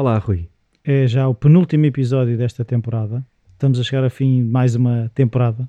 Olá, 0.00 0.16
Rui. 0.16 0.48
É 0.82 1.06
já 1.06 1.28
o 1.28 1.34
penúltimo 1.34 1.84
episódio 1.84 2.34
desta 2.38 2.64
temporada. 2.64 3.22
Estamos 3.52 3.78
a 3.78 3.82
chegar 3.82 4.02
a 4.02 4.08
fim 4.08 4.42
de 4.42 4.48
mais 4.50 4.74
uma 4.74 5.12
temporada. 5.14 5.68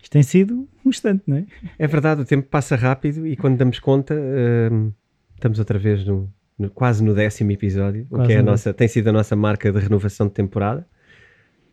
Isto 0.00 0.12
tem 0.12 0.22
sido 0.22 0.68
um 0.86 0.88
instante, 0.88 1.24
não 1.26 1.38
é? 1.38 1.46
É 1.76 1.88
verdade, 1.88 2.20
o 2.20 2.24
tempo 2.24 2.46
passa 2.48 2.76
rápido 2.76 3.26
e 3.26 3.36
quando 3.36 3.56
damos 3.56 3.80
conta, 3.80 4.14
hum, 4.14 4.92
estamos 5.34 5.58
outra 5.58 5.80
vez 5.80 6.06
no, 6.06 6.32
no- 6.56 6.70
quase 6.70 7.02
no 7.02 7.12
décimo 7.12 7.50
episódio, 7.50 8.06
o 8.08 8.14
Quase 8.18 8.26
que 8.28 8.32
é 8.34 8.38
a 8.38 8.42
no 8.44 8.52
nossa, 8.52 8.72
tem 8.72 8.86
sido 8.86 9.08
a 9.08 9.12
nossa 9.12 9.34
marca 9.34 9.72
de 9.72 9.80
renovação 9.80 10.28
de 10.28 10.32
temporada. 10.32 10.86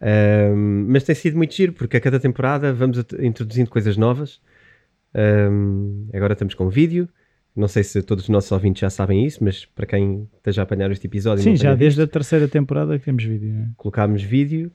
Hum, 0.01 0.87
mas 0.89 1.03
tem 1.03 1.13
sido 1.13 1.37
muito 1.37 1.53
giro, 1.53 1.73
porque 1.73 1.97
a 1.97 2.01
cada 2.01 2.19
temporada 2.19 2.73
vamos 2.73 2.97
introduzindo 3.19 3.69
coisas 3.69 3.95
novas. 3.95 4.41
Hum, 5.13 6.09
agora 6.11 6.33
estamos 6.33 6.55
com 6.55 6.69
vídeo. 6.69 7.07
Não 7.55 7.67
sei 7.67 7.83
se 7.83 8.01
todos 8.01 8.23
os 8.25 8.29
nossos 8.29 8.51
ouvintes 8.51 8.79
já 8.81 8.89
sabem 8.89 9.25
isso, 9.25 9.43
mas 9.43 9.65
para 9.65 9.85
quem 9.85 10.27
esteja 10.37 10.61
a 10.61 10.63
apanhar 10.63 10.89
este 10.91 11.07
episódio, 11.07 11.43
Sim, 11.43 11.55
já 11.55 11.75
desde 11.75 11.99
visto, 11.99 12.09
a 12.09 12.11
terceira 12.11 12.47
temporada 12.47 12.97
que 12.97 13.05
temos 13.05 13.23
vídeo. 13.23 13.49
não 13.51 13.61
é? 13.63 13.67
colocámos 13.75 14.21
vídeo. 14.23 14.71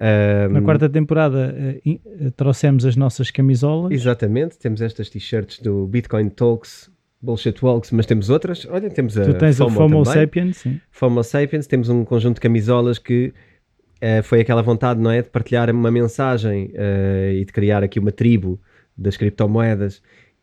Hum, 0.00 0.52
Na 0.52 0.62
quarta 0.62 0.88
temporada 0.88 1.52
eh, 1.84 2.30
trouxemos 2.36 2.84
as 2.84 2.94
nossas 2.94 3.30
camisolas. 3.32 3.90
Exatamente, 3.92 4.56
temos 4.56 4.80
estas 4.80 5.10
t-shirts 5.10 5.58
do 5.58 5.86
Bitcoin 5.88 6.28
Talks, 6.28 6.88
Bullshit 7.20 7.58
Walks, 7.64 7.90
mas 7.90 8.06
temos 8.06 8.30
outras. 8.30 8.64
Olha, 8.70 8.88
temos 8.90 9.18
a 9.18 9.24
Tu 9.24 9.34
tens 9.34 9.58
o 9.58 9.68
FOMO 9.68 10.04
também. 10.04 10.22
Sapien, 10.22 10.52
sim. 10.52 10.80
FOMO 10.90 11.24
Sapiens, 11.24 11.66
temos 11.66 11.88
um 11.88 12.04
conjunto 12.04 12.36
de 12.36 12.40
camisolas 12.42 12.98
que 12.98 13.34
eh, 14.00 14.22
foi 14.22 14.40
aquela 14.40 14.62
vontade, 14.62 15.00
não 15.00 15.10
é? 15.10 15.22
De 15.22 15.28
partilhar 15.28 15.68
uma 15.70 15.90
mensagem 15.90 16.70
eh, 16.74 17.38
e 17.40 17.44
de 17.44 17.52
criar 17.52 17.82
aqui 17.82 17.98
uma 17.98 18.12
tribo 18.12 18.60
das 18.96 19.16
criptomoedas 19.16 20.00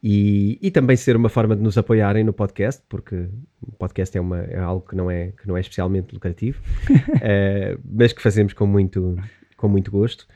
e, 0.08 0.60
e 0.62 0.70
também 0.70 0.96
ser 0.96 1.16
uma 1.16 1.30
forma 1.30 1.56
de 1.56 1.64
nos 1.64 1.80
apoiarem 1.80 2.24
no 2.24 2.32
podcast, 2.32 2.80
porque 2.88 3.28
o 3.60 3.72
podcast 3.72 4.16
é, 4.16 4.22
uma, 4.22 4.38
é 4.38 4.60
algo 4.60 4.88
que 4.88 4.96
não 4.96 5.10
é, 5.10 5.32
que 5.32 5.48
não 5.48 5.58
é 5.58 5.62
especialmente 5.62 6.14
lucrativo, 6.14 6.62
eh, 7.24 7.76
mas 7.84 8.14
que 8.14 8.22
fazemos 8.22 8.54
com 8.54 8.68
muito, 8.68 9.18
com 9.58 9.68
muito 9.68 9.90
gosto. 9.90 10.28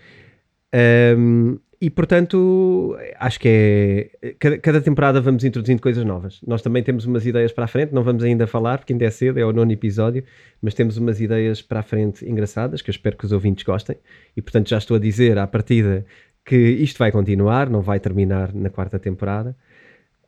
Um, 1.16 1.59
e 1.80 1.89
portanto, 1.89 2.98
acho 3.20 3.39
que 3.39 3.48
é. 4.22 4.34
Cada, 4.39 4.58
cada 4.58 4.81
temporada 4.81 5.22
vamos 5.22 5.44
introduzindo 5.44 5.81
coisas 5.81 6.04
novas. 6.04 6.42
Nós 6.45 6.61
também 6.64 6.81
temos 6.81 7.06
umas 7.06 7.26
ideias 7.26 7.54
para 7.54 7.66
a 7.66 7.67
frente, 7.67 7.94
não 7.94 8.04
vamos 8.04 8.23
ainda 8.23 8.48
falar, 8.48 8.80
porque 8.80 8.92
ainda 8.92 9.06
é 9.06 9.11
cedo, 9.11 9.39
é 9.39 9.45
o 9.45 9.54
nono 9.54 9.72
episódio, 9.72 10.23
mas 10.61 10.73
temos 10.73 10.98
umas 10.98 11.22
ideias 11.22 11.61
para 11.61 11.80
a 11.80 11.83
frente 11.83 12.28
engraçadas 12.28 12.81
que 12.81 12.89
eu 12.89 12.92
espero 12.92 13.16
que 13.16 13.26
os 13.26 13.31
ouvintes 13.31 13.64
gostem. 13.64 13.95
E 14.36 14.42
portanto, 14.42 14.67
já 14.67 14.80
estou 14.80 14.98
a 14.98 15.00
dizer 15.00 15.38
à 15.38 15.45
partida 15.45 16.06
que 16.50 16.55
isto 16.55 16.97
vai 16.97 17.11
continuar, 17.11 17.69
não 17.69 17.80
vai 17.80 18.00
terminar 18.00 18.52
na 18.55 18.72
quarta 18.72 18.97
temporada. 18.97 19.55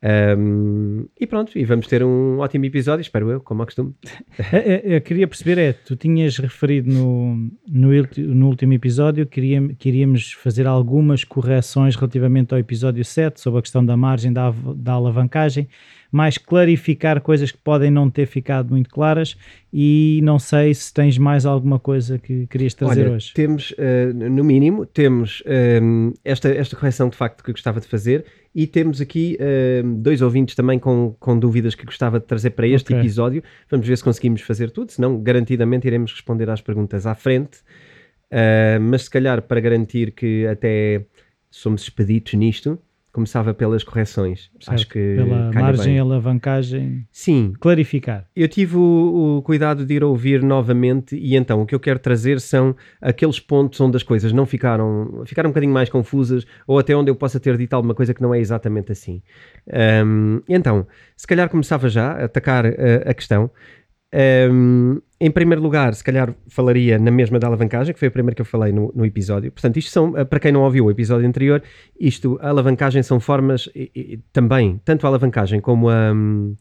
Um, 0.03 1.05
e 1.19 1.27
pronto, 1.27 1.55
e 1.57 1.63
vamos 1.63 1.85
ter 1.85 2.03
um 2.03 2.39
ótimo 2.39 2.66
episódio, 2.66 3.02
espero 3.02 3.30
eu, 3.30 3.39
como 3.39 3.61
ao 3.61 3.66
costume. 3.67 3.94
Eh, 4.52 4.95
Eu 4.95 5.02
queria 5.02 5.27
perceber, 5.27 5.58
é, 5.59 5.73
tu 5.73 5.95
tinhas 5.95 6.38
referido 6.38 6.91
no, 6.91 7.35
no, 7.69 7.89
no 8.17 8.47
último 8.47 8.73
episódio 8.73 9.25
que 9.27 9.39
iríamos, 9.39 9.75
que 9.77 9.89
iríamos 9.89 10.33
fazer 10.33 10.66
algumas 10.66 11.23
correções 11.23 11.95
relativamente 11.95 12.53
ao 12.53 12.59
episódio 12.59 13.05
7 13.05 13.39
sobre 13.39 13.59
a 13.59 13.61
questão 13.61 13.85
da 13.85 13.95
margem 13.95 14.33
da, 14.33 14.52
da 14.76 14.93
alavancagem, 14.93 15.67
mais 16.11 16.37
clarificar 16.37 17.21
coisas 17.21 17.52
que 17.52 17.58
podem 17.59 17.92
não 17.92 18.09
ter 18.09 18.26
ficado 18.26 18.71
muito 18.71 18.89
claras 18.89 19.37
e 19.71 20.20
não 20.23 20.37
sei 20.39 20.73
se 20.73 20.93
tens 20.93 21.17
mais 21.17 21.45
alguma 21.45 21.80
coisa 21.80 22.17
que 22.17 22.47
querias 22.47 22.73
trazer 22.73 23.03
Olha, 23.05 23.15
hoje. 23.15 23.33
Temos, 23.33 23.73
eh, 23.77 24.11
no 24.14 24.43
mínimo, 24.43 24.86
temos 24.86 25.42
ehm, 25.45 26.11
esta, 26.26 26.49
esta 26.49 26.76
correção 26.76 27.08
de 27.08 27.15
facto 27.15 27.43
que 27.43 27.52
eu 27.52 27.53
gostava 27.53 27.80
de 27.80 27.87
fazer 27.87 28.26
e 28.54 28.67
temos 28.67 29.00
aqui 29.00 29.38
ehm, 29.39 29.95
dois 30.02 30.22
ouvintes 30.22 30.56
também 30.56 30.78
com, 30.78 31.16
com 31.20 31.38
dúvidas 31.39 31.73
que 31.76 31.86
gostava 31.86 32.20
de 32.20 32.26
trazer 32.26 32.52
para 32.52 32.67
este 32.67 32.94
Ok. 32.94 33.00
episódio. 33.00 33.44
Vamos 33.70 33.88
ver 33.88 33.98
se 33.98 34.04
conseguimos 34.04 34.42
fazer 34.42 34.72
tudo, 34.72 34.92
senão 34.92 35.22
garantidamente 35.22 35.88
iremos 35.88 36.12
responder 36.12 36.50
às 36.50 36.62
perguntas 36.62 37.06
à 37.06 37.16
frente. 37.16 37.60
Ah, 38.32 38.80
mas 38.80 39.04
se 39.04 39.10
calhar 39.10 39.42
para 39.42 39.60
garantir 39.60 40.12
que 40.12 40.48
até 40.48 41.06
somos 41.50 41.84
expeditos 41.84 42.34
nisto, 42.34 42.80
começava 43.11 43.54
pelas 43.54 43.83
correções. 43.83 44.49
Certo, 44.60 44.73
Acho 44.76 44.88
que 44.88 45.16
Pela 45.16 45.52
margem 45.52 45.94
bem. 45.94 45.99
alavancagem, 45.99 47.08
Sim, 47.11 47.54
clarificar. 47.60 48.26
eu 48.36 48.48
tive 48.48 48.77
o, 48.77 49.38
o 49.38 49.42
cuidado 49.42 49.86
de 49.86 49.94
ir 49.95 50.04
ouvir 50.04 50.42
novamente 50.42 51.16
e 51.16 51.36
então 51.36 51.61
o 51.61 51.66
que 51.66 51.76
eu 51.76 51.80
quero 51.80 52.00
trazer 52.00 52.39
são 52.39 52.76
aqueles 53.02 53.39
pontos 53.39 53.80
onde 53.82 53.98
as 53.98 54.04
coisas 54.04 54.32
não 54.32 54.45
ficaram, 54.45 55.23
ficaram 55.26 55.50
um 55.50 55.52
bocadinho 55.52 55.73
mais 55.73 55.89
confusas 55.89 56.45
ou 56.66 56.80
até 56.80 56.95
onde 56.95 57.11
eu 57.11 57.16
possa 57.16 57.39
ter 57.39 57.58
dito 57.58 57.73
alguma 57.73 57.94
coisa 57.94 58.14
que 58.14 58.21
não 58.21 58.33
é 58.33 58.39
exatamente 58.39 58.92
assim. 58.92 59.21
Ahm, 59.71 60.39
então, 60.48 60.88
se 61.16 61.27
calhar 61.27 61.50
começava 61.50 61.89
já 61.89 62.11
a 62.14 62.26
atacar 62.26 62.66
eh, 62.66 63.04
a 63.05 63.14
questão. 63.14 63.50
Ahm, 64.14 64.99
em 65.20 65.32
primeiro 65.32 65.61
lugar, 65.61 65.94
se 65.95 66.04
calhar 66.04 66.36
falaria 66.48 66.99
na 66.99 67.11
mesma 67.11 67.39
da 67.39 67.48
alavancagem, 67.48 67.94
que 67.94 67.99
foi 67.99 68.10
a 68.10 68.11
primeira 68.11 68.36
que 68.36 68.42
eu 68.42 68.45
falei 68.45 68.72
no, 68.73 68.92
no 68.94 69.05
episódio. 69.05 69.52
Portanto, 69.52 69.77
isto 69.77 69.89
são, 69.92 70.17
eh, 70.17 70.26
para 70.26 70.39
quem 70.39 70.52
não 70.52 70.64
ouviu 70.64 70.86
o 70.86 70.92
episódio 70.92 71.26
anterior, 71.27 71.64
isto, 71.99 72.38
a 72.42 72.50
alavancagem 72.50 73.02
são 73.04 73.20
formas, 73.20 73.70
e- 73.73 73.92
e- 73.95 74.17
também, 74.33 74.82
tanto 74.83 75.05
a 75.05 75.10
alavancagem 75.10 75.61
como 75.61 75.89
a, 75.89 76.11
hum, 76.14 76.55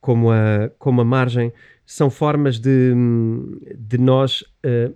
como 0.00 0.30
a, 0.30 0.70
como 0.78 1.00
a 1.02 1.04
margem, 1.04 1.52
são 1.84 2.08
formas 2.08 2.58
de, 2.58 2.94
de 3.76 3.98
nós 3.98 4.42
eh, 4.62 4.90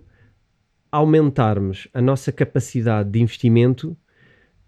aumentarmos 0.91 1.87
a 1.93 2.01
nossa 2.01 2.31
capacidade 2.31 3.09
de 3.11 3.19
investimento, 3.21 3.95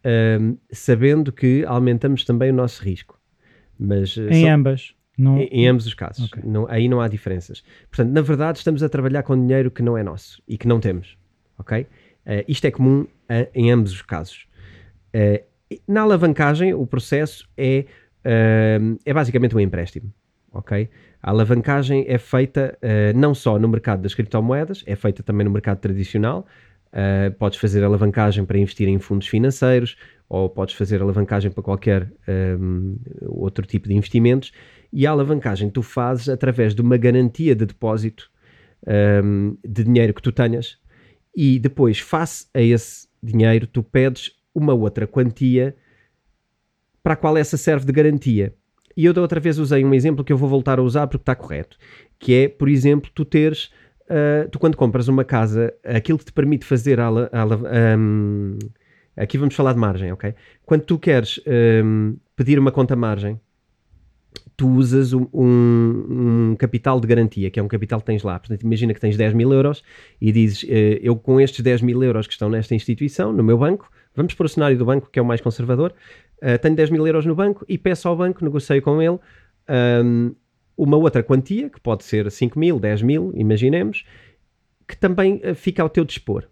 eh, 0.03 0.37
sabendo 0.71 1.31
que 1.31 1.63
aumentamos 1.65 2.23
também 2.25 2.51
o 2.51 2.53
nosso 2.53 2.83
risco. 2.83 3.19
Mas, 3.79 4.15
Em 4.17 4.49
ambas. 4.51 4.93
Não, 5.21 5.37
em, 5.39 5.67
ambos 5.67 5.85
os 5.85 5.93
casos. 5.93 6.25
Ok. 6.31 6.41
Não- 6.45 6.67
aí 6.69 6.87
não 6.87 6.99
há 6.99 7.07
diferenças. 7.07 7.63
Portanto, 7.89 8.11
na 8.11 8.21
verdade, 8.21 8.57
estamos 8.57 8.81
a 8.83 8.89
trabalhar 8.89 9.23
com 9.23 9.35
dinheiro 9.39 9.69
que 9.69 9.81
não 9.81 9.97
é 9.97 10.03
nosso 10.03 10.41
e 10.47 10.57
que 10.57 10.67
não 10.67 10.79
temos. 10.79 11.17
Ok? 11.57 11.85
Eh, 12.25 12.45
isto 12.47 12.65
é 12.65 12.71
comum 12.71 13.05
eh, 13.29 13.49
em 13.53 13.71
ambos 13.71 13.91
os 13.93 14.01
casos. 14.01 14.47
Eh, 15.13 15.43
na 15.87 16.01
alavancagem, 16.01 16.73
o 16.73 16.85
processo 16.85 17.47
é, 17.57 17.85
eh, 18.23 18.79
é 19.05 19.13
basicamente 19.13 19.55
um 19.55 19.59
empréstimo. 19.59 20.11
Ok? 20.51 20.89
A 21.23 21.29
alavancagem 21.29 22.03
é 22.07 22.17
feita 22.17 22.77
não 23.15 23.33
só 23.35 23.59
no 23.59 23.69
mercado 23.69 24.01
das 24.01 24.13
criptomoedas, 24.15 24.83
é 24.87 24.95
feita 24.95 25.21
também 25.23 25.45
no 25.45 25.51
mercado 25.51 25.77
tradicional. 25.77 26.45
Podes 27.37 27.59
fazer 27.59 27.83
alavancagem 27.83 28.43
para 28.43 28.57
investir 28.57 28.87
em 28.89 28.97
fundos 28.99 29.27
financeiros 29.27 29.95
ou 30.27 30.49
podes 30.49 30.73
fazer 30.75 30.99
alavancagem 31.01 31.51
para 31.51 31.61
qualquer 31.63 32.11
ehm, 32.27 32.95
outro 33.27 33.65
tipo 33.67 33.87
de 33.87 33.93
investimentos. 33.93 34.51
E 34.91 35.07
a 35.07 35.11
alavancagem 35.11 35.69
tu 35.69 35.81
fazes 35.81 36.29
através 36.29 36.75
de 36.75 36.81
uma 36.81 36.97
garantia 36.97 37.55
de 37.55 37.65
depósito 37.65 38.29
ehm, 38.85 39.53
de 39.65 39.83
dinheiro 39.83 40.13
que 40.13 40.21
tu 40.21 40.31
tenhas 40.31 40.77
e 41.35 41.59
depois, 41.59 41.99
face 41.99 42.47
a 42.53 42.61
esse 42.61 43.07
dinheiro, 43.23 43.65
tu 43.67 43.81
pedes 43.81 44.31
uma 44.53 44.73
outra 44.73 45.07
quantia 45.07 45.75
para 47.01 47.13
a 47.13 47.15
qual 47.15 47.37
essa 47.37 47.57
serve 47.57 47.85
de 47.85 47.91
garantia. 47.91 48.53
E 48.95 49.05
eu 49.05 49.13
da 49.13 49.21
outra 49.21 49.39
vez 49.39 49.57
usei 49.57 49.85
um 49.85 49.93
exemplo 49.93 50.23
que 50.23 50.33
eu 50.33 50.37
vou 50.37 50.49
voltar 50.49 50.77
a 50.77 50.81
usar 50.81 51.07
porque 51.07 51.21
está 51.21 51.35
correto, 51.35 51.77
que 52.19 52.33
é, 52.33 52.49
por 52.49 52.67
exemplo, 52.67 53.09
tu 53.13 53.23
teres, 53.23 53.71
ah, 54.09 54.47
tu 54.51 54.59
quando 54.59 54.75
compras 54.75 55.07
uma 55.07 55.23
casa, 55.23 55.73
aquilo 55.83 56.17
que 56.17 56.25
te 56.25 56.33
permite 56.33 56.65
fazer 56.65 56.99
a, 56.99 57.07
a 57.07 57.43
ahm, 57.93 58.59
aqui 59.15 59.37
vamos 59.37 59.55
falar 59.55 59.73
de 59.73 59.79
margem, 59.79 60.11
ok? 60.11 60.35
Quando 60.65 60.83
tu 60.83 60.99
queres 60.99 61.39
ahm, 61.47 62.15
pedir 62.35 62.59
uma 62.59 62.71
conta 62.71 62.95
margem, 62.95 63.39
tu 64.61 64.69
usas 64.69 65.11
um, 65.11 65.25
um- 65.33 66.51
um 66.51 66.55
capital 66.55 66.99
de 66.99 67.07
garantia, 67.07 67.49
que 67.49 67.59
é 67.59 67.63
um 67.63 67.67
capital 67.67 67.99
que 67.99 68.05
tens 68.05 68.21
lá. 68.21 68.37
Portanto, 68.37 68.61
imagina 68.61 68.93
que 68.93 68.99
tens 68.99 69.17
10 69.17 69.33
mil 69.33 69.51
euros 69.51 69.81
e 70.21 70.31
dizes, 70.31 70.63
eh, 70.69 70.99
eu 71.01 71.15
com 71.15 71.41
estes 71.41 71.61
10 71.61 71.81
mil 71.81 72.03
euros 72.03 72.27
que 72.27 72.33
estão 72.33 72.47
nesta 72.47 72.75
instituição, 72.75 73.33
no 73.33 73.41
meu 73.43 73.57
banco, 73.57 73.89
vamos 74.15 74.35
para 74.35 74.45
o 74.45 74.49
cenário 74.49 74.77
do 74.77 74.85
banco, 74.85 75.09
que 75.11 75.17
é 75.17 75.21
o 75.21 75.25
mais 75.25 75.41
conservador, 75.41 75.93
eh, 76.39 76.59
tenho 76.59 76.75
10 76.75 76.91
mil 76.91 77.07
euros 77.07 77.25
no 77.25 77.33
banco 77.33 77.65
e 77.67 77.75
peço 77.75 78.07
ao 78.07 78.15
banco, 78.15 78.43
negocio 78.43 78.79
com 78.83 79.01
ele, 79.01 79.17
ahm, 79.67 80.31
uma 80.77 80.95
outra 80.97 81.23
quantia, 81.23 81.67
que 81.67 81.79
pode 81.79 82.03
ser 82.03 82.29
5 82.29 82.59
mil, 82.59 82.79
10 82.79 83.01
mil, 83.01 83.31
imaginemos, 83.35 84.05
que 84.87 84.95
também 84.95 85.39
eh, 85.41 85.55
fica 85.55 85.81
ao 85.81 85.89
teu 85.89 86.05
dispor. 86.05 86.43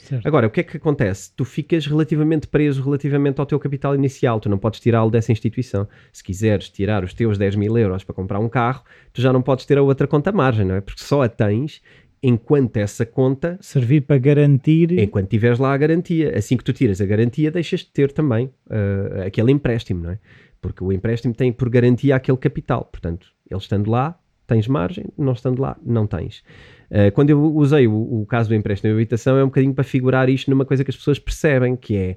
Certo. 0.00 0.26
Agora, 0.26 0.46
o 0.46 0.50
que 0.50 0.60
é 0.60 0.62
que 0.62 0.76
acontece? 0.76 1.30
Tu 1.36 1.44
ficas 1.44 1.86
relativamente 1.86 2.46
preso 2.46 2.82
relativamente 2.82 3.38
ao 3.38 3.46
teu 3.46 3.60
capital 3.60 3.94
inicial, 3.94 4.40
tu 4.40 4.48
não 4.48 4.58
podes 4.58 4.80
tirá-lo 4.80 5.10
dessa 5.10 5.30
instituição. 5.30 5.86
Se 6.12 6.24
quiseres 6.24 6.68
tirar 6.68 7.04
os 7.04 7.12
teus 7.12 7.36
10 7.36 7.56
mil 7.56 7.76
euros 7.76 8.02
para 8.02 8.14
comprar 8.14 8.38
um 8.38 8.48
carro, 8.48 8.82
tu 9.12 9.20
já 9.20 9.32
não 9.32 9.42
podes 9.42 9.66
ter 9.66 9.78
a 9.78 9.82
outra 9.82 10.06
conta 10.06 10.32
margem, 10.32 10.64
não 10.64 10.74
é? 10.74 10.80
Porque 10.80 11.02
só 11.02 11.22
a 11.22 11.28
tens 11.28 11.82
enquanto 12.22 12.76
essa 12.76 13.06
conta 13.06 13.58
Servir 13.60 14.02
para 14.02 14.18
garantir. 14.18 14.98
enquanto 14.98 15.28
tiveres 15.28 15.58
lá 15.58 15.72
a 15.72 15.76
garantia. 15.76 16.36
Assim 16.36 16.56
que 16.56 16.64
tu 16.64 16.72
tiras 16.72 17.00
a 17.00 17.06
garantia, 17.06 17.50
deixas 17.50 17.80
de 17.80 17.90
ter 17.90 18.12
também 18.12 18.46
uh, 18.66 19.22
aquele 19.26 19.52
empréstimo, 19.52 20.02
não 20.02 20.10
é? 20.10 20.18
Porque 20.60 20.84
o 20.84 20.92
empréstimo 20.92 21.34
tem 21.34 21.52
por 21.52 21.68
garantia 21.70 22.16
aquele 22.16 22.36
capital. 22.36 22.84
Portanto, 22.84 23.28
ele 23.50 23.60
estando 23.60 23.90
lá, 23.90 24.18
tens 24.46 24.66
margem, 24.66 25.06
não 25.16 25.32
estando 25.32 25.60
lá, 25.60 25.76
não 25.82 26.06
tens. 26.06 26.42
Uh, 26.90 27.12
quando 27.12 27.30
eu 27.30 27.40
usei 27.54 27.86
o, 27.86 28.20
o, 28.20 28.26
caso 28.26 28.48
do 28.48 28.54
empréstimo 28.54 28.90
de 28.90 28.94
habitação, 28.94 29.36
é 29.36 29.44
um 29.44 29.46
bocadinho 29.46 29.72
para 29.72 29.84
figurar 29.84 30.28
isto 30.28 30.50
numa 30.50 30.64
coisa 30.64 30.82
que 30.82 30.90
as 30.90 30.96
pessoas 30.96 31.20
percebem, 31.20 31.76
que 31.76 31.96
é 31.96 32.16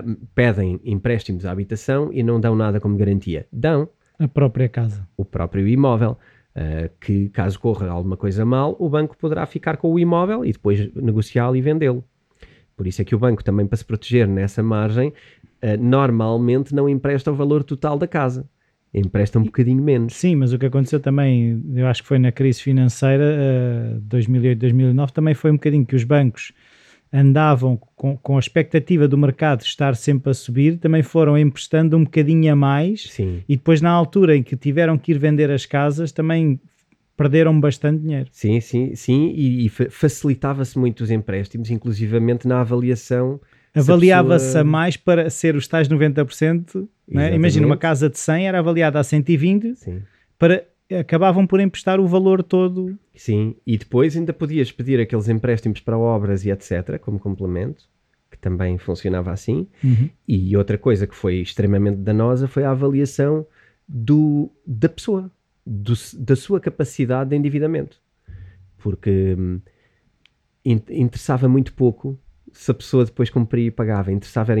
uh, 0.00 0.16
pedem 0.34 0.80
empréstimos 0.82 1.44
à 1.44 1.52
habitação 1.52 2.10
e 2.10 2.22
não 2.22 2.40
dão 2.40 2.56
nada 2.56 2.80
como 2.80 2.96
garantia. 2.96 3.46
Dão 3.52 3.88
a 4.18 4.26
própria 4.26 4.68
casa. 4.68 5.06
O 5.16 5.24
próprio 5.24 5.68
imóvel. 5.68 6.18
Uh, 6.56 6.88
que 6.98 7.28
caso 7.28 7.60
corra 7.60 7.86
alguma 7.86 8.16
coisa 8.16 8.42
mal, 8.42 8.74
o 8.78 8.88
banco 8.88 9.14
poderá 9.18 9.44
ficar 9.44 9.76
com 9.76 9.92
o 9.92 9.98
imóvel 9.98 10.42
e 10.42 10.52
depois 10.52 10.90
negociá-lo 10.94 11.54
e 11.54 11.60
vendê-lo. 11.60 12.02
Por 12.74 12.86
isso 12.86 13.02
é 13.02 13.04
que 13.04 13.14
o 13.14 13.18
banco 13.18 13.44
também, 13.44 13.66
para 13.66 13.76
se 13.76 13.84
proteger 13.84 14.26
nessa 14.26 14.62
margem, 14.62 15.12
normalmente 15.78 16.74
não 16.74 16.88
empresta 16.88 17.30
o 17.30 17.34
valor 17.34 17.62
total 17.62 17.98
da 17.98 18.06
casa. 18.06 18.48
Empresta 18.96 19.38
um 19.38 19.44
bocadinho 19.44 19.82
menos. 19.82 20.14
Sim, 20.14 20.36
mas 20.36 20.54
o 20.54 20.58
que 20.58 20.64
aconteceu 20.64 20.98
também, 20.98 21.62
eu 21.74 21.86
acho 21.86 22.02
que 22.02 22.08
foi 22.08 22.18
na 22.18 22.32
crise 22.32 22.62
financeira, 22.62 23.24
uh, 23.96 24.00
2008, 24.00 24.58
2009, 24.58 25.12
também 25.12 25.34
foi 25.34 25.50
um 25.50 25.54
bocadinho 25.54 25.84
que 25.84 25.94
os 25.94 26.02
bancos 26.02 26.52
andavam 27.12 27.76
com, 27.94 28.16
com 28.16 28.36
a 28.36 28.40
expectativa 28.40 29.06
do 29.06 29.16
mercado 29.16 29.62
estar 29.62 29.94
sempre 29.94 30.30
a 30.30 30.34
subir, 30.34 30.78
também 30.78 31.02
foram 31.02 31.38
emprestando 31.38 31.96
um 31.96 32.04
bocadinho 32.04 32.52
a 32.52 32.56
mais 32.56 33.02
Sim. 33.10 33.42
e 33.48 33.56
depois 33.56 33.80
na 33.80 33.90
altura 33.90 34.36
em 34.36 34.42
que 34.42 34.56
tiveram 34.56 34.98
que 34.98 35.12
ir 35.12 35.18
vender 35.18 35.50
as 35.50 35.66
casas 35.66 36.10
também 36.10 36.58
perderam 37.16 37.58
bastante 37.58 38.02
dinheiro. 38.02 38.28
Sim, 38.30 38.60
sim, 38.60 38.94
sim, 38.94 39.32
e, 39.34 39.66
e 39.66 39.68
facilitava-se 39.68 40.78
muito 40.78 41.02
os 41.02 41.10
empréstimos, 41.10 41.70
inclusivamente 41.70 42.46
na 42.46 42.60
avaliação. 42.60 43.40
Avaliava-se 43.76 44.56
a 44.56 44.64
mais 44.64 44.96
para 44.96 45.28
ser 45.28 45.54
os 45.54 45.68
tais 45.68 45.88
90%. 45.88 46.88
Né? 47.06 47.34
Imagina, 47.34 47.66
uma 47.66 47.76
casa 47.76 48.08
de 48.08 48.18
100 48.18 48.48
era 48.48 48.58
avaliada 48.58 48.98
a 48.98 49.04
120 49.04 49.74
sim. 49.76 50.02
para 50.38 50.64
acabavam 50.98 51.46
por 51.46 51.60
emprestar 51.60 51.98
o 52.00 52.06
valor 52.06 52.42
todo. 52.42 52.96
Sim, 53.14 53.56
e 53.66 53.76
depois 53.76 54.16
ainda 54.16 54.32
podias 54.32 54.70
pedir 54.70 55.00
aqueles 55.00 55.28
empréstimos 55.28 55.80
para 55.80 55.98
obras 55.98 56.44
e 56.44 56.50
etc., 56.50 56.98
como 57.00 57.18
complemento, 57.18 57.84
que 58.30 58.38
também 58.38 58.78
funcionava 58.78 59.32
assim. 59.32 59.66
Uhum. 59.82 60.08
E 60.26 60.56
outra 60.56 60.78
coisa 60.78 61.06
que 61.06 61.14
foi 61.14 61.36
extremamente 61.36 61.98
danosa 61.98 62.46
foi 62.46 62.64
a 62.64 62.70
avaliação 62.70 63.46
do, 63.88 64.50
da 64.66 64.88
pessoa, 64.88 65.30
do, 65.66 65.94
da 66.18 66.36
sua 66.36 66.60
capacidade 66.60 67.30
de 67.30 67.36
endividamento. 67.36 68.00
Porque 68.78 69.34
hum, 69.36 69.60
interessava 70.64 71.48
muito 71.48 71.72
pouco 71.72 72.18
se 72.56 72.70
a 72.70 72.74
pessoa 72.74 73.04
depois 73.04 73.30
cumpria 73.30 73.66
e 73.66 73.70
pagava. 73.70 74.10
Interessava 74.12 74.52
era 74.52 74.60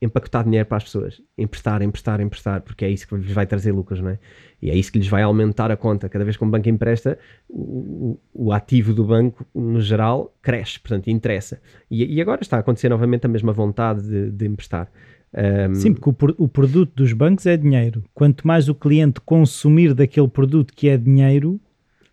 empacotar 0.00 0.44
dinheiro 0.44 0.66
para 0.66 0.76
as 0.76 0.84
pessoas, 0.84 1.20
emprestar, 1.36 1.82
emprestar, 1.82 2.20
emprestar, 2.20 2.62
porque 2.62 2.84
é 2.84 2.90
isso 2.90 3.06
que 3.06 3.16
lhes 3.16 3.32
vai 3.32 3.46
trazer 3.46 3.72
lucros, 3.72 4.00
não 4.00 4.10
é? 4.10 4.18
E 4.62 4.70
é 4.70 4.76
isso 4.76 4.92
que 4.92 4.98
lhes 4.98 5.08
vai 5.08 5.22
aumentar 5.22 5.70
a 5.70 5.76
conta. 5.76 6.08
Cada 6.08 6.24
vez 6.24 6.36
que 6.36 6.44
um 6.44 6.50
banco 6.50 6.68
empresta, 6.68 7.18
o, 7.48 8.18
o 8.32 8.52
ativo 8.52 8.92
do 8.92 9.04
banco, 9.04 9.44
no 9.54 9.80
geral, 9.80 10.34
cresce, 10.40 10.78
portanto, 10.78 11.08
interessa. 11.08 11.60
E, 11.90 12.14
e 12.14 12.20
agora 12.20 12.42
está 12.42 12.56
a 12.56 12.60
acontecer 12.60 12.88
novamente 12.88 13.26
a 13.26 13.28
mesma 13.28 13.52
vontade 13.52 14.02
de, 14.02 14.30
de 14.30 14.46
emprestar. 14.46 14.88
Um... 15.34 15.74
Sim, 15.74 15.94
porque 15.94 16.08
o, 16.08 16.44
o 16.44 16.48
produto 16.48 16.92
dos 16.94 17.12
bancos 17.12 17.46
é 17.46 17.56
dinheiro. 17.56 18.04
Quanto 18.14 18.46
mais 18.46 18.68
o 18.68 18.74
cliente 18.74 19.20
consumir 19.20 19.94
daquele 19.94 20.28
produto 20.28 20.72
que 20.74 20.88
é 20.88 20.96
dinheiro, 20.96 21.60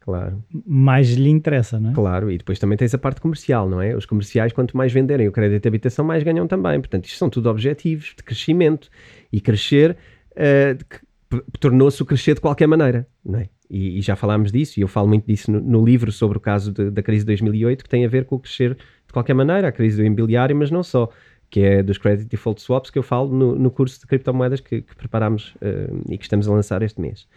Claro. 0.06 0.44
mais 0.68 1.10
lhe 1.14 1.30
interessa, 1.30 1.80
não 1.80 1.90
é? 1.90 1.94
Claro, 1.94 2.30
e 2.30 2.38
depois 2.38 2.60
também 2.60 2.78
tens 2.78 2.94
a 2.94 2.98
parte 2.98 3.20
comercial, 3.20 3.68
não 3.68 3.82
é? 3.82 3.96
Os 3.96 4.06
comerciais, 4.06 4.54
quanto 4.54 4.78
mais 4.78 4.94
venderem 4.94 5.28
o 5.28 5.32
crédito 5.32 5.64
de 5.64 5.68
habitação, 5.68 6.06
mais 6.06 6.22
ganham 6.22 6.46
também. 6.46 6.80
Portanto, 6.80 7.06
isto 7.06 7.18
são 7.18 7.28
tudo 7.28 7.50
objetivos 7.50 8.14
de 8.16 8.22
crescimento. 8.22 8.88
E 9.34 9.42
crescer 9.42 9.98
uh, 10.34 11.42
tornou-se 11.60 12.00
o 12.04 12.06
crescer 12.06 12.36
de 12.36 12.42
qualquer 12.42 12.68
maneira, 12.68 13.08
não 13.26 13.40
é? 13.40 13.50
E, 13.68 13.98
e, 13.98 14.02
já 14.04 14.16
falámos 14.16 14.52
disso, 14.52 14.80
e 14.80 14.84
eu 14.84 14.88
falo 14.88 15.08
muito 15.08 15.26
disso 15.26 15.52
no, 15.52 15.60
no 15.60 15.84
livro 15.84 16.12
sobre 16.12 16.38
o 16.38 16.40
caso 16.40 16.72
de, 16.72 16.92
da 16.92 17.02
crise 17.02 17.24
de 17.24 17.28
2008, 17.28 17.84
que 17.84 17.90
tem 17.90 18.06
a 18.06 18.08
ver 18.08 18.26
com 18.26 18.36
o 18.36 18.40
crescer 18.40 18.76
de 18.76 19.12
qualquer 19.12 19.34
maneira, 19.34 19.70
a 19.70 19.72
crise 19.72 19.98
do 19.98 20.06
imobiliário, 20.06 20.56
mas 20.56 20.70
não 20.70 20.84
só, 20.84 21.10
que 21.50 21.62
é 21.62 21.82
dos 21.82 21.98
Credit 21.98 22.30
Default 22.30 22.62
Swaps, 22.62 22.92
que 22.92 23.00
eu 23.00 23.04
falo 23.04 23.36
no, 23.36 23.56
no 23.56 23.72
curso 23.72 24.00
de 24.00 24.06
criptomoedas 24.06 24.60
que, 24.60 24.84
que 24.84 24.96
preparámos 24.96 25.56
uh, 25.56 26.12
e 26.12 26.16
que 26.16 26.26
estamos 26.26 26.48
a 26.48 26.52
lançar 26.52 26.84
este 26.84 27.02
mês 27.02 27.28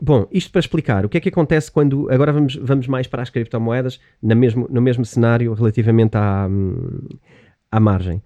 bom, 0.00 0.26
isto 0.30 0.50
para 0.50 0.60
explicar 0.60 1.04
o 1.04 1.08
que 1.08 1.16
é 1.16 1.20
que 1.20 1.28
acontece 1.28 1.70
quando. 1.70 2.10
Agora 2.10 2.32
vamos, 2.32 2.56
vamos 2.56 2.86
mais 2.86 3.06
para 3.06 3.22
as 3.22 3.30
criptomoedas, 3.30 4.00
na 4.22 4.34
mesmo, 4.34 4.66
no 4.70 4.80
mesmo 4.80 5.04
cenário 5.04 5.52
relativamente 5.54 6.16
à, 6.16 6.48
à 7.70 7.80
margem. 7.80 8.22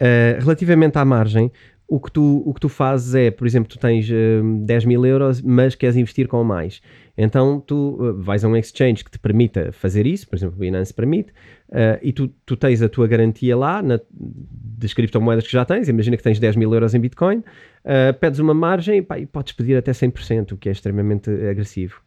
Uh, 0.00 0.38
relativamente 0.40 0.98
à 0.98 1.04
margem, 1.04 1.50
o 1.88 2.00
que, 2.00 2.10
tu, 2.10 2.42
o 2.44 2.52
que 2.52 2.60
tu 2.60 2.68
fazes 2.68 3.14
é, 3.14 3.30
por 3.30 3.46
exemplo, 3.46 3.68
tu 3.68 3.78
tens 3.78 4.08
uh, 4.10 4.64
10 4.64 4.84
mil 4.86 5.06
euros, 5.06 5.40
mas 5.40 5.74
queres 5.76 5.96
investir 5.96 6.26
com 6.26 6.42
mais. 6.42 6.80
Então 7.16 7.60
tu 7.60 7.96
uh, 8.00 8.20
vais 8.20 8.44
a 8.44 8.48
um 8.48 8.56
exchange 8.56 9.04
que 9.04 9.10
te 9.10 9.18
permita 9.18 9.70
fazer 9.70 10.04
isso, 10.04 10.28
por 10.28 10.34
exemplo, 10.34 10.56
o 10.56 10.58
Binance 10.58 10.92
permite, 10.92 11.30
uh, 11.70 11.98
e 12.02 12.12
tu, 12.12 12.28
tu 12.44 12.56
tens 12.56 12.82
a 12.82 12.88
tua 12.88 13.06
garantia 13.06 13.56
lá 13.56 13.82
na, 13.82 14.00
das 14.10 14.92
criptomoedas 14.92 15.46
que 15.46 15.52
já 15.52 15.64
tens. 15.64 15.88
Imagina 15.88 16.16
que 16.16 16.24
tens 16.24 16.40
10 16.40 16.56
mil 16.56 16.74
euros 16.74 16.92
em 16.92 16.98
Bitcoin, 16.98 17.44
uh, 17.86 18.12
pedes 18.18 18.38
uma 18.40 18.52
margem 18.52 19.02
pá, 19.02 19.18
e 19.18 19.24
podes 19.24 19.52
pedir 19.52 19.76
até 19.76 19.92
100%, 19.92 20.52
o 20.52 20.56
que 20.56 20.68
é 20.68 20.72
extremamente 20.72 21.30
agressivo. 21.30 22.00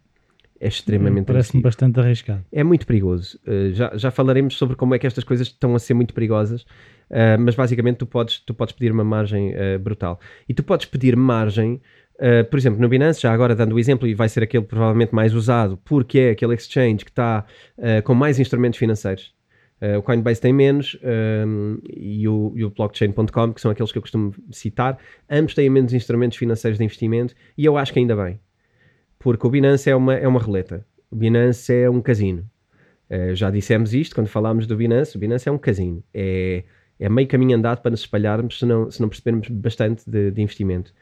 É 0.60 0.68
extremamente 0.68 1.26
Parece-me 1.26 1.64
bastante 1.64 2.00
arriscado. 2.00 2.44
É 2.52 2.64
muito 2.64 2.86
perigoso. 2.86 3.40
Uh, 3.48 3.74
já, 3.74 3.92
já 3.96 4.12
falaremos 4.12 4.58
sobre 4.58 4.76
como 4.76 4.94
é 4.94 5.00
que 5.00 5.08
estas 5.08 5.24
coisas 5.24 5.48
estão 5.48 5.74
a 5.74 5.80
ser 5.80 5.94
muito 5.94 6.14
perigosas, 6.14 6.64
uh, 6.64 7.40
mas 7.40 7.56
basicamente 7.56 7.98
tu 7.98 8.06
podes, 8.06 8.40
tu 8.40 8.54
podes 8.54 8.76
pedir 8.76 8.92
uma 8.92 9.04
margem 9.04 9.54
uh, 9.54 9.80
brutal. 9.80 10.20
E 10.50 10.54
tu 10.54 10.62
podes 10.62 10.86
pedir 10.86 11.16
margem, 11.16 11.82
por 12.52 12.60
exemplo, 12.60 12.82
no 12.82 12.90
Binance, 12.90 13.22
já 13.22 13.32
agora 13.32 13.56
dando 13.56 13.76
o 13.76 13.80
exemplo, 13.80 14.06
e 14.06 14.14
vai 14.14 14.28
ser 14.28 14.44
aquele 14.44 14.66
provavelmente 14.66 15.16
mais 15.16 15.34
usado, 15.34 15.80
porque 15.86 16.20
é 16.20 16.30
aquele 16.32 16.54
exchange 16.54 17.06
que 17.06 17.12
está 17.12 17.46
com 18.04 18.14
mais 18.14 18.38
instrumentos 18.38 18.78
financeiros. 18.78 19.34
O 19.98 20.02
Coinbase 20.02 20.42
tem 20.42 20.52
menos 20.52 20.98
um, 21.48 21.78
e 21.88 22.28
o, 22.28 22.54
o 22.54 22.70
blockchain.com, 22.70 23.54
que 23.54 23.62
são 23.62 23.72
aqueles 23.72 23.92
que 23.92 23.98
eu 23.98 24.02
costumo 24.02 24.34
citar, 24.52 24.98
ambos 25.30 25.54
têm 25.54 25.70
menos 25.70 25.94
instrumentos 25.94 26.38
financeiros 26.38 26.78
de 26.78 26.84
investimento 26.84 27.34
e 27.58 27.64
eu 27.64 27.78
acho 27.78 27.94
que 27.94 28.00
ainda 28.00 28.16
bem 28.16 28.40
porque 29.20 29.46
o 29.46 29.50
Binance 29.50 29.90
é 29.90 29.96
uma, 29.96 30.16
é 30.16 30.28
uma 30.28 30.40
roleta. 30.40 30.86
O 31.12 31.16
Binance 31.16 31.72
é 31.74 31.90
um 31.90 32.02
casino. 32.02 32.50
Uh, 33.10 33.36
já 33.36 33.52
dissemos 33.52 33.94
isto 33.94 34.16
quando 34.16 34.28
falámos 34.28 34.66
do 34.66 34.78
Binance. 34.78 35.18
O 35.18 35.20
Binance 35.20 35.50
é 35.50 35.52
um 35.52 35.58
casino. 35.58 36.02
É, 36.14 36.64
é 36.98 37.10
meio 37.10 37.28
caminho 37.28 37.58
andado 37.58 37.82
para 37.82 37.92
nos 37.92 38.00
espalharmos 38.00 38.58
se 38.58 38.66
não, 38.66 38.90
se 38.90 39.02
não 39.02 39.10
percebermos 39.10 39.50
bastante 39.50 40.10
de, 40.10 40.32
de 40.32 40.42
investimento. 40.42 40.94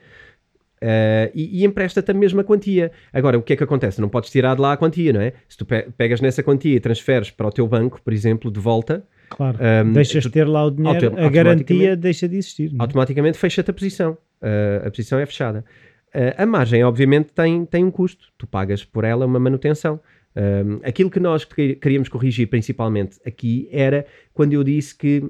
Uh, 0.81 1.33
e, 1.33 1.61
e 1.61 1.65
empresta-te 1.65 2.11
a 2.11 2.13
mesma 2.13 2.43
quantia. 2.43 2.91
Agora, 3.11 3.37
o 3.37 3.41
que 3.41 3.53
é 3.53 3.55
que 3.55 3.63
acontece? 3.63 3.99
Não 3.99 4.09
podes 4.09 4.29
tirar 4.29 4.55
de 4.55 4.61
lá 4.61 4.73
a 4.73 4.77
quantia, 4.77 5.11
não 5.11 5.21
é? 5.21 5.33
Se 5.49 5.57
tu 5.57 5.65
pe 5.65 5.87
pegas 5.97 6.21
nessa 6.21 6.43
quantia 6.43 6.75
e 6.75 6.79
transferes 6.79 7.31
para 7.31 7.47
o 7.47 7.51
teu 7.51 7.67
banco, 7.67 7.99
por 8.01 8.13
exemplo, 8.13 8.51
de 8.51 8.59
volta. 8.59 9.03
Claro, 9.29 9.57
um, 9.85 9.91
deixas 9.91 10.23
de 10.23 10.29
ter 10.29 10.47
lá 10.47 10.65
o 10.65 10.71
dinheiro, 10.71 11.13
a 11.17 11.29
garantia 11.29 11.95
deixa 11.95 12.29
de 12.29 12.37
existir. 12.37 12.71
É? 12.71 12.75
Automaticamente 12.79 13.37
fecha-te 13.37 13.71
a 13.71 13.73
posição. 13.73 14.17
Uh, 14.41 14.87
a 14.87 14.91
posição 14.91 15.19
é 15.19 15.25
fechada. 15.25 15.65
Uh, 16.09 16.41
a 16.41 16.45
margem, 16.45 16.83
obviamente, 16.83 17.29
tem, 17.33 17.65
tem 17.65 17.83
um 17.83 17.91
custo. 17.91 18.27
Tu 18.37 18.45
pagas 18.45 18.85
por 18.85 19.03
ela 19.03 19.25
uma 19.25 19.39
manutenção. 19.39 19.99
Um, 20.35 20.79
aquilo 20.83 21.09
que 21.09 21.19
nós 21.19 21.43
queríamos 21.43 22.07
corrigir 22.07 22.47
principalmente 22.47 23.17
aqui 23.25 23.67
era 23.71 24.05
quando 24.31 24.53
eu 24.53 24.63
disse 24.63 24.95
que 24.95 25.23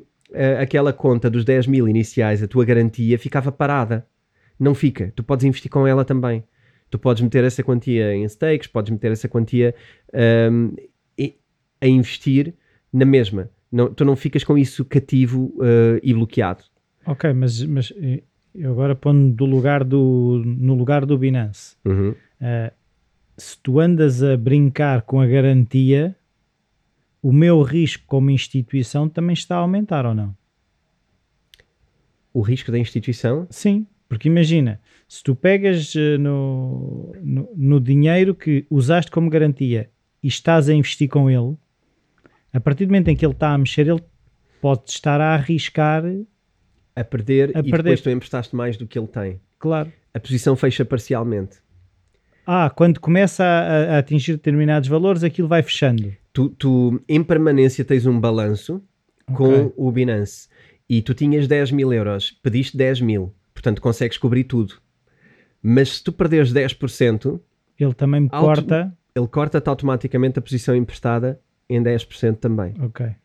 aquela 0.59 0.91
conta 0.91 1.29
dos 1.29 1.45
10 1.45 1.67
mil 1.67 1.87
iniciais, 1.87 2.43
a 2.43 2.47
tua 2.47 2.65
garantia, 2.65 3.17
ficava 3.17 3.49
parada. 3.49 4.05
Não 4.59 4.73
fica. 4.73 5.11
Tu 5.15 5.23
podes 5.23 5.45
investir 5.45 5.69
com 5.69 5.85
ela 5.85 6.03
também. 6.03 6.43
Tu 6.89 6.97
podes 6.97 7.21
meter 7.21 7.43
essa 7.43 7.63
quantia 7.63 8.13
em 8.13 8.27
stakes, 8.27 8.67
podes 8.67 8.91
meter 8.91 9.11
essa 9.11 9.27
quantia 9.27 9.75
um, 10.49 10.73
a 11.81 11.87
investir 11.87 12.53
na 12.91 13.05
mesma. 13.05 13.49
Não, 13.71 13.93
tu 13.93 14.05
não 14.05 14.15
ficas 14.15 14.43
com 14.43 14.57
isso 14.57 14.85
cativo 14.85 15.53
uh, 15.57 15.99
e 16.01 16.13
bloqueado. 16.13 16.63
Ok, 17.05 17.31
mas, 17.33 17.61
mas 17.63 17.93
eu 18.55 18.71
agora 18.71 18.95
pondo 18.95 19.33
do 19.33 19.45
lugar 19.45 19.83
do, 19.83 20.41
no 20.45 20.73
lugar 20.73 21.05
do 21.05 21.17
Binance. 21.17 21.75
Uhum. 21.85 22.11
Uh, 22.11 22.71
se 23.37 23.57
tu 23.59 23.79
andas 23.79 24.23
a 24.23 24.35
brincar 24.35 25.03
com 25.03 25.19
a 25.19 25.27
garantia, 25.27 26.15
o 27.21 27.31
meu 27.31 27.61
risco 27.61 28.03
como 28.07 28.31
instituição 28.31 29.07
também 29.07 29.33
está 29.33 29.57
a 29.57 29.59
aumentar 29.59 30.05
ou 30.05 30.15
não? 30.15 30.35
O 32.33 32.41
risco 32.41 32.71
da 32.71 32.79
instituição? 32.79 33.47
Sim, 33.49 33.85
porque 34.09 34.27
imagina, 34.27 34.79
se 35.07 35.23
tu 35.23 35.35
pegas 35.35 35.93
uh, 35.95 36.17
no, 36.19 37.13
no, 37.23 37.49
no 37.55 37.79
dinheiro 37.79 38.33
que 38.35 38.65
usaste 38.69 39.11
como 39.11 39.29
garantia 39.29 39.89
e 40.23 40.27
estás 40.27 40.69
a 40.69 40.73
investir 40.73 41.09
com 41.09 41.29
ele, 41.29 41.55
A 42.53 42.59
partir 42.59 42.85
do 42.85 42.89
momento 42.89 43.09
em 43.09 43.15
que 43.15 43.25
ele 43.25 43.33
está 43.33 43.53
a 43.53 43.57
mexer, 43.57 43.87
ele 43.87 44.01
pode 44.61 44.89
estar 44.89 45.19
a 45.21 45.33
arriscar, 45.35 46.03
A 46.95 47.03
perder 47.03 47.49
A 47.55 47.59
e 47.59 47.63
perder. 47.63 47.83
depois 47.83 48.01
tu 48.01 48.09
emprestaste 48.09 48.55
mais 48.55 48.77
do 48.77 48.87
que 48.87 48.97
ele 48.97 49.07
tem. 49.07 49.39
claro. 49.59 49.91
A 50.13 50.19
posição 50.19 50.55
fecha 50.55 50.83
parcialmente. 50.83 51.57
Ah, 52.45 52.71
quando 52.75 52.99
começa 52.99 53.43
a, 53.43 53.95
a 53.95 53.97
atingir 53.99 54.31
determinados 54.31 54.89
valores, 54.89 55.23
aquilo 55.23 55.47
vai 55.47 55.61
fechando. 55.61 56.11
Tu, 56.33 56.49
tu, 56.49 56.99
em 57.07 57.21
permanência, 57.23 57.85
tens 57.85 58.05
um 58.07 58.19
balanço 58.19 58.81
com 59.35 59.43
Ok. 59.65 59.73
o 59.77 59.91
Binance 59.91 60.47
e 60.89 61.01
tu 61.03 61.13
tinhas 61.13 61.47
10 61.47 61.71
mil 61.71 61.93
euros, 61.93 62.31
pediste 62.41 62.75
10 62.77 63.01
mil, 63.01 63.31
portanto 63.57 63.81
consegues 63.81 64.17
cobrir 64.19 64.43
tudo. 64.43 64.75
Mas 65.63 65.97
se 65.97 66.03
tu 66.03 66.11
perderes 66.13 66.53
10%, 66.53 67.39
Ele 67.79 67.93
também 67.95 68.21
me 68.21 68.29
corta. 68.29 68.95
ele 69.15 69.27
corta-te 69.27 69.67
automaticamente 69.67 70.37
a 70.37 70.41
posição 70.41 70.75
emprestada 70.75 71.39
em 71.67 71.81
10% 71.81 72.37
também. 72.37 72.75
Ok, 72.79 73.15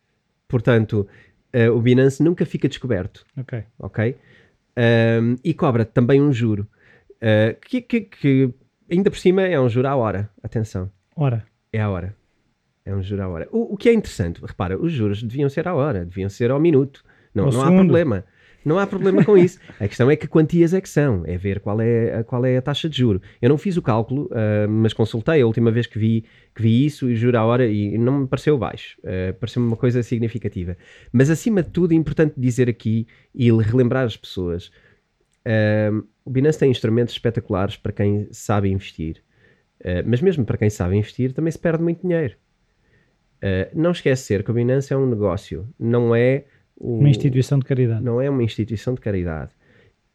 Portanto, 0.48 1.06
eh, 1.52 1.70
o 1.70 1.80
Binance 1.80 2.22
nunca 2.22 2.44
fica 2.46 2.66
descoberto, 2.68 3.24
ok. 3.36 3.62
ok? 3.78 4.16
Ahm, 4.76 5.36
e 5.44 5.52
cobra 5.54 5.84
também 5.84 6.20
um 6.22 6.32
juro, 6.32 6.66
eh, 7.20 7.56
que, 7.66 7.80
que- 7.82 8.00
que 8.02 8.54
ainda 8.90 9.10
por 9.10 9.18
cima 9.18 9.42
é 9.42 9.60
um 9.60 9.68
juro 9.68 9.88
à 9.88 9.94
hora. 9.96 10.30
Atenção, 10.42 10.90
Ora, 11.14 11.44
é 11.72 11.80
à 11.80 11.90
hora. 11.90 12.16
É 12.84 12.94
um 12.94 13.02
juro 13.02 13.22
à 13.22 13.28
hora. 13.28 13.48
O, 13.52 13.74
o 13.74 13.76
que 13.76 13.88
é 13.90 13.92
interessante, 13.92 14.40
repara, 14.44 14.78
os 14.78 14.90
juros 14.92 15.22
deviam 15.22 15.48
ser 15.48 15.68
à 15.68 15.74
hora, 15.74 16.04
deviam 16.06 16.28
ser 16.30 16.50
ao 16.50 16.58
minuto. 16.58 17.04
Não, 17.34 17.44
Ao 17.44 17.52
não 17.52 17.62
há 17.62 17.70
problema. 17.72 18.24
Não 18.64 18.78
há 18.78 18.86
problema 18.86 19.24
com 19.24 19.36
isso. 19.36 19.58
A 19.80 19.88
questão 19.88 20.10
é 20.10 20.16
que 20.16 20.26
quantias 20.28 20.72
é 20.72 20.80
que 20.80 20.88
são, 20.88 21.22
é 21.26 21.36
ver 21.36 21.60
qual 21.60 21.80
é, 21.80 22.14
a- 22.20 22.24
qual 22.24 22.44
é 22.44 22.56
a 22.56 22.62
taxa 22.62 22.88
de 22.88 22.96
juro. 22.98 23.20
Eu 23.40 23.48
não 23.48 23.58
fiz 23.58 23.76
o 23.76 23.82
cálculo, 23.82 24.28
ah, 24.32 24.66
mas 24.68 24.92
consultei 24.92 25.40
a 25.42 25.46
última 25.46 25.70
vez 25.70 25.86
que 25.86 25.98
vi, 25.98 26.24
que 26.54 26.62
vi 26.62 26.86
isso 26.86 27.10
e 27.10 27.16
juro 27.16 27.36
à 27.38 27.44
hora 27.44 27.66
e 27.66 27.96
não 27.98 28.20
me 28.20 28.26
pareceu 28.26 28.56
baixo. 28.56 28.96
Ah, 29.04 29.32
Pareceu-me 29.38 29.66
uma 29.68 29.76
coisa 29.76 30.02
significativa. 30.02 30.76
Mas 31.12 31.28
acima 31.30 31.62
de 31.62 31.70
tudo 31.70 31.92
é 31.92 31.96
importante 31.96 32.34
dizer 32.36 32.68
aqui 32.68 33.06
e 33.34 33.50
relembrar 33.50 34.04
as 34.04 34.16
pessoas: 34.16 34.70
ah, 35.44 35.90
o 36.24 36.30
Binance 36.30 36.58
tem 36.58 36.70
instrumentos 36.70 37.14
espetaculares 37.14 37.76
para 37.76 37.92
quem 37.92 38.28
sabe 38.30 38.70
investir. 38.70 39.22
Mas 40.06 40.20
mesmo 40.22 40.44
para 40.44 40.56
quem 40.56 40.70
sabe 40.70 40.96
investir 40.96 41.32
também 41.32 41.50
se 41.50 41.58
perde 41.58 41.82
muito 41.82 42.02
dinheiro. 42.02 42.36
Não 43.74 43.90
esquecer 43.90 44.44
que 44.44 44.50
o 44.52 44.54
Binance 44.54 44.92
é 44.92 44.96
um 44.96 45.08
negócio, 45.10 45.68
não 45.76 46.14
é 46.14 46.44
o- 46.82 46.98
uma 46.98 47.08
instituição 47.08 47.58
de 47.58 47.64
caridade. 47.64 48.02
não 48.04 48.20
é 48.20 48.28
uma 48.28 48.42
instituição 48.42 48.94
de 48.94 49.00
caridade. 49.00 49.50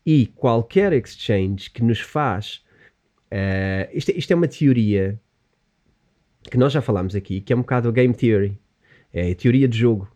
E 0.05 0.27
qualquer 0.27 0.93
exchange 0.93 1.69
que 1.69 1.83
nos 1.83 1.99
faz. 1.99 2.63
eh, 3.29 3.89
isto, 3.93 4.09
isto 4.11 4.31
é 4.31 4.35
uma 4.35 4.47
teoria 4.47 5.19
que 6.49 6.57
nós 6.57 6.71
já 6.71 6.81
falámos 6.81 7.13
aqui, 7.15 7.41
que 7.41 7.51
é 7.51 7.55
um 7.55 7.59
bocado 7.59 7.89
a 7.89 7.91
game 7.91 8.13
theory. 8.13 8.57
É 9.13 9.31
a 9.31 9.35
teoria 9.35 9.67
de 9.67 9.77
jogo. 9.77 10.07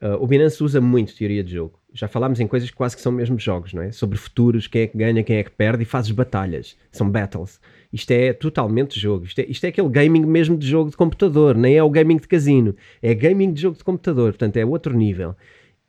Eh, 0.00 0.14
o 0.14 0.26
Binance 0.26 0.62
usa 0.62 0.80
muito 0.80 1.14
teoria 1.14 1.44
de 1.44 1.52
jogo. 1.52 1.78
Já 1.92 2.08
falámos 2.08 2.40
em 2.40 2.46
coisas 2.46 2.70
que 2.70 2.76
quase 2.76 2.94
que 2.96 3.02
são 3.02 3.10
mesmo 3.12 3.38
jogos, 3.38 3.72
não 3.74 3.82
é? 3.82 3.90
Sobre 3.92 4.16
futuros, 4.18 4.66
quem 4.66 4.82
é 4.82 4.86
que 4.86 4.96
ganha, 4.98 5.22
quem 5.22 5.36
é 5.36 5.42
que 5.42 5.50
perde 5.50 5.82
e 5.82 5.86
fazes 5.86 6.10
batalhas. 6.10 6.76
São 6.92 7.08
battles. 7.10 7.60
Isto 7.96 8.10
é 8.10 8.34
totalmente 8.34 9.00
jogo. 9.00 9.24
Isto 9.24 9.38
é, 9.38 9.46
isto 9.48 9.64
é 9.64 9.68
aquele 9.68 9.88
gaming 9.88 10.26
mesmo 10.26 10.58
de 10.58 10.66
jogo 10.66 10.90
de 10.90 10.96
computador, 10.98 11.56
nem 11.56 11.78
é 11.78 11.82
o 11.82 11.88
gaming 11.88 12.18
de 12.18 12.28
casino. 12.28 12.76
É 13.00 13.14
gaming 13.14 13.54
de 13.54 13.62
jogo 13.62 13.78
de 13.78 13.82
computador, 13.82 14.32
portanto 14.32 14.58
é 14.58 14.66
outro 14.66 14.94
nível. 14.94 15.34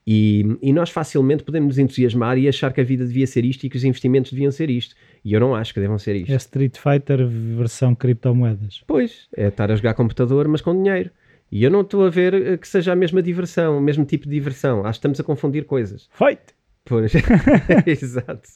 E, 0.08 0.58
e 0.62 0.72
nós 0.72 0.90
facilmente 0.90 1.44
podemos 1.44 1.68
nos 1.68 1.80
entusiasmar 1.80 2.38
e 2.38 2.48
achar 2.48 2.72
que 2.72 2.80
a 2.80 2.84
vida 2.84 3.06
devia 3.06 3.28
ser 3.28 3.44
isto 3.44 3.66
e 3.66 3.70
que 3.70 3.76
os 3.76 3.84
investimentos 3.84 4.32
deviam 4.32 4.50
ser 4.50 4.70
isto. 4.70 4.96
E 5.24 5.34
eu 5.34 5.40
não 5.42 5.54
acho 5.54 5.74
que 5.74 5.82
devam 5.82 6.00
ser 6.00 6.16
isto. 6.16 6.32
É 6.32 6.38
Street 6.38 6.78
Fighter 6.78 7.28
versão 7.28 7.94
criptomoedas. 7.94 8.82
Pois, 8.88 9.28
é 9.36 9.50
estar 9.50 9.70
a 9.70 9.76
jogar 9.76 9.94
computador, 9.96 10.48
mas 10.48 10.62
com 10.62 10.74
dinheiro. 10.82 11.12
E 11.52 11.62
eu 11.62 11.70
não 11.70 11.82
estou 11.82 12.06
a 12.06 12.10
ver 12.10 12.34
eh, 12.34 12.56
que 12.56 12.68
seja 12.68 12.94
a 12.94 12.96
mesma 12.96 13.22
diversão, 13.22 13.78
o 13.78 13.82
mesmo 13.82 14.06
tipo 14.06 14.24
de 14.24 14.32
diversão. 14.32 14.86
Acho 14.86 14.92
que 14.94 15.00
estamos 15.00 15.20
a 15.20 15.26
confundir 15.26 15.66
coisas. 15.66 16.08
Fight! 16.14 16.42
Pois, 16.86 17.12
exato. 17.86 18.48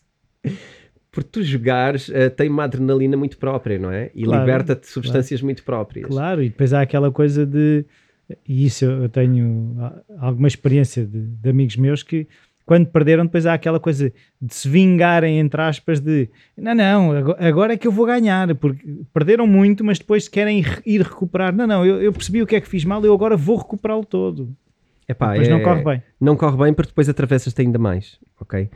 Porque 1.12 1.30
tu 1.30 1.44
jogares 1.44 2.10
eh, 2.14 2.30
tem 2.30 2.50
uma 2.50 2.64
adrenalina 2.64 3.18
muito 3.18 3.38
própria, 3.38 3.78
não 3.78 3.92
é? 3.92 4.10
E 4.16 4.24
Claro, 4.24 4.40
liberta-te 4.42 4.82
de 4.84 4.88
substâncias 4.88 5.42
muito 5.42 5.64
próprias. 5.64 6.08
Claro, 6.08 6.42
e 6.42 6.50
depois 6.50 6.74
há 6.74 6.82
aquela 6.82 7.12
coisa 7.12 7.46
de. 7.46 7.86
E 8.48 8.66
isso 8.66 8.86
eu 8.86 9.10
tenho 9.10 9.76
alguma 10.20 10.48
experiência 10.48 11.06
de, 11.06 11.20
de 11.22 11.50
amigos 11.50 11.76
meus 11.76 12.02
que, 12.02 12.26
quando 12.66 12.86
perderam, 12.88 13.26
depois 13.26 13.46
há 13.46 13.54
aquela 13.54 13.78
coisa 13.78 14.14
de 14.42 14.56
se 14.56 14.70
vingarem, 14.70 15.38
entre 15.38 15.62
aspas, 15.62 16.00
de 16.00 16.30
não, 16.58 16.74
não, 16.74 17.12
ago- 17.12 17.36
agora 17.38 17.74
é 17.74 17.78
que 17.78 17.86
eu 17.86 17.92
vou 17.92 18.06
ganhar, 18.06 18.56
porque 18.56 18.82
perderam 19.14 19.46
muito, 19.46 19.84
mas 19.84 20.00
depois 20.00 20.30
querem 20.30 20.64
ir- 20.86 21.02
recuperar. 21.02 21.54
Não, 21.54 21.68
não, 21.68 21.86
eu, 21.86 22.02
eu 22.02 22.14
percebi 22.14 22.42
o 22.42 22.48
que 22.48 22.56
é 22.56 22.62
que 22.62 22.70
fiz 22.70 22.86
mal, 22.86 23.04
eu 23.04 23.14
agora 23.14 23.36
vou 23.36 23.58
recuperá-lo 23.58 24.06
todo. 24.06 24.56
Epá, 25.10 25.32
Depois 25.32 25.50
não 25.50 25.58
é- 25.58 25.64
corre 25.64 25.84
bem. 25.84 26.04
Não 26.22 26.38
corre 26.38 26.56
bem 26.58 26.74
porque 26.74 26.92
depois 26.92 27.10
atravessas-te 27.10 27.62
ainda 27.62 27.78
mais, 27.78 28.18
ok? 28.40 28.70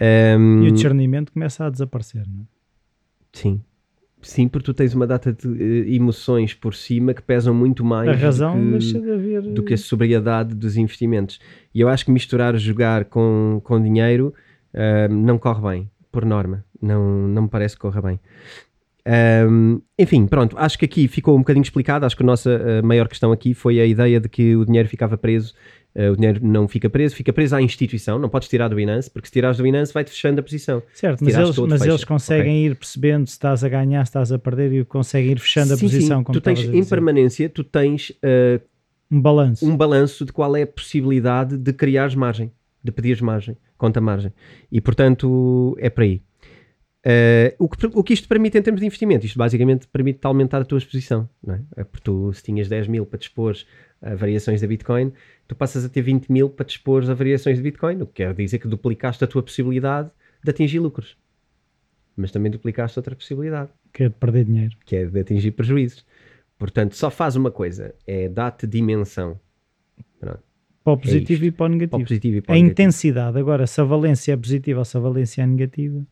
Ehm, 0.00 0.62
E 0.64 0.68
o 0.68 0.72
discernimento 0.72 1.32
começa 1.32 1.64
a 1.64 1.70
desaparecer. 1.70 2.24
Não 2.28 2.42
é? 2.42 2.44
Sim. 3.32 3.60
Sim, 4.22 4.48
porque 4.48 4.64
tu 4.64 4.74
tens 4.74 4.92
uma 4.94 5.06
data 5.06 5.32
de 5.32 5.46
eh, 5.46 5.94
emoções 5.94 6.52
por 6.52 6.74
cima 6.74 7.14
que 7.14 7.22
pesam 7.22 7.54
muito 7.54 7.84
mais 7.84 8.08
A 8.08 8.12
razão 8.12 8.54
do 8.72 8.78
que, 8.78 8.92
de 9.00 9.10
haver. 9.10 9.42
do 9.42 9.62
que 9.62 9.74
a 9.74 9.78
sobriedade 9.78 10.54
dos 10.54 10.76
investimentos. 10.76 11.38
E 11.74 11.80
eu 11.80 11.88
acho 11.88 12.04
que 12.04 12.10
misturar 12.10 12.56
jogar 12.56 13.04
com, 13.04 13.60
com 13.62 13.80
dinheiro 13.80 14.34
ah, 14.74 15.06
não 15.08 15.38
corre 15.38 15.62
bem, 15.62 15.90
por 16.10 16.24
norma. 16.24 16.64
Não, 16.82 17.28
não 17.28 17.42
me 17.42 17.48
parece 17.48 17.76
que 17.76 17.80
corra 17.82 18.02
bem. 18.02 18.18
Ahm, 19.04 19.78
enfim, 19.98 20.26
pronto, 20.26 20.56
acho 20.58 20.76
que 20.78 20.84
aqui 20.84 21.06
ficou 21.06 21.36
um 21.36 21.38
bocadinho 21.38 21.62
explicado. 21.62 22.04
Acho 22.04 22.16
que 22.16 22.22
a 22.22 22.26
nossa 22.26 22.50
ah, 22.50 22.82
maior 22.82 23.06
questão 23.08 23.30
aqui 23.30 23.54
foi 23.54 23.78
a 23.80 23.86
ideia 23.86 24.18
de 24.18 24.28
que 24.28 24.56
o 24.56 24.64
dinheiro 24.64 24.88
ficava 24.88 25.16
preso. 25.16 25.54
Ah, 25.96 26.10
o 26.12 26.16
dinheiro 26.16 26.40
não 26.46 26.68
fica 26.68 26.90
preso, 26.90 27.14
fica 27.16 27.32
preso 27.32 27.56
à 27.56 27.62
instituição. 27.62 28.18
Não 28.18 28.28
podes 28.28 28.48
tirar 28.48 28.68
do 28.68 28.76
Binance, 28.76 29.10
porque 29.10 29.28
se 29.28 29.32
tirares 29.32 29.56
do 29.56 29.62
Binance 29.62 29.94
vai-te 29.94 30.10
fechando 30.10 30.40
a 30.40 30.42
posição. 30.42 30.82
Certo, 30.92 31.24
mas, 31.24 31.34
eles, 31.34 31.56
todo, 31.56 31.70
mas 31.70 31.80
eles 31.82 32.04
conseguem 32.04 32.66
ir 32.66 32.76
percebendo 32.76 33.26
se 33.26 33.32
estás 33.32 33.64
a 33.64 33.68
ganhar, 33.68 34.04
se 34.04 34.10
estás 34.10 34.30
a 34.30 34.38
perder 34.38 34.72
e 34.72 34.84
conseguem 34.84 35.32
ir 35.32 35.38
fechando 35.40 35.72
a 35.72 35.76
Sim, 35.76 35.86
posição. 35.86 36.18
sim. 36.18 36.24
Como 36.24 36.38
Tu 36.38 36.42
tens 36.42 36.68
a 36.68 36.76
em 36.76 36.84
permanência, 36.84 37.48
tu 37.48 37.64
tens 37.64 38.12
ah, 38.22 38.60
um 39.10 39.20
balanço. 39.20 39.66
um 39.66 39.76
balanço 39.76 40.24
de 40.26 40.32
qual 40.32 40.54
é 40.54 40.62
a 40.62 40.66
possibilidade 40.66 41.56
de 41.56 41.72
criares 41.72 42.14
margem, 42.14 42.52
de 42.84 42.92
pedires 42.92 43.22
margem, 43.22 43.56
conta 43.78 44.00
margem. 44.00 44.32
E 44.70 44.80
portanto 44.80 45.74
é 45.80 45.88
por 45.88 46.02
aí. 46.02 46.20
Eh, 47.08 47.54
o, 47.56 47.68
que, 47.68 47.86
o 47.86 48.02
que 48.02 48.12
isto 48.12 48.26
permite 48.26 48.58
em 48.58 48.62
termos 48.62 48.80
de 48.80 48.86
investimento? 48.86 49.24
Isto 49.24 49.38
basicamente 49.38 49.86
permite 49.86 50.18
aumentar 50.24 50.60
a 50.60 50.64
tua 50.64 50.78
exposição. 50.78 51.28
Não 51.40 51.54
é? 51.54 51.60
É 51.76 51.84
porque 51.84 52.02
tu, 52.02 52.32
se 52.32 52.42
tinhas 52.42 52.68
10 52.68 52.88
mil 52.88 53.06
para 53.06 53.20
dispor 53.20 53.54
a 54.02 54.16
variações 54.16 54.60
da 54.60 54.66
Bitcoin, 54.66 55.12
tu 55.48 55.54
passas 55.54 55.84
a 55.84 55.88
ter 55.88 56.02
20 56.02 56.30
mil 56.30 56.48
para 56.50 56.66
dispor 56.66 57.08
a 57.08 57.14
variações 57.14 57.56
de 57.56 57.62
Bitcoin, 57.62 58.02
o 58.02 58.06
que 58.06 58.14
quer 58.24 58.34
dizer 58.34 58.58
que 58.58 58.68
duplicaste 58.68 59.22
a 59.24 59.26
tua 59.26 59.42
possibilidade 59.42 60.10
de 60.42 60.50
atingir 60.50 60.78
lucros. 60.78 61.16
Mas 62.16 62.30
também 62.30 62.50
duplicaste 62.50 62.98
outra 62.98 63.14
possibilidade 63.14 63.70
que 63.92 64.04
é 64.04 64.08
de 64.08 64.14
perder 64.14 64.44
dinheiro. 64.44 64.76
que 64.84 64.96
é 64.96 65.06
de 65.06 65.20
atingir 65.20 65.50
prejuízos. 65.52 66.04
Portanto, 66.58 66.94
só 66.96 67.10
faz 67.10 67.36
uma 67.36 67.50
coisa, 67.50 67.94
é 68.06 68.28
dar-te 68.28 68.66
dimensão. 68.66 69.38
Pronto, 70.18 70.42
Para 70.82 70.92
o 70.94 70.96
positivo 70.98 71.44
isto. 71.44 71.46
e 71.46 71.50
para 71.50 71.66
o 71.66 71.68
negativo. 71.68 71.90
para 71.90 71.98
o 72.02 72.06
positivo 72.06 72.36
e 72.36 72.40
para 72.40 72.54
a 72.54 72.56
negativo. 72.56 72.72
intensidade. 72.72 73.38
Agora, 73.38 73.66
se 73.66 73.80
a 73.80 73.84
valência 73.84 74.32
é 74.32 74.36
positiva 74.36 74.78
ou 74.78 74.84
se 74.84 74.96
a 74.96 75.00
valência 75.00 75.42
é 75.42 75.46
negativa, 75.46 76.06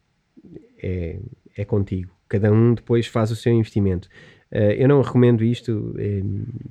É, 0.82 1.18
é 1.56 1.64
contigo. 1.64 2.12
Cada 2.28 2.52
um 2.52 2.74
depois 2.74 3.06
faz 3.06 3.30
o 3.30 3.36
seu 3.36 3.52
investimento. 3.52 4.08
Eh, 4.54 4.84
eu 4.84 4.86
não 4.86 5.02
recomendo 5.02 5.42
isto, 5.42 5.92
eh, 5.98 6.22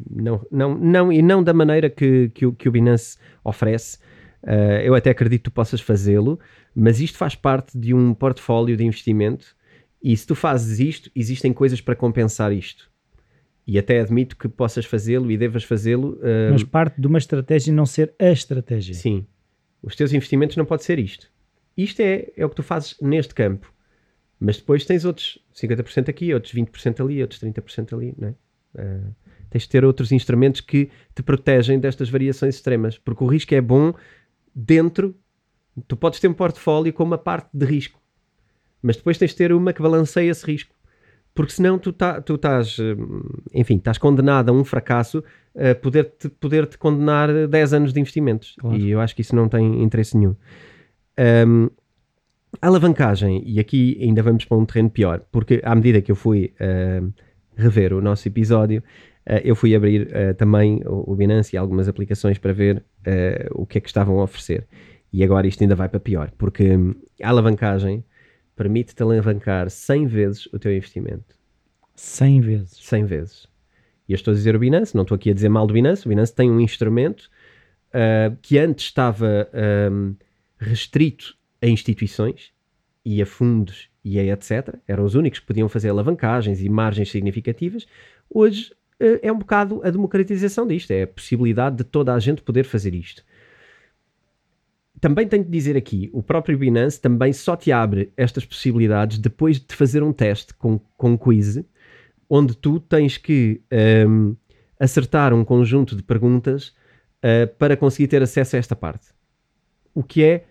não, 0.10 0.42
não, 0.50 0.78
não, 0.78 1.12
e 1.12 1.22
não 1.22 1.44
da 1.44 1.54
maneira 1.54 1.90
que, 1.90 2.30
que, 2.30 2.46
o, 2.46 2.54
que 2.54 2.70
o 2.70 2.72
Binance 2.72 3.18
oferece. 3.44 4.00
Eh, 4.42 4.84
eu 4.86 4.96
até 4.96 5.10
acredito 5.10 5.42
que 5.42 5.50
tu 5.50 5.52
possas 5.52 5.82
fazê-lo, 5.82 6.40
mas 6.74 7.02
isto 7.02 7.18
faz 7.18 7.36
parte 7.36 7.78
de 7.78 7.94
um 7.94 8.14
portfólio 8.14 8.78
de 8.78 8.86
investimento 8.86 9.54
e 10.02 10.16
se 10.16 10.26
tu 10.26 10.34
fazes 10.34 10.80
isto, 10.80 11.12
existem 11.14 11.52
coisas 11.52 11.82
para 11.82 11.94
compensar 11.94 12.54
isto. 12.54 12.90
E 13.68 13.78
até 13.78 14.00
admito 14.00 14.38
que 14.38 14.48
possas 14.48 14.86
fazê-lo 14.86 15.30
e 15.30 15.38
devas 15.38 15.66
fazê-lo. 15.66 16.18
mas 16.52 16.64
parte 16.64 17.00
de 17.00 17.08
uma 17.08 17.18
estratégia 17.18 17.74
não 17.74 17.86
ser 17.86 18.14
a 18.18 18.30
estratégia. 18.30 18.94
Sim. 18.94 19.26
Os 19.82 19.96
teus 19.96 20.14
investimentos 20.14 20.56
não 20.56 20.66
pode 20.66 20.84
ser 20.84 21.00
isto. 21.00 21.30
Isto 21.78 22.02
é, 22.02 22.30
é 22.36 22.46
o 22.46 22.50
que 22.50 22.56
tu 22.56 22.64
fazes 22.64 22.96
neste 23.02 23.34
campo. 23.34 23.74
Mas 24.44 24.58
depois 24.58 24.84
tens 24.84 25.06
outros 25.06 25.40
50% 25.56 26.10
aqui, 26.10 26.34
outros 26.34 26.54
20% 26.54 27.00
ali, 27.00 27.22
outros 27.22 27.40
30% 27.40 27.94
ali, 27.94 28.14
não 28.18 28.28
é? 28.28 28.34
Ah, 28.78 29.10
tens 29.50 29.64
de 29.64 29.70
ter 29.70 29.86
outros 29.86 30.12
instrumentos 30.12 30.60
que 30.60 30.90
te 31.16 31.24
protegem 31.24 31.80
destas 31.80 32.10
variações 32.10 32.56
extremas, 32.56 32.98
porque 32.98 33.24
o 33.24 33.28
risco 33.28 33.56
é 33.56 33.62
bom 33.62 33.94
dentro. 34.54 35.16
Tu 35.88 35.96
podes 35.96 36.20
ter 36.20 36.28
um 36.28 36.34
portfólio 36.34 36.92
com 36.92 37.06
uma 37.06 37.18
parte 37.18 37.48
de 37.54 37.66
risco, 37.66 38.02
mas 38.82 38.98
depois 38.98 39.18
tens 39.18 39.32
de 39.32 39.38
ter 39.38 39.54
uma 39.54 39.72
que 39.72 39.82
balanceia 39.82 40.30
esse 40.30 40.46
risco, 40.46 40.76
porque 41.34 41.54
senão 41.54 41.80
tu, 41.80 41.94
tá, 41.94 42.20
tu 42.20 42.36
estás, 42.36 42.78
hum, 42.80 43.22
enfim, 43.54 43.78
estás 43.78 43.98
condenado 43.98 44.50
a 44.50 44.52
um 44.52 44.66
fracasso 44.66 45.24
a 45.56 45.74
poder-te 45.74 46.28
poder 46.28 46.68
-te 46.68 46.78
condenar 46.78 47.30
a 47.30 47.48
10 47.48 47.74
anos 47.74 47.94
de 47.94 48.00
investimentos. 48.02 48.56
Claro. 48.60 48.76
E 48.76 48.92
eu 48.92 49.00
acho 49.00 49.16
que 49.16 49.22
isso 49.22 49.36
não 49.36 49.48
tem 49.48 49.82
interesse 49.82 50.18
nenhum. 50.18 50.36
Hum, 51.48 51.70
a 52.62 52.68
alavancagem, 52.68 53.44
e 53.46 53.60
aqui 53.60 53.98
ainda 54.02 54.22
vamos 54.22 54.46
para 54.46 54.58
um 54.58 54.66
terreno 54.66 54.90
pior, 54.90 55.22
porque 55.32 55.62
à 55.64 55.74
medida 55.76 56.02
que 56.02 56.12
eu 56.12 56.16
fui 56.16 56.54
hum, 56.60 57.12
rever 57.56 57.94
o 57.94 58.02
nosso 58.02 58.28
episódio, 58.28 58.84
uh, 59.28 59.42
eu 59.44 59.56
fui 59.56 59.76
abrir 59.76 60.08
uh, 60.08 60.34
também 60.36 60.82
o, 60.86 61.12
o, 61.12 61.16
Binance 61.16 61.56
e 61.56 61.58
algumas 61.58 61.88
aplicações 61.88 62.38
para 62.38 62.54
ver 62.54 62.84
o 63.52 63.66
que 63.66 63.78
é 63.78 63.82
que 63.82 63.88
estavam 63.88 64.20
a 64.20 64.24
oferecer. 64.24 64.66
E 65.12 65.24
agora 65.24 65.46
isto 65.46 65.62
ainda 65.62 65.76
vai 65.76 65.90
para 65.90 66.00
pior, 66.00 66.32
porque 66.38 66.70
a 67.22 67.30
alavancagem 67.30 68.04
permite-te 68.56 69.04
alavancar 69.04 69.70
100 69.70 70.08
vezes 70.08 70.46
o 70.48 70.58
teu 70.58 70.74
investimento. 70.74 71.36
100 71.96 72.42
vezes? 72.42 72.78
100 72.82 73.06
vezes. 73.06 73.48
E 74.08 74.14
eu 74.14 74.16
estou 74.16 74.32
a 74.32 74.36
dizer 74.36 74.56
o 74.56 74.60
Binance, 74.60 74.96
não 74.96 75.04
estou 75.04 75.16
aqui 75.16 75.30
a 75.30 75.34
dizer 75.34 75.50
mal 75.50 75.68
do 75.68 75.74
Binance, 75.74 76.06
o 76.06 76.10
Binance 76.10 76.34
tem 76.34 76.50
um 76.50 76.60
instrumento 76.60 77.30
que 78.42 78.58
antes 78.58 78.86
estava 78.86 79.48
um, 79.92 80.16
restrito 80.58 81.38
a 81.64 81.68
instituições 81.68 82.52
e 83.06 83.22
a 83.22 83.26
fundos 83.26 83.90
e 84.04 84.20
a 84.20 84.24
etc. 84.24 84.76
Eram 84.86 85.06
os 85.06 85.16
únicos 85.16 85.40
que 85.40 85.46
podiam 85.46 85.70
fazer 85.70 85.90
alavancagens 85.90 86.62
e 86.62 86.68
margens 86.68 87.10
significativas. 87.10 87.88
Hoje 88.30 88.74
uh, 89.02 89.20
é 89.22 89.32
um 89.32 89.40
bocado 89.40 89.82
a 89.84 89.90
democratização 89.90 90.68
disto, 90.68 90.92
é 90.92 91.04
a 91.04 91.08
possibilidade 91.08 91.78
de 91.78 91.84
toda 91.86 92.14
a 92.14 92.20
gente 92.20 92.42
poder 92.42 92.66
fazer 92.66 92.94
isto. 92.94 93.24
Também 95.00 95.28
tenho 95.28 95.44
de 95.44 95.50
dizer 95.50 95.76
aqui, 95.76 96.10
o 96.14 96.22
próprio 96.22 96.58
Binance 96.58 97.00
também 97.00 97.34
só 97.34 97.56
te 97.56 97.72
abre 97.72 98.12
estas 98.16 98.46
possibilidades 98.46 99.18
depois 99.18 99.60
de 99.60 99.74
fazer 99.76 100.04
um 100.04 100.14
teste 100.14 100.54
com, 100.54 100.80
com 100.98 101.18
quiz, 101.18 101.62
onde 102.30 102.56
tu 102.56 102.80
tens 102.80 103.18
que 103.18 103.62
um, 103.72 103.76
ehm, 103.78 104.36
acertar 104.80 105.34
um 105.34 105.44
conjunto 105.44 105.96
de 105.96 106.04
perguntas 106.04 106.70
uh, 107.20 107.48
para 107.58 107.76
conseguir 107.76 108.08
ter 108.08 108.22
acesso 108.22 108.56
a 108.56 108.60
esta 108.60 108.76
parte. 108.78 109.08
O 109.94 110.04
que 110.04 110.24
é, 110.24 110.46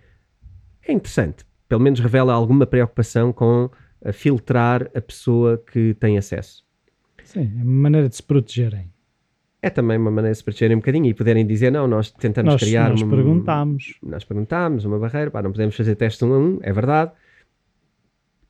é 0.86 0.92
interessante, 0.92 1.44
pelo 1.68 1.80
menos 1.80 2.00
revela 2.00 2.32
alguma 2.32 2.66
preocupação 2.66 3.32
com 3.32 3.70
a 4.04 4.12
filtrar 4.12 4.90
a 4.94 5.00
pessoa 5.00 5.62
que 5.70 5.94
tem 5.94 6.18
acesso. 6.18 6.64
Sim, 7.24 7.52
é 7.58 7.62
uma 7.62 7.82
maneira 7.82 8.08
de 8.08 8.16
se 8.16 8.22
protegerem. 8.22 8.92
É 9.60 9.70
também 9.70 9.96
uma 9.96 10.10
maneira 10.10 10.32
de 10.32 10.38
se 10.38 10.44
protegerem 10.44 10.76
um 10.76 10.80
bocadinho 10.80 11.06
e 11.06 11.14
poderem 11.14 11.46
dizer, 11.46 11.70
não, 11.70 11.86
nós 11.86 12.10
tentamos 12.10 12.54
nós, 12.54 12.60
criar... 12.60 12.90
Nós 12.90 13.02
uma, 13.02 13.14
perguntámos. 13.14 13.94
Nós 14.02 14.24
perguntámos 14.24 14.84
uma 14.84 14.98
barreira, 14.98 15.30
pá, 15.30 15.40
não 15.40 15.52
podemos 15.52 15.76
fazer 15.76 15.94
teste 15.94 16.24
um 16.24 16.34
a 16.34 16.38
um, 16.38 16.58
é 16.62 16.72
verdade. 16.72 17.12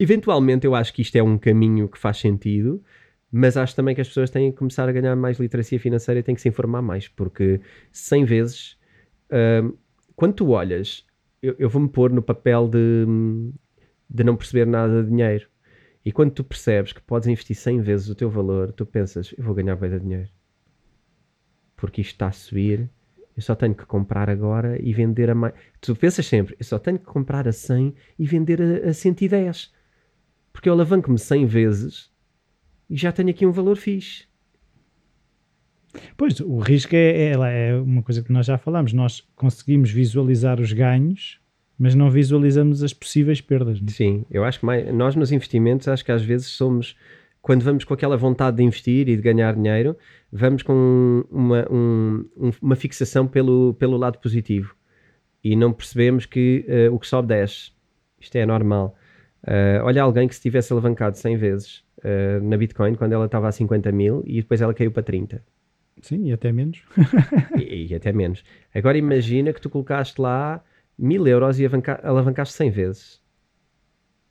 Eventualmente 0.00 0.66
eu 0.66 0.74
acho 0.74 0.92
que 0.94 1.02
isto 1.02 1.14
é 1.16 1.22
um 1.22 1.36
caminho 1.36 1.86
que 1.86 1.98
faz 1.98 2.16
sentido, 2.16 2.82
mas 3.30 3.58
acho 3.58 3.76
também 3.76 3.94
que 3.94 4.00
as 4.00 4.08
pessoas 4.08 4.30
têm 4.30 4.50
que 4.50 4.56
começar 4.56 4.88
a 4.88 4.92
ganhar 4.92 5.14
mais 5.14 5.38
literacia 5.38 5.78
financeira 5.78 6.20
e 6.20 6.22
têm 6.22 6.34
que 6.34 6.40
se 6.40 6.48
informar 6.48 6.80
mais, 6.80 7.08
porque 7.08 7.60
100 7.90 8.24
vezes, 8.24 8.78
uh, 9.30 9.76
quando 10.16 10.32
tu 10.32 10.48
olhas 10.48 11.04
eu, 11.42 11.56
eu 11.58 11.68
vou-me 11.68 11.88
pôr 11.88 12.10
no 12.12 12.22
papel 12.22 12.68
de, 12.68 13.04
de 14.08 14.24
não 14.24 14.36
perceber 14.36 14.66
nada 14.66 15.02
de 15.02 15.10
dinheiro. 15.10 15.48
E 16.04 16.12
quando 16.12 16.32
tu 16.32 16.44
percebes 16.44 16.92
que 16.92 17.02
podes 17.02 17.28
investir 17.28 17.56
100 17.56 17.80
vezes 17.80 18.08
o 18.08 18.14
teu 18.14 18.30
valor, 18.30 18.72
tu 18.72 18.86
pensas, 18.86 19.34
eu 19.36 19.44
vou 19.44 19.54
ganhar 19.54 19.76
bem 19.76 19.90
de 19.90 20.00
dinheiro. 20.00 20.30
Porque 21.76 22.00
isto 22.00 22.12
está 22.12 22.28
a 22.28 22.32
subir, 22.32 22.88
eu 23.36 23.42
só 23.42 23.54
tenho 23.54 23.74
que 23.74 23.86
comprar 23.86 24.28
agora 24.28 24.80
e 24.80 24.92
vender 24.92 25.30
a 25.30 25.34
mais. 25.34 25.54
Tu 25.80 25.94
pensas 25.96 26.26
sempre, 26.26 26.56
eu 26.58 26.64
só 26.64 26.78
tenho 26.78 26.98
que 26.98 27.04
comprar 27.04 27.48
a 27.48 27.52
100 27.52 27.94
e 28.18 28.26
vender 28.26 28.60
a, 28.60 28.90
a 28.90 28.94
110. 28.94 29.72
Porque 30.52 30.68
eu 30.68 30.72
alavanco-me 30.72 31.18
100 31.18 31.46
vezes 31.46 32.12
e 32.88 32.96
já 32.96 33.10
tenho 33.10 33.30
aqui 33.30 33.46
um 33.46 33.52
valor 33.52 33.76
fixe. 33.76 34.26
Pois, 36.16 36.40
o 36.40 36.58
risco 36.58 36.94
é, 36.94 37.32
é, 37.32 37.32
é, 37.32 37.74
uma 37.74 38.02
coisa 38.02 38.22
que 38.22 38.32
nós 38.32 38.46
já 38.46 38.56
falamos. 38.56 38.92
Nós 38.92 39.22
conseguimos 39.36 39.90
visualizar 39.90 40.60
os 40.60 40.72
ganhos, 40.72 41.38
mas 41.78 41.94
não 41.94 42.10
visualizamos 42.10 42.82
as 42.82 42.92
possíveis 42.92 43.40
perdas. 43.40 43.80
É? 43.86 43.90
Sim, 43.90 44.24
eu 44.30 44.44
acho 44.44 44.60
que 44.60 44.66
mais, 44.66 44.92
nós 44.94 45.14
nos 45.14 45.32
investimentos, 45.32 45.88
acho 45.88 46.04
que 46.04 46.12
às 46.12 46.22
vezes 46.22 46.48
somos, 46.48 46.96
quando 47.40 47.62
vamos 47.62 47.84
com 47.84 47.92
aquela 47.94 48.16
vontade 48.16 48.56
de 48.56 48.62
investir 48.62 49.08
e 49.08 49.16
de 49.16 49.22
ganhar 49.22 49.54
dinheiro, 49.54 49.96
vamos 50.30 50.62
com 50.62 51.24
uma, 51.30 51.66
um, 51.70 52.24
uma 52.60 52.76
fixação 52.76 53.26
pelo, 53.26 53.74
pelo 53.74 53.96
lado 53.96 54.18
positivo 54.18 54.74
e 55.44 55.56
não 55.56 55.72
percebemos 55.72 56.24
que 56.24 56.64
uh, 56.68 56.94
o 56.94 56.98
que 56.98 57.06
sobe 57.06 57.28
desce. 57.28 57.72
Isto 58.20 58.36
é 58.36 58.46
normal. 58.46 58.96
Uh, 59.42 59.82
olha 59.82 60.02
alguém 60.02 60.28
que 60.28 60.34
se 60.36 60.40
tivesse 60.40 60.72
alavancado 60.72 61.18
100 61.18 61.36
vezes 61.36 61.78
uh, 61.98 62.40
na 62.42 62.56
Bitcoin 62.56 62.94
quando 62.94 63.12
ela 63.12 63.26
estava 63.26 63.48
a 63.48 63.52
50 63.52 63.90
mil 63.90 64.22
e 64.24 64.40
depois 64.40 64.62
ela 64.62 64.72
caiu 64.72 64.92
para 64.92 65.02
30 65.02 65.42
Sim, 66.00 66.26
e 66.28 66.32
até 66.32 66.50
menos. 66.52 66.82
e, 67.58 67.88
e, 67.90 67.94
até 67.94 68.12
menos. 68.12 68.44
Agora 68.74 68.96
imagina 68.96 69.52
que 69.52 69.60
tu 69.60 69.68
colocaste 69.68 70.20
lá 70.20 70.62
mil 70.98 71.26
euros 71.26 71.60
e 71.60 71.66
alavancaste 72.02 72.54
100 72.54 72.70
vezes. 72.70 73.22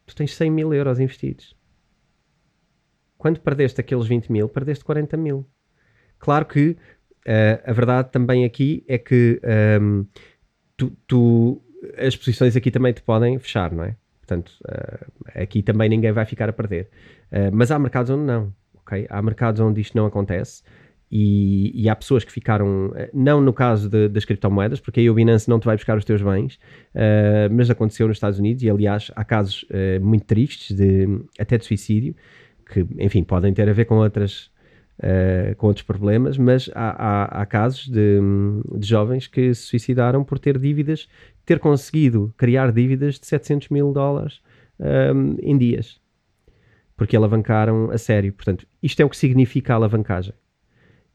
Tu 0.06 0.16
tens 0.16 0.36
100 0.36 0.52
mil 0.52 0.74
euros 0.74 1.00
investidos. 1.00 1.56
Quando 3.18 3.40
perdeste 3.40 3.80
aqueles 3.80 4.08
20 4.08 4.32
mil, 4.32 4.50
perdeste 4.50 4.84
40 4.84 5.16
mil. 5.16 5.48
Claro 6.18 6.46
que 6.46 6.72
uh, 6.72 7.62
a 7.64 7.72
verdade 7.72 8.10
também 8.12 8.44
aqui 8.46 8.84
é 8.88 8.98
que 8.98 9.40
um, 9.44 9.50
ehm, 9.50 10.06
tu, 10.76 10.92
tu, 11.08 11.62
as 11.98 12.16
posições 12.16 12.56
aqui 12.56 12.72
também 12.72 12.94
te 12.94 13.02
podem 13.02 13.38
fechar, 13.38 13.72
não 13.72 13.84
é? 13.84 13.96
Portanto, 14.20 14.52
uh, 14.66 15.42
aqui 15.42 15.62
também 15.62 15.90
ninguém 15.90 16.12
vai 16.12 16.26
ficar 16.26 16.50
a 16.50 16.54
perder. 16.54 16.90
Uh, 17.32 17.54
mas 17.54 17.70
há 17.72 17.78
mercados 17.78 18.10
onde 18.10 18.24
não. 18.24 18.54
Há 19.10 19.22
mercados 19.22 19.62
onde 19.62 19.80
isto 19.80 19.96
não 19.96 20.06
acontece. 20.06 20.64
E, 21.12 21.72
e, 21.76 21.90
há 21.90 21.96
pessoas 21.96 22.24
que 22.24 22.32
ficaram, 22.32 22.94
eh, 22.96 23.10
não 23.14 23.42
no 23.42 23.52
caso 23.52 23.90
de, 23.90 24.08
das 24.08 24.24
criptomoedas, 24.24 24.80
porque 24.80 25.02
aí 25.02 25.10
o 25.10 25.14
Binance 25.14 25.50
não 25.50 25.60
te 25.60 25.66
vai 25.66 25.76
buscar 25.76 25.98
os 25.98 26.06
teus 26.06 26.22
bens, 26.22 26.56
uh, 26.96 27.52
mas 27.52 27.70
aconteceu 27.70 28.08
nos 28.08 28.16
Estados 28.16 28.40
Unidos 28.40 28.64
e, 28.64 28.70
aliás, 28.70 29.12
há 29.14 29.26
casos 29.26 29.64
uh, 29.64 30.02
muito 30.02 30.24
tristes, 30.24 30.74
de, 30.74 31.20
até 31.38 31.58
de 31.58 31.66
suicídio, 31.66 32.16
que, 32.66 32.88
enfim, 32.98 33.26
podem 33.26 33.54
ter 33.54 33.68
a 33.68 33.74
ver 33.74 33.84
com, 33.84 33.98
outras, 33.98 34.50
uh, 35.00 35.54
com 35.58 35.68
outros 35.68 35.86
problemas, 35.86 36.38
mas 36.38 36.70
há, 36.74 36.92
há, 36.92 37.42
há 37.42 37.46
casos 37.46 37.90
de, 37.90 38.22
de, 38.78 38.88
jovens 38.88 39.28
que 39.28 39.54
se 39.54 39.64
suicidaram 39.64 40.24
por 40.24 40.40
ter 40.40 40.58
dívidas, 40.58 41.10
ter 41.46 41.60
conseguido 41.60 42.34
criar 42.38 42.72
dívidas 42.72 43.20
de 43.20 43.28
700 43.28 43.68
mil 43.68 43.92
dólares 43.92 44.40
em 45.44 45.58
dias, 45.60 46.02
porque 46.98 47.16
alavancaram 47.16 47.92
a 47.92 48.00
sério. 48.00 48.34
Portanto, 48.34 48.66
isto 48.82 49.00
é 49.00 49.06
o 49.06 49.10
que 49.10 49.18
significa 49.18 49.74
a 49.74 49.76
alavancagem 49.76 50.34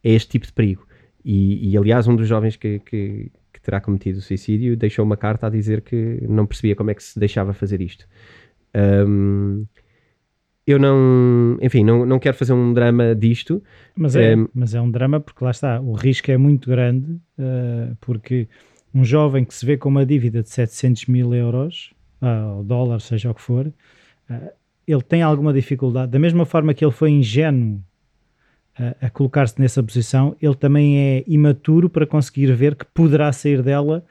é 0.03 0.13
este 0.13 0.31
tipo 0.31 0.47
de 0.47 0.53
perigo. 0.53 0.87
E, 1.25 1.71
e 1.71 1.77
aliás, 1.77 2.07
um 2.07 2.15
dos 2.15 2.29
jovens 2.29 2.57
que, 2.57 2.79
que, 2.81 3.31
que, 3.53 3.61
terá 3.61 3.81
cometido 3.81 4.19
o 4.19 4.23
suicídio 4.23 4.77
deixou 4.77 5.05
uma 5.05 5.17
carta 5.17 5.49
a 5.49 5.51
dizer 5.51 5.81
que 5.81 6.23
não 6.29 6.47
percebia 6.47 6.77
como 6.77 6.91
é 6.91 6.95
que 6.95 7.03
se 7.03 7.19
deixava 7.19 7.53
fazer 7.53 7.81
isto. 7.81 8.07
Um, 8.75 9.67
eu 10.67 10.79
não, 10.79 11.57
enfim, 11.63 11.85
não, 11.85 12.05
não 12.05 12.19
quero 12.19 12.37
fazer 12.37 12.53
um 12.53 12.73
drama 12.73 13.15
disto. 13.15 13.63
Mas 13.97 14.17
é, 14.17 14.37
um, 14.37 14.49
mas 14.53 14.75
é 14.75 14.81
um 14.81 14.91
drama 14.91 15.21
porque 15.21 15.45
lá 15.45 15.51
está, 15.51 15.81
o 15.81 15.93
risco 15.93 16.31
é 16.31 16.37
muito 16.37 16.69
grande, 16.69 17.13
uh, 17.39 17.97
porque 18.01 18.49
um 18.93 19.05
jovem 19.05 19.45
que 19.45 19.55
se 19.55 19.65
vê 19.65 19.77
com 19.77 19.89
uma 19.89 20.05
dívida 20.05 20.43
de 20.43 20.49
700 20.49 21.07
mil 21.07 21.33
euros, 21.35 21.93
uh, 22.21 22.57
ou 22.57 22.65
dólar, 22.65 23.01
seja 23.01 23.31
o 23.31 23.35
que 23.35 23.43
for, 23.43 23.67
uh, 23.67 24.51
ele 24.87 25.03
tem 25.03 25.23
alguma 25.23 25.53
dificuldade. 25.53 26.11
Da 26.11 26.19
mesma 26.19 26.45
forma 26.45 26.75
que 26.75 26.85
ele 26.85 26.93
foi 26.93 27.11
ingênuo 27.11 27.81
a, 28.79 29.07
a 29.07 29.11
colocar-se 29.11 29.61
nessa 29.61 29.83
posição, 29.83 30.37
ele 30.41 30.55
também 30.55 30.99
é 30.99 31.25
imaturo 31.27 31.89
para 31.89 32.07
conseguir 32.07 32.53
ver 32.55 32.75
que 32.75 32.85
poderá 32.85 33.33
sair 33.33 33.62
dela 33.62 34.05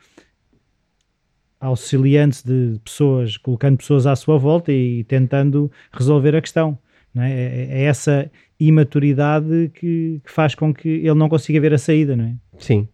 auxiliante 1.59 2.45
de 2.45 2.79
pessoas, 2.83 3.37
colocando 3.37 3.77
pessoas 3.77 4.05
à 4.05 4.15
sua 4.15 4.37
volta 4.37 4.71
e, 4.71 5.03
tentando 5.05 5.71
resolver 5.91 6.35
a 6.35 6.41
questão. 6.41 6.77
É? 7.17 7.31
é? 7.31 7.81
É, 7.81 7.83
essa 7.83 8.29
imaturidade 8.59 9.71
que, 9.73 10.21
que, 10.23 10.31
faz 10.31 10.53
com 10.53 10.73
que 10.73 10.89
ele 10.89 11.15
não 11.15 11.29
consiga 11.29 11.59
ver 11.59 11.73
a 11.73 11.77
saída, 11.77 12.15
não 12.15 12.25
é? 12.25 12.35
Sim, 12.57 12.87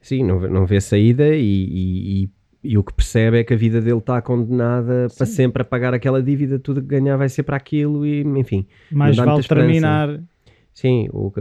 sim, 0.00 0.24
não, 0.24 0.40
não 0.40 0.66
vê 0.66 0.80
saída 0.80 1.34
e, 1.34 1.42
e, 1.42 2.22
e, 2.22 2.30
e 2.62 2.78
o 2.78 2.84
que 2.84 2.92
percebe 2.92 3.38
é 3.38 3.44
que 3.44 3.54
a 3.54 3.56
vida 3.56 3.80
dele 3.80 3.98
está 3.98 4.20
condenada 4.20 5.08
sim. 5.08 5.16
para 5.16 5.26
sempre 5.26 5.62
a 5.62 5.64
pagar 5.64 5.94
aquela 5.94 6.22
dívida, 6.22 6.58
tudo 6.58 6.82
que 6.82 6.88
ganhar 6.88 7.16
vai 7.16 7.28
ser 7.28 7.42
para 7.42 7.56
aquilo 7.56 8.06
e 8.06 8.20
enfim. 8.20 8.66
Mais 8.90 9.16
vale 9.16 9.42
terminar 9.42 10.20
Sim, 10.72 11.08
o, 11.12 11.32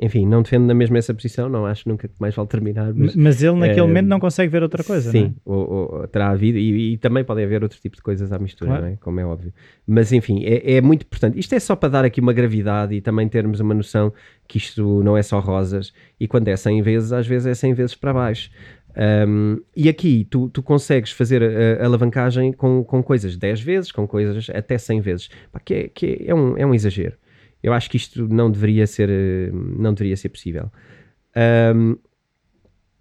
enfim, 0.00 0.26
não 0.26 0.42
defendo 0.42 0.64
na 0.64 0.74
mesma 0.74 0.98
essa 0.98 1.12
posição, 1.14 1.48
não 1.48 1.66
acho 1.66 1.88
nunca 1.88 2.08
que 2.08 2.14
mais 2.18 2.34
vale 2.34 2.48
terminar. 2.48 2.92
Mas, 2.94 3.14
mas 3.14 3.42
ele 3.42 3.56
naquele 3.56 3.82
uh, 3.82 3.86
momento 3.86 4.06
não 4.06 4.18
consegue 4.18 4.50
ver 4.50 4.62
outra 4.62 4.82
coisa, 4.82 5.10
Sim, 5.10 5.34
é? 5.36 5.40
ou, 5.44 6.08
terá 6.08 6.30
havido, 6.30 6.58
e, 6.58 6.94
e, 6.94 6.96
também 6.96 7.22
podem 7.22 7.44
haver 7.44 7.62
outro 7.62 7.78
tipo 7.78 7.96
de 7.96 8.02
coisas 8.02 8.32
à 8.32 8.38
mistura, 8.38 8.70
claro. 8.70 8.86
é? 8.86 8.96
como 8.96 9.20
é 9.20 9.26
óbvio. 9.26 9.52
Mas 9.86 10.12
enfim, 10.12 10.42
é, 10.44 10.76
é, 10.76 10.80
muito 10.80 11.02
importante. 11.02 11.38
Isto 11.38 11.54
é 11.54 11.60
só 11.60 11.76
para 11.76 11.90
dar 11.90 12.04
aqui 12.04 12.20
uma 12.20 12.32
gravidade 12.32 12.94
e 12.94 13.00
também 13.00 13.28
termos 13.28 13.60
uma 13.60 13.74
noção 13.74 14.12
que 14.48 14.58
isto 14.58 15.02
não 15.02 15.16
é 15.16 15.22
só 15.22 15.38
rosas, 15.38 15.92
e 16.18 16.26
quando 16.26 16.48
é 16.48 16.56
100 16.56 16.82
vezes, 16.82 17.12
às 17.12 17.26
vezes 17.26 17.46
é 17.46 17.54
100 17.54 17.74
vezes 17.74 17.94
para 17.94 18.12
baixo. 18.12 18.50
Um, 18.94 19.58
e 19.74 19.88
aqui 19.88 20.26
tu, 20.28 20.50
tu 20.50 20.62
consegues 20.62 21.12
fazer 21.12 21.42
a, 21.42 21.82
a, 21.82 21.86
alavancagem 21.86 22.52
com, 22.52 22.84
com 22.84 23.02
coisas 23.02 23.36
10 23.36 23.60
vezes, 23.60 23.92
com 23.92 24.06
coisas 24.06 24.50
até 24.50 24.76
100 24.76 25.00
vezes, 25.00 25.30
Pá, 25.50 25.60
que, 25.60 25.74
é, 25.74 25.88
que 25.88 26.06
é, 26.06 26.30
é, 26.30 26.34
um, 26.34 26.56
é 26.58 26.66
um 26.66 26.74
exagero. 26.74 27.14
Eu 27.62 27.72
acho 27.72 27.88
que 27.88 27.96
isto 27.96 28.26
não 28.28 28.50
deveria 28.50 28.86
ser, 28.86 29.08
eh, 29.08 29.50
não 29.52 29.94
deveria 29.94 30.16
ser 30.16 30.28
possível. 30.28 30.70
Um, 31.74 31.96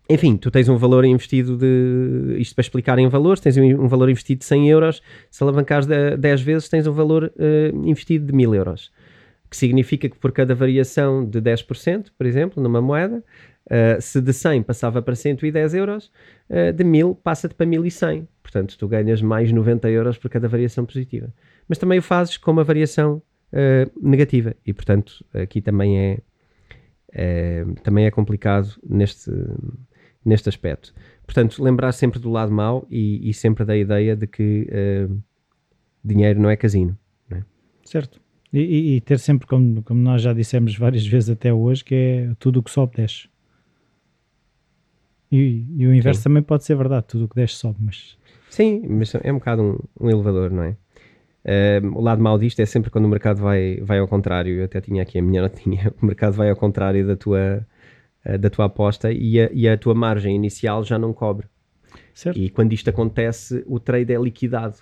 enfim, 0.09 0.35
tu 0.35 0.51
tens 0.51 0.67
um 0.67 0.75
valor 0.75 1.05
investido 1.05 1.57
de. 1.57 2.35
Isto 2.37 2.53
para 2.53 2.61
explicar 2.61 2.99
em 2.99 3.07
valores, 3.07 3.41
tens 3.41 3.55
um, 3.57 3.87
valor 3.87 4.09
investido 4.09 4.39
de 4.39 4.45
100 4.45 4.69
euros. 4.69 5.01
Se 5.29 5.41
alavancares 5.41 5.87
10 5.87 6.41
vezes, 6.41 6.67
tens 6.67 6.85
um 6.85 6.91
valor 6.91 7.31
uh, 7.37 7.87
investido 7.87 8.25
de 8.25 8.33
1000 8.33 8.55
euros. 8.55 8.91
que 9.49 9.55
significa 9.57 10.09
que 10.09 10.17
por 10.17 10.31
cada 10.31 10.55
variação 10.55 11.25
de 11.25 11.41
10%, 11.41 12.07
por 12.17 12.25
exemplo, 12.25 12.61
numa 12.61 12.81
moeda, 12.81 13.23
uh, 13.67 14.01
se 14.01 14.21
de 14.21 14.33
100 14.33 14.63
passava 14.63 15.01
para 15.01 15.15
110 15.15 15.73
euros, 15.75 16.11
uh, 16.49 16.73
de 16.73 16.83
1000 16.83 17.15
passa-te 17.15 17.55
para 17.55 17.65
1100. 17.65 18.27
Portanto, 18.43 18.77
tu 18.77 18.87
ganhas 18.87 19.21
mais 19.21 19.51
90 19.51 19.89
euros 19.89 20.17
por 20.17 20.29
cada 20.29 20.47
variação 20.47 20.85
positiva. 20.85 21.33
Mas 21.69 21.77
também 21.77 21.99
o 21.99 22.01
fazes 22.01 22.37
com 22.37 22.51
uma 22.51 22.65
variação 22.65 23.21
uh, 23.53 24.09
negativa 24.09 24.55
e, 24.65 24.73
portanto, 24.73 25.25
aqui 25.33 25.61
também 25.61 25.99
é, 25.99 26.19
é, 27.11 27.65
também 27.83 28.05
é 28.05 28.11
complicado 28.11 28.77
neste, 28.87 29.31
neste 30.23 30.49
aspecto. 30.49 30.93
Portanto, 31.25 31.63
lembrar 31.63 31.91
sempre 31.91 32.19
do 32.19 32.29
lado 32.29 32.51
mau 32.51 32.85
e, 32.89 33.29
e 33.29 33.33
sempre 33.33 33.63
da 33.63 33.77
ideia 33.77 34.15
de 34.15 34.27
que 34.27 34.67
dinheiro 36.03 36.39
não 36.39 36.49
é 36.49 36.55
casino. 36.55 36.97
Não 37.29 37.37
é? 37.37 37.45
Certo. 37.85 38.19
E, 38.51 38.59
e, 38.59 38.95
e, 38.95 39.01
ter 39.01 39.17
sempre, 39.19 39.47
como, 39.47 39.81
como 39.83 40.01
nós 40.01 40.21
já 40.21 40.33
dissemos 40.33 40.75
várias 40.75 41.05
vezes 41.07 41.29
até 41.29 41.53
hoje, 41.53 41.83
que 41.85 41.95
é 41.95 42.35
tudo 42.37 42.59
o 42.59 42.63
que 42.63 42.69
sobe 42.69 42.97
desce. 42.97 43.29
E, 45.31 45.65
e 45.77 45.87
o 45.87 45.95
inverso 45.95 46.19
Sim. 46.19 46.23
também 46.25 46.43
pode 46.43 46.65
ser 46.65 46.75
verdade, 46.75 47.05
tudo 47.07 47.25
o 47.25 47.29
que 47.29 47.35
desce 47.35 47.55
sobe, 47.55 47.77
mas... 47.79 48.17
Sim, 48.49 48.85
mas 48.89 49.15
é 49.15 49.31
um 49.31 49.37
bocado 49.37 49.61
um, 49.61 50.05
um 50.05 50.09
elevador, 50.09 50.51
não 50.51 50.63
é? 50.63 50.75
Uh, 51.43 51.97
o 51.97 52.01
lado 52.01 52.21
mau 52.21 52.37
disto 52.37 52.59
é 52.59 52.65
sempre 52.65 52.91
quando 52.91 53.05
o 53.05 53.09
mercado 53.09 53.41
vai, 53.41 53.79
vai 53.81 53.99
ao 53.99 54.07
contrário. 54.07 54.55
Eu 54.55 54.65
até 54.65 54.79
tinha 54.79 55.01
aqui 55.01 55.17
a 55.17 55.21
minha 55.21 55.41
notinha. 55.43 55.93
O 56.01 56.05
mercado 56.05 56.33
vai 56.33 56.49
ao 56.49 56.55
contrário 56.55 57.05
da 57.05 57.15
tua, 57.15 57.65
uh, 58.25 58.37
da 58.37 58.49
tua 58.49 58.65
aposta 58.65 59.11
e 59.11 59.39
a, 59.39 59.49
e 59.51 59.67
a 59.67 59.77
tua 59.77 59.95
margem 59.95 60.35
inicial 60.35 60.83
já 60.83 60.97
não 60.99 61.13
cobre. 61.13 61.47
Certo. 62.13 62.37
E 62.37 62.49
quando 62.49 62.73
isto 62.73 62.89
acontece, 62.89 63.63
o 63.65 63.79
trade 63.79 64.13
é 64.13 64.19
liquidado. 64.19 64.77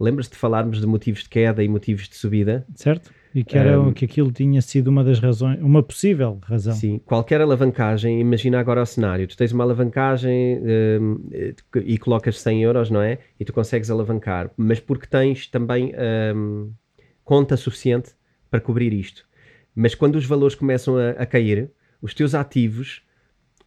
Lembras-te 0.00 0.32
de 0.32 0.38
falarmos 0.38 0.80
de 0.80 0.86
motivos 0.86 1.22
de 1.22 1.28
queda 1.28 1.62
e 1.62 1.68
motivos 1.68 2.08
de 2.08 2.16
subida? 2.16 2.66
Certo. 2.74 3.12
E 3.34 3.44
que, 3.44 3.56
era, 3.56 3.80
um, 3.80 3.92
que 3.92 4.04
aquilo 4.04 4.32
tinha 4.32 4.60
sido 4.60 4.88
uma 4.88 5.04
das 5.04 5.20
razões, 5.20 5.60
uma 5.60 5.82
possível 5.82 6.40
razão. 6.42 6.72
Sim, 6.72 6.98
qualquer 7.04 7.40
alavancagem, 7.40 8.20
imagina 8.20 8.58
agora 8.58 8.82
o 8.82 8.86
cenário, 8.86 9.28
tu 9.28 9.36
tens 9.36 9.52
uma 9.52 9.62
alavancagem 9.62 10.60
um, 11.00 11.28
e 11.84 11.96
colocas 11.96 12.40
100 12.40 12.62
euros, 12.64 12.90
não 12.90 13.00
é? 13.00 13.18
E 13.38 13.44
tu 13.44 13.52
consegues 13.52 13.88
alavancar, 13.88 14.50
mas 14.56 14.80
porque 14.80 15.06
tens 15.06 15.46
também 15.46 15.92
um, 16.34 16.72
conta 17.22 17.56
suficiente 17.56 18.10
para 18.50 18.60
cobrir 18.60 18.92
isto. 18.92 19.24
Mas 19.76 19.94
quando 19.94 20.16
os 20.16 20.26
valores 20.26 20.56
começam 20.56 20.96
a, 20.96 21.10
a 21.10 21.24
cair, 21.26 21.70
os 22.02 22.12
teus 22.14 22.34
ativos, 22.34 23.02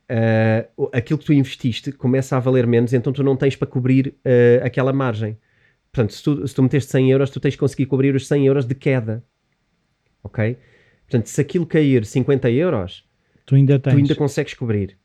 uh, 0.10 0.90
aquilo 0.92 1.18
que 1.18 1.26
tu 1.26 1.34
investiste 1.34 1.92
começa 1.92 2.36
a 2.36 2.40
valer 2.40 2.68
menos, 2.68 2.94
então 2.94 3.14
tu 3.14 3.24
não 3.24 3.36
tens 3.36 3.56
para 3.56 3.68
cobrir 3.68 4.16
uh, 4.26 4.66
aquela 4.66 4.92
margem. 4.92 5.38
Portanto, 5.94 6.14
se 6.14 6.24
tu, 6.24 6.48
se 6.48 6.56
tu 6.56 6.64
meteste 6.64 6.92
100 6.92 7.12
euros, 7.12 7.30
tu 7.30 7.40
tens 7.40 7.52
de 7.52 7.58
conseguir 7.58 7.86
cobrir 7.86 8.16
os 8.16 8.28
100 8.28 8.48
euros 8.48 8.66
de 8.66 8.74
queda. 8.74 9.24
Ok? 10.24 10.58
Portanto, 11.04 11.28
se 11.28 11.40
aquilo 11.40 11.68
cair 11.68 12.04
50 12.04 12.50
euros, 12.50 13.08
tu 13.46 13.54
ainda, 13.54 13.78
tens. 13.78 13.94
Tu 13.94 13.98
ainda 13.98 14.16
consegues 14.16 14.56
cobrir. 14.56 14.98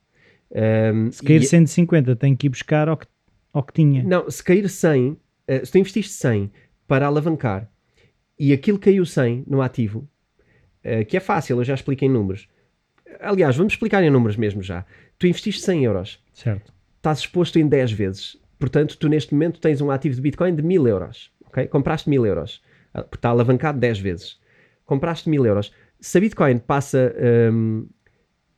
Um, 0.51 1.13
se 1.13 1.23
cair 1.23 1.43
e, 1.43 1.47
150, 1.47 2.17
tem 2.17 2.35
que 2.35 2.47
ir 2.47 2.51
buscar 2.51 2.89
ao 2.89 2.97
que, 2.97 3.07
ao 3.53 3.63
que 3.63 3.75
tinha. 3.75 4.03
Não, 4.03 4.31
se 4.31 4.43
cair 4.43 4.67
100, 4.67 5.11
uh, 5.11 5.19
eh, 5.47 5.63
se 5.63 5.73
tu 5.73 5.77
investiste 5.77 6.15
100 6.15 6.51
para 6.87 7.07
alavancar 7.07 7.71
e 8.39 8.55
aquilo 8.55 8.79
caiu 8.79 9.05
100 9.05 9.45
no 9.47 9.61
ativo, 9.61 10.09
uh, 10.87 11.05
que 11.07 11.19
é 11.19 11.21
fácil, 11.21 11.59
eu 11.59 11.65
já 11.65 11.75
explico 11.75 12.03
em 12.03 12.09
números. 12.09 12.49
Aliás, 13.21 13.55
vamos 13.57 13.75
explicar 13.75 14.03
em 14.03 14.09
números 14.09 14.39
mesmo 14.39 14.63
já. 14.63 14.87
Tu 15.19 15.27
investiste 15.27 15.61
100 15.61 15.85
euros. 15.85 16.25
Certo. 16.33 16.73
Estás 16.97 17.19
exposto 17.19 17.59
em 17.59 17.69
10 17.69 17.93
vezes. 17.93 18.39
Portanto, 18.59 18.97
tu 18.99 19.09
neste 19.09 19.33
momento 19.35 19.61
tens 19.61 19.81
um 19.81 19.91
ativo 19.91 20.15
de 20.15 20.21
Bitcoin 20.21 20.55
de 20.55 20.63
1000 20.63 20.89
euros. 20.89 21.33
Okay? 21.47 21.67
Compraste 21.69 22.11
1000 22.11 22.27
euros. 22.27 22.63
Ah, 22.93 23.03
porque 23.03 23.17
está 23.17 23.31
alavancado 23.31 23.79
10 23.79 24.01
vezes. 24.01 24.41
Compraste 24.85 25.29
1000 25.29 25.47
euros. 25.47 25.73
Se 26.01 26.19
a 26.19 26.21
Bitcoin 26.21 26.59
passa, 26.59 27.15
um, 27.53 27.87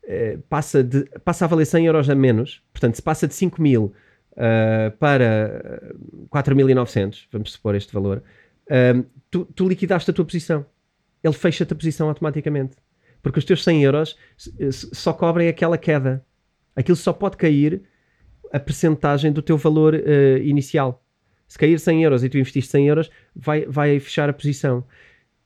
eh, 0.04 0.38
passa, 0.48 0.82
de, 0.82 1.04
passa 1.24 1.44
a 1.44 1.48
valer 1.48 1.66
100 1.66 1.86
euros 1.86 2.10
a 2.10 2.14
menos, 2.14 2.62
portanto, 2.72 2.96
se 2.96 3.02
passa 3.02 3.26
de 3.26 3.34
5 3.34 3.60
mil 3.60 3.92
uh, 4.32 4.96
para 4.98 5.92
4.900, 6.30 7.26
vamos 7.32 7.52
supor 7.52 7.74
este 7.74 7.92
valor, 7.92 8.22
um, 8.70 9.04
tu, 9.30 9.44
tu 9.46 9.68
liquidaste 9.68 10.10
a 10.10 10.14
tua 10.14 10.24
posição. 10.24 10.66
Ele 11.22 11.34
fecha-te 11.34 11.72
a 11.72 11.76
posição 11.76 12.08
automaticamente. 12.08 12.76
Porque 13.22 13.38
os 13.38 13.44
teus 13.44 13.62
100 13.62 13.84
euros 13.84 14.16
só 14.92 15.12
cobrem 15.12 15.48
aquela 15.48 15.76
queda. 15.76 16.24
Aquilo 16.74 16.96
só 16.96 17.12
pode 17.12 17.36
cair 17.36 17.82
a 18.52 18.58
percentagem 18.58 19.32
do 19.32 19.42
teu 19.42 19.56
valor 19.56 19.94
uh, 19.94 20.38
inicial. 20.42 21.04
Se 21.46 21.58
cair 21.58 21.78
100 21.78 22.04
euros 22.04 22.24
e 22.24 22.28
tu 22.28 22.38
investiste 22.38 22.70
100 22.70 22.88
euros, 22.88 23.10
vai, 23.34 23.66
vai 23.66 23.98
fechar 23.98 24.28
a 24.28 24.32
posição. 24.32 24.84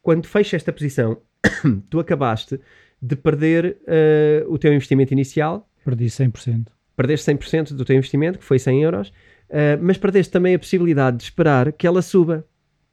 Quando 0.02 0.26
fecha 0.26 0.56
esta 0.56 0.72
posição, 0.72 1.18
tu 1.88 1.98
acabaste 1.98 2.60
de 3.00 3.16
perder 3.16 3.78
uh, 3.82 4.52
o 4.52 4.58
teu 4.58 4.72
investimento 4.72 5.12
inicial. 5.12 5.68
Perdi 5.84 6.06
100%. 6.06 6.66
Perdeste 6.96 7.30
100% 7.30 7.74
do 7.74 7.84
teu 7.84 7.96
investimento, 7.96 8.38
que 8.38 8.44
foi 8.44 8.58
100 8.58 8.82
euros, 8.82 9.08
uh, 9.08 9.80
mas 9.80 9.98
perdeste 9.98 10.32
também 10.32 10.54
a 10.54 10.58
possibilidade 10.58 11.16
de 11.16 11.24
esperar 11.24 11.72
que 11.72 11.86
ela 11.86 12.02
suba. 12.02 12.46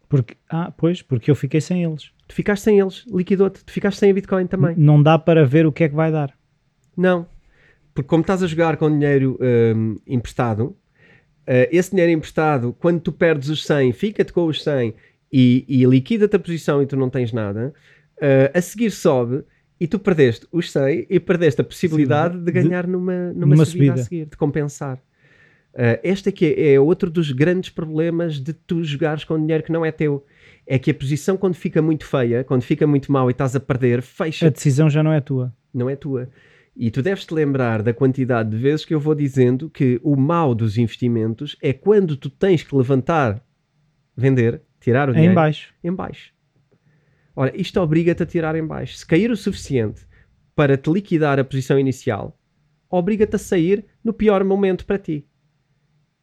Porque, 0.09 0.35
ah, 0.49 0.73
pois, 0.75 1.01
porque 1.01 1.31
eu 1.31 1.35
fiquei 1.35 1.61
sem 1.61 1.83
eles. 1.83 2.11
Tu 2.27 2.35
ficaste 2.35 2.63
sem 2.63 2.79
eles, 2.79 3.05
liquidou-te. 3.07 3.63
Tu 3.63 3.71
ficaste 3.71 3.97
sem 3.99 4.11
a 4.11 4.13
Bitcoin 4.13 4.47
também. 4.47 4.75
N 4.75 4.85
não 4.85 5.01
dá 5.01 5.17
para 5.17 5.45
ver 5.45 5.65
o 5.65 5.71
que 5.71 5.85
é 5.85 5.89
que 5.89 5.95
vai 5.95 6.11
dar. 6.11 6.33
Não, 6.97 7.25
porque 7.93 8.07
como 8.07 8.21
estás 8.21 8.41
a 8.41 8.47
jogar 8.47 8.77
com 8.77 8.89
dinheiro 8.89 9.37
um, 9.41 9.97
emprestado, 10.07 10.63
uh, 10.63 11.67
esse 11.71 11.91
dinheiro 11.91 12.11
emprestado, 12.11 12.75
quando 12.79 12.99
tu 12.99 13.11
perdes 13.11 13.49
os 13.49 13.65
100, 13.65 13.91
fica-te 13.93 14.31
com 14.31 14.45
os 14.45 14.63
100 14.63 14.93
e, 15.31 15.65
e 15.67 15.85
liquida-te 15.85 16.35
a 16.35 16.39
posição 16.39 16.81
e 16.81 16.85
tu 16.85 16.95
não 16.95 17.09
tens 17.09 17.31
nada, 17.31 17.73
uh, 18.17 18.57
a 18.57 18.61
seguir 18.61 18.91
sobe 18.91 19.43
e 19.79 19.87
tu 19.87 19.97
perdeste 19.97 20.47
os 20.51 20.71
100 20.71 21.07
e 21.09 21.19
perdeste 21.19 21.61
a 21.61 21.63
possibilidade 21.63 22.37
Sim, 22.37 22.43
de 22.43 22.51
ganhar 22.51 22.85
de, 22.85 22.91
numa, 22.91 23.33
numa, 23.33 23.55
numa 23.55 23.65
subida, 23.65 23.85
subida, 23.85 23.93
a 23.93 24.03
seguir, 24.03 24.25
de 24.25 24.37
compensar. 24.37 24.97
Uh, 25.73 25.97
este 26.03 26.29
aqui 26.29 26.45
é, 26.45 26.73
é 26.73 26.79
outro 26.79 27.09
dos 27.09 27.31
grandes 27.31 27.69
problemas 27.69 28.39
de 28.39 28.53
tu 28.53 28.83
jogares 28.83 29.23
com 29.23 29.39
dinheiro 29.39 29.63
que 29.63 29.71
não 29.71 29.85
é 29.85 29.91
teu. 29.91 30.25
É 30.67 30.77
que 30.77 30.91
a 30.91 30.93
posição, 30.93 31.35
quando 31.35 31.55
fica 31.55 31.81
muito 31.81 32.05
feia, 32.05 32.43
quando 32.43 32.61
fica 32.61 32.85
muito 32.85 33.11
mal 33.11 33.29
e 33.29 33.31
estás 33.31 33.55
a 33.55 33.59
perder, 33.59 34.01
fecha. 34.01 34.47
A 34.47 34.49
decisão 34.49 34.89
já 34.89 35.01
não 35.01 35.11
é 35.11 35.19
tua. 35.19 35.53
Não 35.73 35.89
é 35.89 35.95
tua. 35.95 36.29
E 36.75 36.89
tu 36.89 37.01
deves 37.01 37.25
te 37.25 37.33
lembrar 37.33 37.83
da 37.83 37.93
quantidade 37.93 38.49
de 38.49 38.57
vezes 38.57 38.85
que 38.85 38.93
eu 38.93 38.99
vou 38.99 39.13
dizendo 39.13 39.69
que 39.69 39.99
o 40.03 40.15
mal 40.15 40.55
dos 40.55 40.77
investimentos 40.77 41.57
é 41.61 41.73
quando 41.73 42.15
tu 42.15 42.29
tens 42.29 42.63
que 42.63 42.75
levantar, 42.75 43.43
vender, 44.15 44.61
tirar 44.79 45.09
o 45.09 45.13
dinheiro. 45.13 45.33
Em 45.33 45.35
baixo. 45.35 45.73
Em 45.83 45.93
baixo. 45.93 46.33
Ora, 47.35 47.51
isto 47.55 47.79
obriga-te 47.79 48.23
a 48.23 48.25
tirar 48.25 48.55
em 48.55 48.65
baixo. 48.65 48.97
Se 48.97 49.05
cair 49.05 49.31
o 49.31 49.37
suficiente 49.37 50.05
para 50.55 50.77
te 50.77 50.89
liquidar 50.89 51.39
a 51.39 51.43
posição 51.43 51.77
inicial, 51.77 52.37
obriga-te 52.89 53.35
a 53.35 53.39
sair 53.39 53.85
no 54.03 54.13
pior 54.13 54.43
momento 54.43 54.85
para 54.85 54.97
ti. 54.97 55.25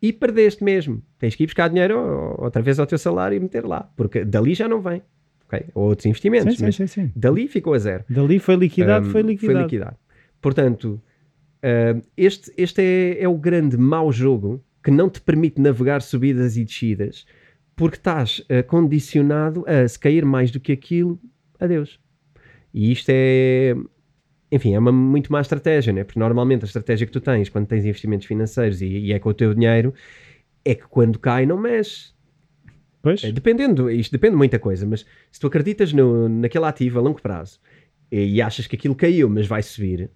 E 0.01 0.13
perdeste 0.13 0.63
mesmo. 0.63 1.03
Tens 1.19 1.35
que 1.35 1.43
ir 1.43 1.47
buscar 1.47 1.69
dinheiro 1.69 1.99
outra 2.39 2.63
vez 2.63 2.79
ao 2.79 2.87
teu 2.87 2.99
salário 2.99 3.37
e 3.37 3.41
meter 3.41 3.65
lá, 3.65 3.91
porque 3.97 4.25
dali 4.25 4.55
já 4.55 4.69
não 4.69 4.81
vem. 4.81 5.03
Okay? 5.47 5.67
Ou 5.75 5.89
outros 5.89 6.07
investimentos. 6.07 6.57
Sim, 6.57 6.71
sim, 6.71 6.87
sim, 6.87 7.13
dali 7.17 7.49
ficou 7.49 7.75
a 7.75 7.79
zero. 7.79 8.05
Dali 8.09 8.39
foi 8.39 8.55
liquidado, 8.57 9.09
um, 9.09 9.11
foi 9.11 9.23
liquidado. 9.23 9.55
Foi 9.55 9.63
liquidado. 9.63 9.97
Portanto, 10.41 11.01
uh, 11.63 12.03
este, 12.17 12.53
este 12.57 12.83
é, 12.83 13.23
é, 13.23 13.29
o 13.29 13.37
grande 13.37 13.77
mau 13.77 14.13
jogo 14.13 14.63
que 14.83 14.91
não 14.91 15.11
te 15.11 15.21
permite 15.21 15.61
navegar 15.61 16.03
subidas 16.03 16.57
e 16.57 16.65
descidas, 16.65 17.27
porque 17.75 17.97
estás 17.97 18.41
uh, 18.41 18.67
condicionado 18.67 19.65
a 19.67 19.87
se 19.87 19.99
cair 19.99 20.25
mais 20.25 20.51
do 20.51 20.61
que 20.61 20.73
aquilo, 20.73 21.21
adeus. 21.59 22.01
E 22.73 22.93
isto 22.93 23.09
é, 23.11 23.75
enfim, 24.51 24.75
é 24.75 24.79
uma 24.79 24.93
muito 24.93 25.33
má 25.33 25.41
estratégia, 25.41 25.93
né? 25.93 26.05
porque 26.05 26.19
normalmente 26.19 26.65
a 26.65 26.67
estratégia 26.67 27.07
que 27.07 27.13
tu 27.13 27.21
tens 27.21 27.49
quando 27.49 27.67
tens 27.67 27.85
investimentos 27.85 28.27
financeiros 28.27 28.81
e, 28.81 28.87
e 28.87 29.13
é 29.13 29.19
com 29.19 29.29
o 29.29 29.35
teu 29.35 29.55
dinheiro 29.55 29.93
é 30.65 30.75
que 30.75 30.87
quando 30.87 31.19
cai 31.19 31.47
não 31.47 31.59
mexe. 31.59 32.13
Pois. 33.03 33.23
É, 33.23 33.31
dependendo, 33.31 33.91
isto 33.91 34.13
depende 34.13 34.33
de 34.33 34.39
muita 34.39 34.59
coisa, 34.59 34.87
mas 34.87 35.07
se 35.31 35.41
tu 35.41 35.47
acreditas 35.47 35.93
no, 35.93 36.29
naquele 36.29 36.65
ativo 36.65 36.99
a 36.99 37.03
longo 37.03 37.21
prazo 37.21 37.61
e, 38.11 38.37
e 38.37 38.43
achas 38.43 38.67
que 38.67 38.77
aquilo 38.77 38.95
caiu, 38.95 39.29
mas 39.29 39.47
vai 39.47 39.63
subir, 39.63 40.11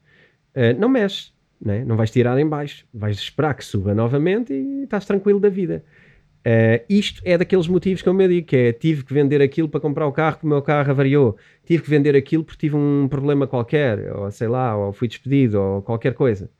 uh, 0.56 0.78
não 0.78 0.88
mexe, 0.88 1.30
né? 1.60 1.84
não 1.84 1.96
vais 1.96 2.10
tirar 2.10 2.38
em 2.38 2.48
baixo, 2.48 2.86
vais 2.92 3.16
esperar 3.16 3.54
que 3.54 3.64
suba 3.64 3.94
novamente 3.94 4.52
e 4.52 4.84
estás 4.84 5.04
tranquilo 5.04 5.40
da 5.40 5.48
vida. 5.48 5.84
Uh, 6.44 6.82
isto 6.88 7.22
é 7.24 7.38
daqueles 7.38 7.68
motivos 7.68 8.02
que 8.02 8.08
eu 8.08 8.14
me 8.14 8.26
digo, 8.26 8.48
que 8.48 8.56
é 8.56 8.72
tive 8.72 9.04
que 9.04 9.14
vender 9.14 9.40
aquilo 9.40 9.68
para 9.68 9.80
comprar 9.80 10.06
o 10.08 10.12
carro 10.12 10.36
porque 10.36 10.46
o 10.46 10.48
meu 10.48 10.60
carro 10.60 10.90
avariou, 10.90 11.36
tive 11.64 11.84
que 11.84 11.90
vender 11.90 12.16
aquilo 12.16 12.42
porque 12.42 12.66
tive 12.66 12.74
um 12.74 13.06
problema 13.08 13.46
qualquer, 13.46 14.12
ou 14.16 14.28
sei 14.30 14.48
lá, 14.48 14.76
ou 14.76 14.92
fui 14.92 15.06
despedido, 15.06 15.60
ou 15.60 15.82
qualquer 15.82 16.14
coisa. 16.14 16.50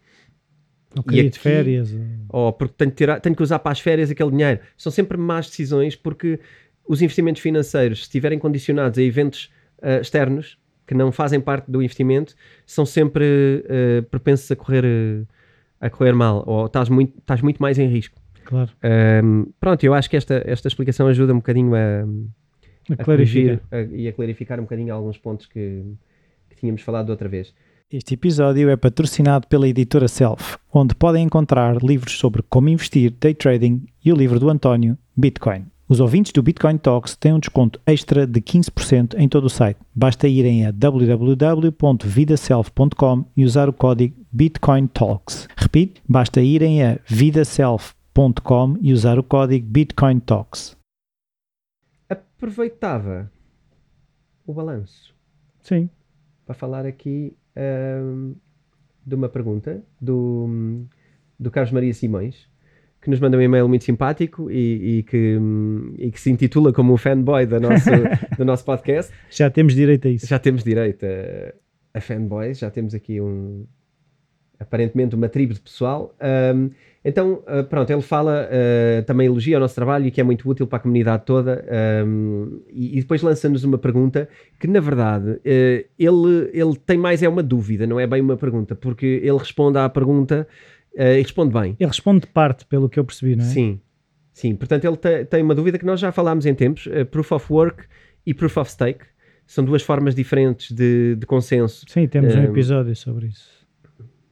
Ou 0.96 1.02
aqui, 1.04 1.28
de 1.28 1.38
férias. 1.38 1.96
Ou 2.28 2.52
porque 2.52 2.74
tenho 2.76 2.90
que, 2.90 2.96
tirar, 2.96 3.20
tenho 3.20 3.34
que 3.34 3.42
usar 3.42 3.58
para 3.58 3.72
as 3.72 3.80
férias 3.80 4.10
aquele 4.10 4.30
dinheiro. 4.30 4.60
São 4.76 4.92
sempre 4.92 5.16
más 5.16 5.48
decisões 5.48 5.96
porque 5.96 6.38
os 6.86 7.02
investimentos 7.02 7.42
financeiros, 7.42 7.98
se 7.98 8.04
estiverem 8.04 8.38
condicionados 8.38 8.98
a 8.98 9.02
eventos 9.02 9.50
uh, 9.78 10.00
externos, 10.00 10.58
que 10.86 10.94
não 10.94 11.10
fazem 11.12 11.40
parte 11.40 11.70
do 11.70 11.82
investimento 11.82 12.34
são 12.66 12.84
sempre 12.84 13.64
uh, 13.64 14.02
propensos 14.04 14.50
a 14.50 14.56
correr, 14.56 14.84
uh, 14.84 15.26
a 15.80 15.88
correr 15.90 16.12
mal 16.14 16.42
ou 16.46 16.66
estás 16.66 16.88
muito, 16.88 17.18
estás 17.18 17.40
muito 17.42 17.60
mais 17.62 17.78
em 17.78 17.88
risco. 17.88 18.20
Claro. 18.44 18.70
Um, 19.24 19.46
pronto, 19.60 19.84
eu 19.84 19.94
acho 19.94 20.10
que 20.10 20.16
esta, 20.16 20.42
esta 20.44 20.68
explicação 20.68 21.06
ajuda 21.06 21.32
um 21.32 21.36
bocadinho 21.36 21.74
a, 21.74 21.78
A 22.90 22.94
a 22.94 23.04
clarificar. 23.04 23.58
corrigir 23.58 23.60
a- 23.70 23.96
e 23.96 24.08
a 24.08 24.12
clarificar 24.12 24.58
um 24.58 24.64
bocadinho 24.64 24.92
alguns 24.92 25.16
pontos 25.16 25.46
que, 25.46 25.82
que 26.50 26.56
tínhamos 26.56 26.82
falado 26.82 27.10
outra 27.10 27.28
vez. 27.28 27.54
Este 27.90 28.14
episódio 28.14 28.70
é 28.70 28.76
patrocinado 28.76 29.46
pela 29.46 29.68
editora 29.68 30.08
Self, 30.08 30.56
onde 30.72 30.94
podem 30.94 31.24
encontrar 31.24 31.76
livros 31.82 32.18
sobre 32.18 32.42
como 32.42 32.68
investir, 32.70 33.12
day 33.20 33.34
trading 33.34 33.84
e 34.04 34.10
o 34.12 34.16
livro 34.16 34.40
do 34.40 34.48
António, 34.48 34.96
Bitcoin. 35.16 35.66
Os 35.92 36.00
ouvintes 36.00 36.32
do 36.32 36.42
Bitcoin 36.42 36.78
Talks 36.78 37.14
têm 37.14 37.34
um 37.34 37.38
desconto 37.38 37.78
extra 37.84 38.26
de 38.26 38.40
15% 38.40 39.14
em 39.18 39.28
todo 39.28 39.44
o 39.44 39.50
site. 39.50 39.78
Basta 39.94 40.26
irem 40.26 40.64
a 40.64 40.70
www.vidaself.com 40.70 43.26
e 43.36 43.44
usar 43.44 43.68
o 43.68 43.74
código 43.74 44.16
Bitcoin 44.32 44.86
Talks. 44.86 45.46
Repito, 45.54 46.00
basta 46.08 46.40
irem 46.40 46.82
a 46.82 46.98
vidaself.com 47.04 48.78
e 48.80 48.90
usar 48.90 49.18
o 49.18 49.22
código 49.22 49.66
Bitcoin 49.66 50.18
Talks. 50.20 50.74
Aproveitava 52.08 53.30
o 54.46 54.54
balanço 54.54 55.14
Sim. 55.60 55.90
para 56.46 56.54
falar 56.54 56.86
aqui 56.86 57.36
ahm, 57.54 58.32
de 59.04 59.14
uma 59.14 59.28
pergunta 59.28 59.84
do, 60.00 60.86
do 61.38 61.50
Carlos 61.50 61.70
Maria 61.70 61.92
Simões, 61.92 62.50
que 63.02 63.10
nos 63.10 63.18
manda 63.18 63.36
um 63.36 63.42
e-mail 63.42 63.68
muito 63.68 63.84
simpático 63.84 64.48
e, 64.48 64.98
e 64.98 65.02
que, 65.02 65.38
e 65.98 66.10
que 66.12 66.20
se 66.20 66.30
intitula 66.30 66.72
como 66.72 66.94
um 66.94 66.96
fanboy 66.96 67.44
da 67.44 67.58
nosso, 67.58 67.90
do 68.38 68.44
nosso 68.44 68.64
podcast. 68.64 69.12
Já 69.28 69.50
temos 69.50 69.74
direito 69.74 70.06
a 70.06 70.10
isso. 70.12 70.26
Já 70.26 70.38
temos 70.38 70.62
direito 70.62 71.04
a, 71.04 71.98
a 71.98 72.00
fanboys, 72.00 72.60
já 72.60 72.70
temos 72.70 72.94
aqui 72.94 73.20
um 73.20 73.66
aparentemente 74.62 75.14
uma 75.16 75.28
tribo 75.28 75.52
de 75.52 75.60
pessoal. 75.60 76.14
Ahm, 76.20 76.70
então, 77.04 77.42
ah, 77.48 77.64
pronto, 77.64 77.90
ele 77.90 78.00
fala, 78.00 78.48
ah, 78.48 79.02
também 79.02 79.26
elogia 79.26 79.56
o 79.56 79.60
nosso 79.60 79.74
trabalho 79.74 80.06
e 80.06 80.10
que 80.10 80.20
é 80.20 80.24
muito 80.24 80.48
útil 80.48 80.66
para 80.68 80.78
a 80.78 80.80
comunidade 80.80 81.24
toda. 81.26 81.64
ahm, 81.68 82.60
e, 82.70 82.98
e 82.98 83.00
depois 83.00 83.20
lança-nos 83.20 83.64
uma 83.64 83.76
pergunta 83.76 84.28
que, 84.58 84.68
na 84.68 84.78
verdade, 84.78 85.40
eh, 85.44 85.86
ele, 85.98 86.50
ele 86.52 86.76
tem 86.86 86.96
mais 86.96 87.22
é 87.22 87.28
uma 87.28 87.42
dúvida, 87.42 87.86
não 87.86 87.98
é 87.98 88.06
bem 88.06 88.20
uma 88.20 88.36
pergunta, 88.36 88.76
porque 88.76 89.20
ele 89.22 89.36
responde 89.36 89.78
à 89.78 89.88
pergunta 89.88 90.46
eh, 90.96 91.18
e 91.18 91.22
responde 91.22 91.52
bem. 91.52 91.76
Ele 91.78 91.88
responde 91.88 92.20
de 92.20 92.26
parte, 92.28 92.64
pelo 92.66 92.88
que 92.88 92.98
eu 92.98 93.04
percebi, 93.04 93.36
não 93.36 93.44
é? 93.44 93.48
Sim, 93.48 93.80
sim. 94.32 94.54
Portanto, 94.56 94.84
ele 94.84 94.96
te- 94.96 95.24
tem 95.26 95.42
uma 95.42 95.54
dúvida 95.54 95.78
que 95.78 95.84
nós 95.86 95.98
já 96.00 96.10
falámos 96.12 96.46
em 96.46 96.54
tempos: 96.54 96.88
eh, 96.90 97.04
Proof 97.04 97.32
of 97.32 97.52
Work 97.52 97.84
e 98.26 98.32
Proof 98.34 98.56
of 98.58 98.70
Stake. 98.70 99.04
São 99.46 99.64
duas 99.64 99.82
formas 99.82 100.14
diferentes 100.14 100.70
de, 100.70 101.16
de 101.16 101.26
consenso. 101.26 101.84
Sim, 101.88 102.06
temos 102.06 102.34
um 102.34 102.38
Ahm, 102.38 102.44
episódio 102.44 102.94
sobre 102.96 103.26
isso. 103.26 103.50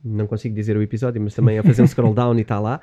Não 0.02 0.26
consigo 0.26 0.54
dizer 0.54 0.76
o 0.76 0.82
episódio, 0.82 1.20
mas 1.20 1.34
também 1.34 1.58
a 1.58 1.62
fazer 1.62 1.82
um 1.82 1.86
scroll 1.88 2.14
down 2.14 2.38
e 2.38 2.42
está 2.42 2.58
lá. 2.60 2.80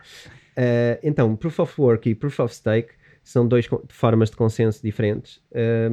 Eh, 0.55 0.99
então, 1.01 1.35
Proof 1.35 1.59
of 1.59 1.81
Work 1.81 2.09
e 2.09 2.13
Proof 2.15 2.39
of 2.41 2.53
Stake 2.53 2.89
são 3.23 3.47
duas 3.47 3.67
formas 3.89 4.29
de 4.29 4.35
consenso 4.35 4.81
diferentes 4.83 5.41
eh, 5.51 5.91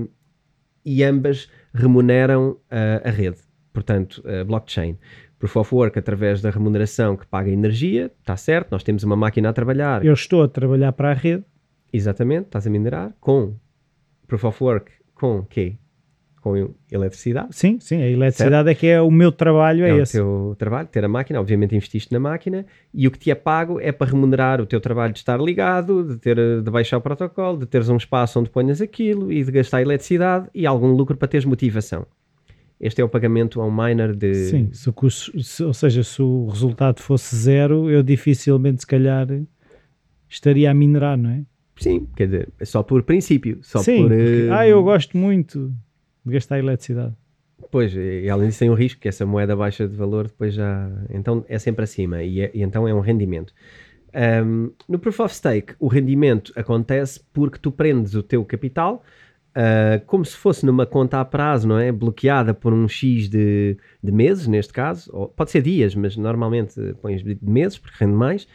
e 0.85 1.03
ambas 1.03 1.49
remuneram 1.73 2.59
eh, 2.71 3.01
a 3.05 3.11
rede, 3.11 3.39
portanto, 3.73 4.23
a 4.29 4.45
blockchain. 4.45 4.99
Proof 5.45 5.57
of 5.57 5.75
Work 5.75 5.99
através 5.99 6.41
da 6.41 6.49
remuneração 6.49 7.19
que 7.19 7.27
paga 7.27 7.51
energia, 7.51 8.11
está 8.19 8.35
certo, 8.35 8.73
nós 8.73 8.83
temos 8.83 9.05
uma 9.05 9.15
máquina 9.15 9.51
a 9.51 9.53
trabalhar, 9.53 10.03
Eu 10.03 10.15
estou 10.15 10.43
a 10.43 10.49
trabalhar 10.49 10.91
para 10.93 11.11
a 11.11 11.13
rede, 11.13 11.45
exatamente, 11.93 12.47
estás 12.47 12.67
a 12.67 12.71
minerar, 12.71 13.13
com 13.21 13.55
Proof 14.27 14.45
of 14.45 14.65
Work, 14.65 14.93
com 15.15 15.43
quê? 15.45 15.75
Com 16.41 16.75
eletricidade. 16.91 17.49
sim, 17.51 17.79
sim, 17.79 18.03
a 18.03 18.09
eletricidade 18.09 18.71
é 18.71 18.75
que 18.75 18.87
é 18.87 19.03
o 19.03 19.11
meu 19.11 19.31
trabalho, 19.31 19.85
é, 19.85 19.91
É, 19.91 19.95
o 19.95 20.03
esse. 20.03 20.13
teu 20.13 20.57
trabalho, 20.59 20.89
ter 20.89 21.05
a 21.05 21.09
máquina, 21.09 21.39
obviamente 21.39 21.77
investiste 21.77 22.11
na 22.11 22.21
máquina 22.21 22.65
e 22.95 23.07
o 23.07 23.11
que 23.11 23.19
te 23.19 23.31
é 23.31 23.35
pago 23.35 23.79
é 23.81 23.93
para 23.93 24.11
remunerar 24.11 24.63
o 24.63 24.67
teu 24.67 24.81
trabalho 24.81 25.13
de 25.13 25.19
estar 25.19 25.39
ligado, 25.39 26.05
de 26.05 26.17
ter 26.17 26.37
de 26.63 26.71
baixar 26.71 26.97
o 26.97 27.01
protocolo, 27.03 27.59
de 27.59 27.67
teres 27.67 27.91
um 27.91 27.97
espaço 27.97 28.41
onde 28.41 28.49
ponhas 28.49 28.81
aquilo 28.81 29.31
e 29.31 29.45
de 29.45 29.53
gastar 29.53 29.83
eletricidade 29.83 30.49
e 30.55 30.67
algum 30.67 30.89
lucro 30.93 31.19
para 31.19 31.29
teres 31.29 31.45
motivação. 31.45 32.07
Este 32.87 33.01
é 33.01 33.05
o 33.05 33.09
pagamento 33.09 33.63
a 33.63 33.67
um 33.67 33.75
miner 33.75 34.15
de 34.15 34.35
Sim, 34.35 34.69
se 34.73 34.91
o 34.91 34.93
custo- 34.93 35.43
se- 35.43 35.65
ou 35.65 35.73
seja, 35.73 36.03
se 36.05 36.21
o 36.21 36.47
resultado 36.49 37.01
fosse 37.01 37.35
zero, 37.35 37.89
eu 37.91 38.03
dificilmente, 38.03 38.83
se 38.83 38.87
calhar, 38.87 39.27
estaria 40.29 40.71
a 40.71 40.75
minerar, 40.75 41.17
não 41.17 41.31
é? 41.31 41.45
Sim, 41.77 42.07
quer 42.15 42.27
dizer, 42.27 42.49
é 42.61 42.65
só 42.67 42.83
por 42.83 43.03
princípio, 43.03 43.59
só 43.63 43.79
Sim, 43.79 44.03
por 44.03 44.09
porque, 44.11 44.47
eh, 44.49 44.53
ah, 44.53 44.67
eu 44.69 44.83
gosto 44.83 45.17
muito 45.17 45.75
de 46.27 46.33
gastar 46.35 46.59
eletricidade. 46.59 47.15
Pois, 47.71 47.95
e 47.97 48.29
além 48.29 48.49
disso 48.49 48.59
tem 48.61 48.69
um 48.71 48.75
risco 48.75 49.01
que 49.01 49.09
essa 49.09 49.25
moeda 49.25 49.57
baixa 49.57 49.89
de 49.89 49.97
valor 49.97 50.27
depois 50.29 50.53
já. 50.55 50.91
Então 51.11 51.43
é 51.49 51.59
sempre 51.59 51.85
acima 51.85 52.23
e, 52.23 52.41
é- 52.43 52.51
e 52.55 52.63
então 52.63 52.87
é 52.87 52.93
um 52.95 53.01
rendimento. 53.01 53.53
Ahm, 54.13 54.69
no 54.89 54.99
Proof 54.99 55.21
of 55.21 55.35
Stake, 55.35 55.75
o 55.81 55.89
rendimento 55.89 56.53
acontece 56.55 57.21
porque 57.33 57.59
tu 57.59 57.73
prendes 57.73 58.15
o 58.15 58.23
teu 58.23 58.45
capital 58.45 59.03
ah, 59.55 60.01
como 60.07 60.25
se 60.25 60.37
fosse 60.37 60.65
numa 60.67 60.85
conta 60.87 61.21
a 61.21 61.25
prazo, 61.25 61.67
não 61.69 61.79
é? 61.79 61.91
Bloqueada 61.93 62.53
por 62.55 62.73
um 62.73 62.87
X 62.89 63.29
de, 63.29 63.77
de 64.03 64.13
meses, 64.13 64.47
neste 64.47 64.73
caso, 64.73 65.11
ou 65.13 65.29
pode 65.29 65.51
ser 65.51 65.63
dias, 65.63 65.95
mas 65.95 66.17
normalmente 66.17 66.75
pões 67.01 67.23
de 67.23 67.39
meses 67.43 67.79
porque 67.79 67.97
rende 68.05 68.15
mais. 68.17 68.47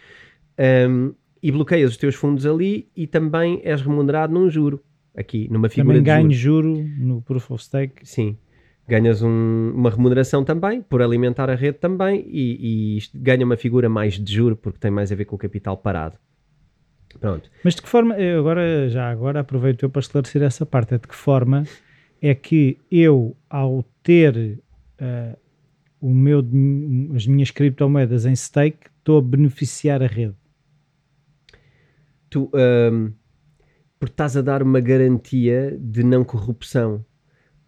Ahm, 0.58 1.12
e 1.42 1.52
bloqueias 1.52 1.92
os 1.92 1.98
teus 1.98 2.16
fundos 2.16 2.46
ali 2.46 2.90
e 2.96 3.08
também 3.08 3.62
és 3.64 3.82
remunerado 3.82 4.34
num 4.34 4.50
juro, 4.50 4.82
aqui, 5.16 5.48
numa 5.50 5.70
figura 5.70 5.98
Também 5.98 6.04
de 6.04 6.06
ganho 6.28 6.32
juro. 6.38 6.76
juro 6.76 6.90
no 7.00 7.22
Proof 7.22 7.52
of 7.52 7.64
Stake. 7.64 8.06
Sim. 8.08 8.38
Ganhas 8.88 9.22
um- 9.22 9.72
uma 9.74 9.90
remuneração 9.90 10.44
também 10.44 10.82
por 10.82 11.02
alimentar 11.02 11.50
a 11.50 11.56
rede 11.56 11.78
também 11.78 12.26
e, 12.28 12.58
e 12.96 12.98
isto 12.98 13.18
ganha 13.18 13.46
uma 13.46 13.56
figura 13.56 13.88
mais 13.88 14.16
de 14.16 14.34
juro 14.34 14.56
porque 14.58 14.80
tem 14.80 14.92
mais 14.92 15.12
a 15.12 15.16
ver 15.16 15.26
com 15.26 15.36
o 15.36 15.40
capital 15.40 15.78
parado. 15.78 16.18
Pronto. 17.18 17.50
Mas 17.64 17.76
de 17.76 17.82
que 17.82 17.88
forma, 17.90 18.16
agora, 18.38 18.90
já 18.90 19.10
agora 19.10 19.40
aproveito 19.40 19.84
eu 19.84 19.90
para 19.90 20.02
esclarecer 20.02 20.42
essa 20.42 20.66
parte, 20.66 20.94
é 20.94 20.98
de 20.98 21.08
que 21.08 21.16
forma 21.16 21.64
é 22.22 22.36
que 22.36 22.78
eu, 22.92 23.36
ao 23.50 23.84
ter 24.04 24.60
ah, 25.00 25.38
o 26.02 26.14
meu, 26.14 26.40
as 27.16 27.28
minhas 27.28 27.52
criptomoedas 27.52 28.26
em 28.26 28.36
stake, 28.36 28.88
estou 28.98 29.18
a 29.18 29.22
beneficiar 29.22 30.02
a 30.02 30.08
rede. 30.08 30.36
Tu, 32.30 32.50
ahm, 32.54 33.12
porque 34.00 34.14
estás 34.14 34.38
a 34.38 34.42
dar 34.42 34.64
uma 34.64 34.80
garantia 34.80 35.78
de 35.80 36.04
não 36.04 36.24
corrupção. 36.24 37.04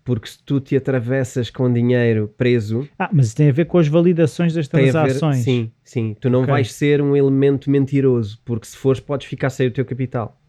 Porque 0.04 0.28
se 0.28 0.44
tu 0.44 0.60
te 0.60 0.76
atravessas 0.76 1.50
com 1.52 1.72
dinheiro 1.72 2.34
preso, 2.36 2.88
Ah, 2.98 3.10
mas 3.14 3.34
tem 3.36 3.50
a 3.50 3.52
ver 3.52 3.66
com 3.66 3.78
as 3.78 3.88
validações 3.88 4.54
das 4.54 4.68
a 4.74 4.78
ver. 4.78 4.92
transações. 4.92 5.38
Sim, 5.44 5.72
sim. 5.84 6.16
Tu 6.20 6.30
não 6.30 6.42
Ok. 6.42 6.52
vais 6.52 6.74
ser 6.74 7.02
um 7.02 7.16
elemento 7.16 7.70
mentiroso, 7.70 8.40
porque 8.44 8.66
se 8.66 8.76
fores, 8.76 9.00
podes 9.00 9.28
ficar 9.28 9.50
sem 9.52 9.68
o 9.68 9.72
teu 9.72 9.86
capital. 9.86 10.42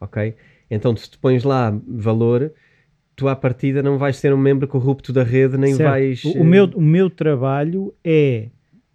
Ok? 0.00 0.34
Então, 0.70 0.96
se 0.96 1.08
tu 1.10 1.18
pões 1.20 1.44
lá 1.44 1.78
valor, 1.86 2.52
tu 3.14 3.28
à 3.28 3.36
partida 3.36 3.82
não 3.84 3.98
vais 3.98 4.16
ser 4.16 4.34
um 4.34 4.38
membro 4.38 4.66
corrupto 4.66 5.12
da 5.12 5.22
rede, 5.22 5.56
nem 5.56 5.74
Certo. 5.74 5.88
vais. 5.90 6.24
O, 6.24 6.28
eh, 6.36 6.40
o 6.40 6.44
meu, 6.44 6.64
o 6.74 6.80
meu 6.82 7.08
trabalho 7.08 7.94
é 8.02 8.48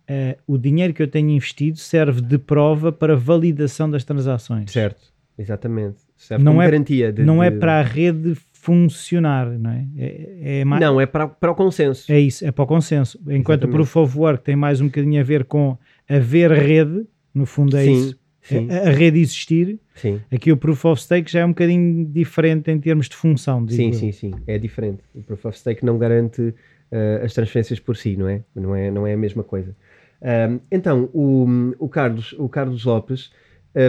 eh, 0.10 0.38
o 0.46 0.58
dinheiro 0.58 0.94
que 0.94 1.02
eu 1.02 1.08
tenho 1.08 1.30
investido 1.30 1.78
serve 1.78 2.20
de 2.22 2.38
prova 2.38 2.92
para 2.92 3.16
validação 3.16 3.90
das 3.90 4.04
transações. 4.04 4.72
Certo, 4.72 5.14
exatamente. 5.38 5.98
Serve 6.18 6.44
Não 6.44 6.54
como 6.54 6.62
é- 6.62 6.66
garantia. 6.66 7.14
De, 7.14 7.24
Não 7.24 7.44
é 7.44 7.52
de- 7.52 7.58
para 7.60 7.80
a 7.80 7.84
rede 7.84 8.34
funcionar, 8.68 9.48
não 9.58 9.72
é? 9.72 9.86
É, 9.98 10.60
é 10.60 10.66
mais- 10.66 10.82
Não, 10.82 11.00
é 11.00 11.06
para, 11.06 11.26
para 11.26 11.52
o 11.52 11.56
consenso. 11.56 12.12
É 12.12 12.20
isso, 12.20 12.46
é 12.46 12.52
para 12.52 12.64
o 12.66 12.68
consenso. 12.68 13.18
Enquanto 13.22 13.64
o 13.64 13.68
Exatamente. 13.68 13.72
Proof 13.72 13.96
of 13.96 14.18
Work 14.20 14.44
tem 14.44 14.58
mais 14.58 14.82
um 14.82 14.88
bocadinho 14.88 15.22
a 15.22 15.24
ver 15.24 15.46
com 15.46 15.78
haver 16.10 16.52
rede, 16.52 17.06
no 17.34 17.46
fundo 17.46 17.78
é 17.78 17.84
sim, 17.86 17.92
isso, 17.94 18.20
sim, 18.42 18.68
a, 18.70 18.90
a 18.90 18.92
rede 18.92 19.20
existir. 19.20 19.80
sim. 19.96 20.20
Aqui 20.30 20.52
o 20.52 20.58
Proof 20.58 20.84
of 20.84 21.02
Stake 21.02 21.32
já 21.32 21.40
é 21.40 21.46
um 21.46 21.50
bocadinho 21.50 22.06
diferente 22.06 22.70
em 22.70 22.78
termos 22.78 23.08
de 23.08 23.16
função. 23.16 23.66
Sim, 23.70 23.88
eu. 23.88 23.94
sim, 23.94 24.12
sim. 24.12 24.32
É 24.46 24.58
diferente. 24.58 25.00
O 25.16 25.22
Proof 25.24 25.46
of 25.46 25.58
Stake 25.58 25.86
não 25.86 25.98
garante 25.98 26.54
eh, 26.92 27.22
as 27.24 27.34
transferências 27.34 27.80
por 27.80 27.96
si, 27.96 28.18
não 28.18 28.28
é? 28.28 28.44
Não 28.54 28.76
é, 28.76 28.92
não 28.92 29.08
é 29.08 29.14
a 29.14 29.18
mesma 29.18 29.44
coisa. 29.44 29.74
Ahm, 30.22 30.60
então, 30.70 31.10
o, 31.14 31.46
o, 31.80 31.88
Carlos, 31.88 32.34
o 32.38 32.50
Carlos 32.50 32.84
Lopes 32.84 33.32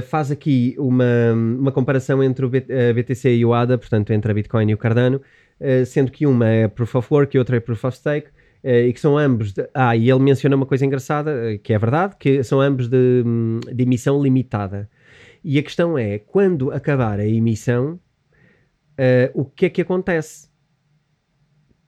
faz 0.03 0.31
aqui 0.31 0.75
uma, 0.79 1.33
uma 1.33 1.73
comparação 1.73 2.23
entre 2.23 2.45
o 2.45 2.51
BTC 2.51 3.37
e 3.37 3.45
o 3.45 3.55
ADA, 3.55 3.79
portanto, 3.79 4.13
entre 4.13 4.31
a 4.31 4.35
Bitcoin 4.35 4.71
e 4.71 4.75
o 4.75 4.79
Cardano, 4.79 5.21
eh, 5.61 5.85
sendo 5.85 6.11
que 6.11 6.27
uma 6.27 6.47
é 6.47 6.69
Proof 6.69 6.95
of 6.97 7.09
Work 7.13 7.37
e 7.37 7.39
outra 7.39 7.57
é 7.57 7.61
Proof 7.61 7.85
of 7.85 7.97
Stake, 7.97 8.29
eh, 8.63 8.87
e 8.87 8.93
que 8.93 9.01
são 9.01 9.17
ambos. 9.17 9.53
De, 9.53 9.69
ah, 9.75 9.97
e 9.97 10.11
ele 10.11 10.21
menciona 10.21 10.57
uma 10.57 10.67
coisa 10.67 10.85
engraçada, 10.85 11.31
eh, 11.53 11.59
que 11.59 11.73
é 11.73 11.79
verdade, 11.79 12.17
que 12.19 12.43
são 12.43 12.61
ambos 12.61 12.89
de, 12.89 13.23
hum, 13.25 13.61
de 13.73 13.83
emissão 13.83 14.23
limitada. 14.23 14.89
E 15.43 15.59
a 15.59 15.63
questão 15.63 15.97
é, 15.97 16.19
quando 16.19 16.71
acabar 16.73 17.21
a 17.21 17.27
emissão, 17.27 17.99
eh, 18.97 19.31
o 19.35 19.45
que 19.45 19.67
é 19.67 19.71
que 19.71 19.83
acontece? 19.83 20.49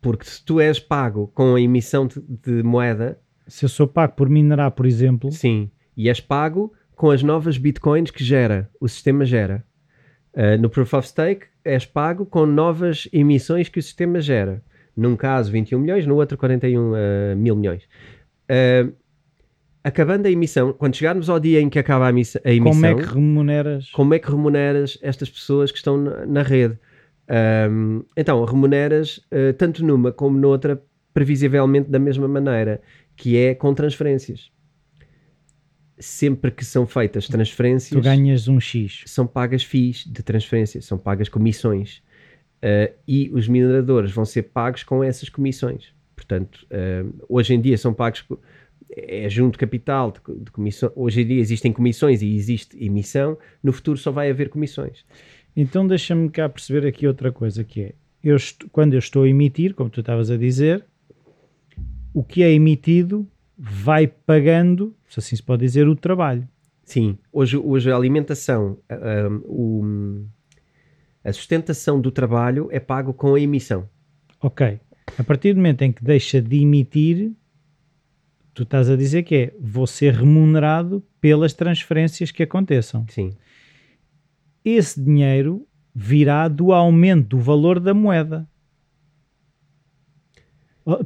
Porque 0.00 0.24
se 0.24 0.44
tu 0.44 0.60
és 0.60 0.78
pago 0.78 1.28
com 1.34 1.54
a 1.54 1.60
emissão 1.60 2.06
de, 2.06 2.20
de 2.20 2.62
moeda, 2.62 3.20
Se 3.46 3.64
eu 3.64 3.68
sou 3.68 3.88
pago 3.88 4.14
por 4.14 4.28
minerar, 4.28 4.70
por 4.70 4.86
exemplo, 4.86 5.32
sim, 5.32 5.72
e 5.96 6.08
és 6.08 6.20
pago 6.20 6.72
com 7.00 7.10
as 7.10 7.22
novas 7.22 7.56
bitcoins 7.56 8.10
que 8.10 8.22
gera, 8.22 8.68
o 8.78 8.86
sistema 8.86 9.24
gera. 9.24 9.64
Uh, 10.34 10.60
no 10.60 10.68
Proof 10.68 10.92
of 10.92 11.08
Stake, 11.08 11.46
és 11.64 11.86
pago 11.86 12.26
com 12.26 12.44
novas 12.44 13.08
emissões 13.10 13.70
que 13.70 13.78
o 13.78 13.82
sistema 13.82 14.20
gera. 14.20 14.62
Num 14.94 15.16
caso, 15.16 15.50
21 15.50 15.78
milhões, 15.78 16.06
no 16.06 16.16
outro, 16.16 16.36
41 16.36 16.78
uh, 16.78 16.94
mil 17.38 17.56
milhões. 17.56 17.84
Uh, 18.50 18.92
acabando 19.82 20.26
a 20.26 20.30
emissão, 20.30 20.74
quando 20.74 20.94
chegarmos 20.94 21.30
ao 21.30 21.40
dia 21.40 21.58
em 21.62 21.70
que 21.70 21.78
acaba 21.78 22.06
a, 22.06 22.12
missa- 22.12 22.42
a 22.44 22.52
emissão, 22.52 22.92
como 22.92 23.00
é 23.00 23.02
que 23.02 23.14
remuneras? 23.14 23.90
como 23.92 24.12
é 24.12 24.18
que 24.18 24.30
remuneras 24.30 24.98
estas 25.00 25.30
pessoas 25.30 25.72
que 25.72 25.78
estão 25.78 25.96
na, 25.96 26.26
na 26.26 26.42
rede? 26.42 26.78
Um, 27.70 28.04
então, 28.14 28.44
remuneras 28.44 29.26
uh, 29.32 29.54
tanto 29.56 29.82
numa 29.82 30.12
como 30.12 30.38
noutra, 30.38 30.78
previsivelmente 31.14 31.88
da 31.88 31.98
mesma 31.98 32.28
maneira, 32.28 32.82
que 33.16 33.38
é 33.38 33.54
com 33.54 33.72
transferências. 33.72 34.52
Sempre 36.00 36.50
que 36.50 36.64
são 36.64 36.86
feitas 36.86 37.28
transferências, 37.28 37.90
tu 37.90 38.02
ganhas 38.02 38.48
um 38.48 38.58
X. 38.58 39.02
São 39.06 39.26
pagas 39.26 39.62
FIIs 39.62 40.04
de 40.06 40.22
transferência, 40.22 40.80
são 40.80 40.96
pagas 40.96 41.28
comissões. 41.28 42.02
Uh, 42.62 42.92
e 43.06 43.30
os 43.32 43.46
mineradores 43.46 44.10
vão 44.10 44.24
ser 44.24 44.44
pagos 44.44 44.82
com 44.82 45.04
essas 45.04 45.28
comissões. 45.28 45.94
Portanto, 46.16 46.66
uh, 46.66 47.24
hoje 47.28 47.54
em 47.54 47.60
dia 47.60 47.76
são 47.76 47.92
pagos 47.92 48.24
é 48.96 49.28
junto 49.28 49.58
capital 49.58 50.12
de, 50.12 50.44
de 50.44 50.50
comissão. 50.50 50.90
Hoje 50.96 51.22
em 51.22 51.26
dia 51.26 51.40
existem 51.40 51.72
comissões 51.72 52.22
e 52.22 52.34
existe 52.34 52.82
emissão. 52.82 53.38
No 53.62 53.72
futuro 53.72 53.98
só 53.98 54.10
vai 54.10 54.30
haver 54.30 54.48
comissões. 54.48 55.04
Então 55.56 55.86
deixa-me 55.86 56.28
cá 56.28 56.48
perceber 56.48 56.86
aqui 56.86 57.06
outra 57.06 57.30
coisa 57.32 57.64
que 57.64 57.82
é, 57.82 57.94
eu 58.22 58.36
quando 58.72 58.94
eu 58.94 58.98
estou 58.98 59.24
a 59.24 59.28
emitir, 59.28 59.74
como 59.74 59.90
tu 59.90 60.00
estavas 60.00 60.30
a 60.30 60.36
dizer, 60.36 60.84
o 62.12 62.22
que 62.22 62.42
é 62.42 62.52
emitido 62.52 63.26
vai 63.62 64.06
pagando, 64.06 64.96
se 65.06 65.20
assim 65.20 65.36
se 65.36 65.42
pode 65.42 65.62
dizer, 65.62 65.86
o 65.86 65.94
trabalho. 65.94 66.48
Sim, 66.82 67.18
hoje, 67.30 67.58
hoje 67.58 67.92
a 67.92 67.94
alimentação, 67.94 68.78
um, 69.46 70.26
a 71.22 71.32
sustentação 71.32 72.00
do 72.00 72.10
trabalho 72.10 72.68
é 72.72 72.80
pago 72.80 73.12
com 73.12 73.34
a 73.34 73.40
emissão. 73.40 73.86
Ok. 74.40 74.80
A 75.18 75.22
partir 75.24 75.52
do 75.52 75.58
momento 75.58 75.82
em 75.82 75.92
que 75.92 76.02
deixa 76.02 76.40
de 76.40 76.62
emitir, 76.62 77.32
tu 78.54 78.62
estás 78.62 78.88
a 78.88 78.96
dizer 78.96 79.24
que 79.24 79.34
é 79.34 79.54
vou 79.60 79.86
ser 79.86 80.14
remunerado 80.14 81.04
pelas 81.20 81.52
transferências 81.52 82.30
que 82.30 82.42
aconteçam. 82.42 83.04
Sim. 83.08 83.30
Esse 84.64 85.02
dinheiro 85.02 85.66
virá 85.94 86.48
do 86.48 86.72
aumento 86.72 87.28
do 87.28 87.38
valor 87.38 87.78
da 87.78 87.92
moeda. 87.92 88.48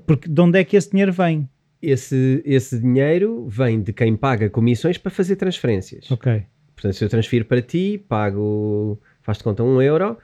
Porque 0.07 0.29
de 0.29 0.41
onde 0.41 0.61
é 0.61 0.65
que 0.65 0.77
esse 0.77 0.91
dinheiro 0.91 1.13
vem? 1.13 1.49
Esse, 1.85 2.43
esse 2.45 2.79
dinheiro 2.79 3.47
vem 3.49 3.83
de 3.83 3.93
quem 3.93 4.17
paga 4.17 4.49
comissões 4.49 4.99
para 4.99 5.11
fazer 5.11 5.37
transferências. 5.37 6.11
Ok. 6.11 6.45
Portanto, 6.75 6.95
se 6.95 7.05
eu 7.05 7.09
transfiro 7.09 7.45
para 7.45 7.63
ti, 7.63 8.05
pago, 8.09 9.01
faz-te 9.23 9.45
conta 9.45 9.63
um 9.63 9.81
euro, 9.81 10.17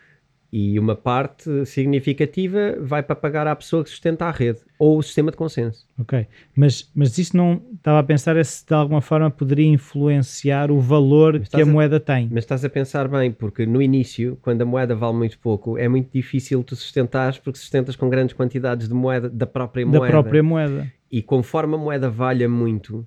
e 0.53 0.79
uma 0.79 0.97
parte 0.97 1.65
significativa 1.65 2.77
vai 2.81 3.03
para 3.03 3.15
pagar 3.15 3.47
à 3.47 3.55
pessoa 3.55 3.85
que 3.85 3.91
sustenta 3.91 4.25
a 4.25 4.31
rede 4.31 4.59
ou 4.79 4.99
o 4.99 5.03
sistema 5.03 5.31
de 5.31 5.37
consenso. 5.37 5.87
Ok, 5.99 6.27
mas, 6.57 6.91
mas 6.95 7.17
isso 7.19 7.37
não 7.37 7.63
estava 7.75 8.01
a 8.01 8.03
pensar 8.03 8.37
é 8.37 8.43
se 8.43 8.67
de 8.67 8.75
alguma 8.75 9.01
forma 9.01 9.31
poderia 9.31 9.67
influenciar 9.67 10.71
o 10.71 10.81
valor 10.81 11.39
que 11.41 11.61
a, 11.61 11.63
a, 11.63 11.67
moeda 11.67 12.01
tem. 12.01 12.29
Mas 12.31 12.45
estás 12.45 12.65
a 12.65 12.69
pensar 12.69 13.07
bem, 13.07 13.31
porque 13.31 13.65
no 13.65 13.81
início, 13.81 14.39
quando 14.43 14.63
a 14.63 14.65
moeda 14.65 14.95
vale 14.95 15.17
muito 15.17 15.39
pouco, 15.39 15.79
é 15.79 15.89
muito 15.89 16.11
difícil 16.13 16.65
tu 16.65 16.75
sustentares 16.75 17.39
porque 17.39 17.59
sustentas 17.59 17.95
com 17.95 18.09
grandes 18.09 18.35
quantidades 18.35 18.89
de 18.89 18.95
moeda 18.95 19.29
da 19.29 19.47
própria 19.47 19.87
moeda. 19.87 20.05
Da 20.05 20.11
própria 20.11 20.43
moeda. 20.43 20.93
E 21.11 21.23
conforme 21.23 21.75
a 21.75 21.79
moeda 21.79 22.09
valha 22.09 22.49
muito, 22.49 23.07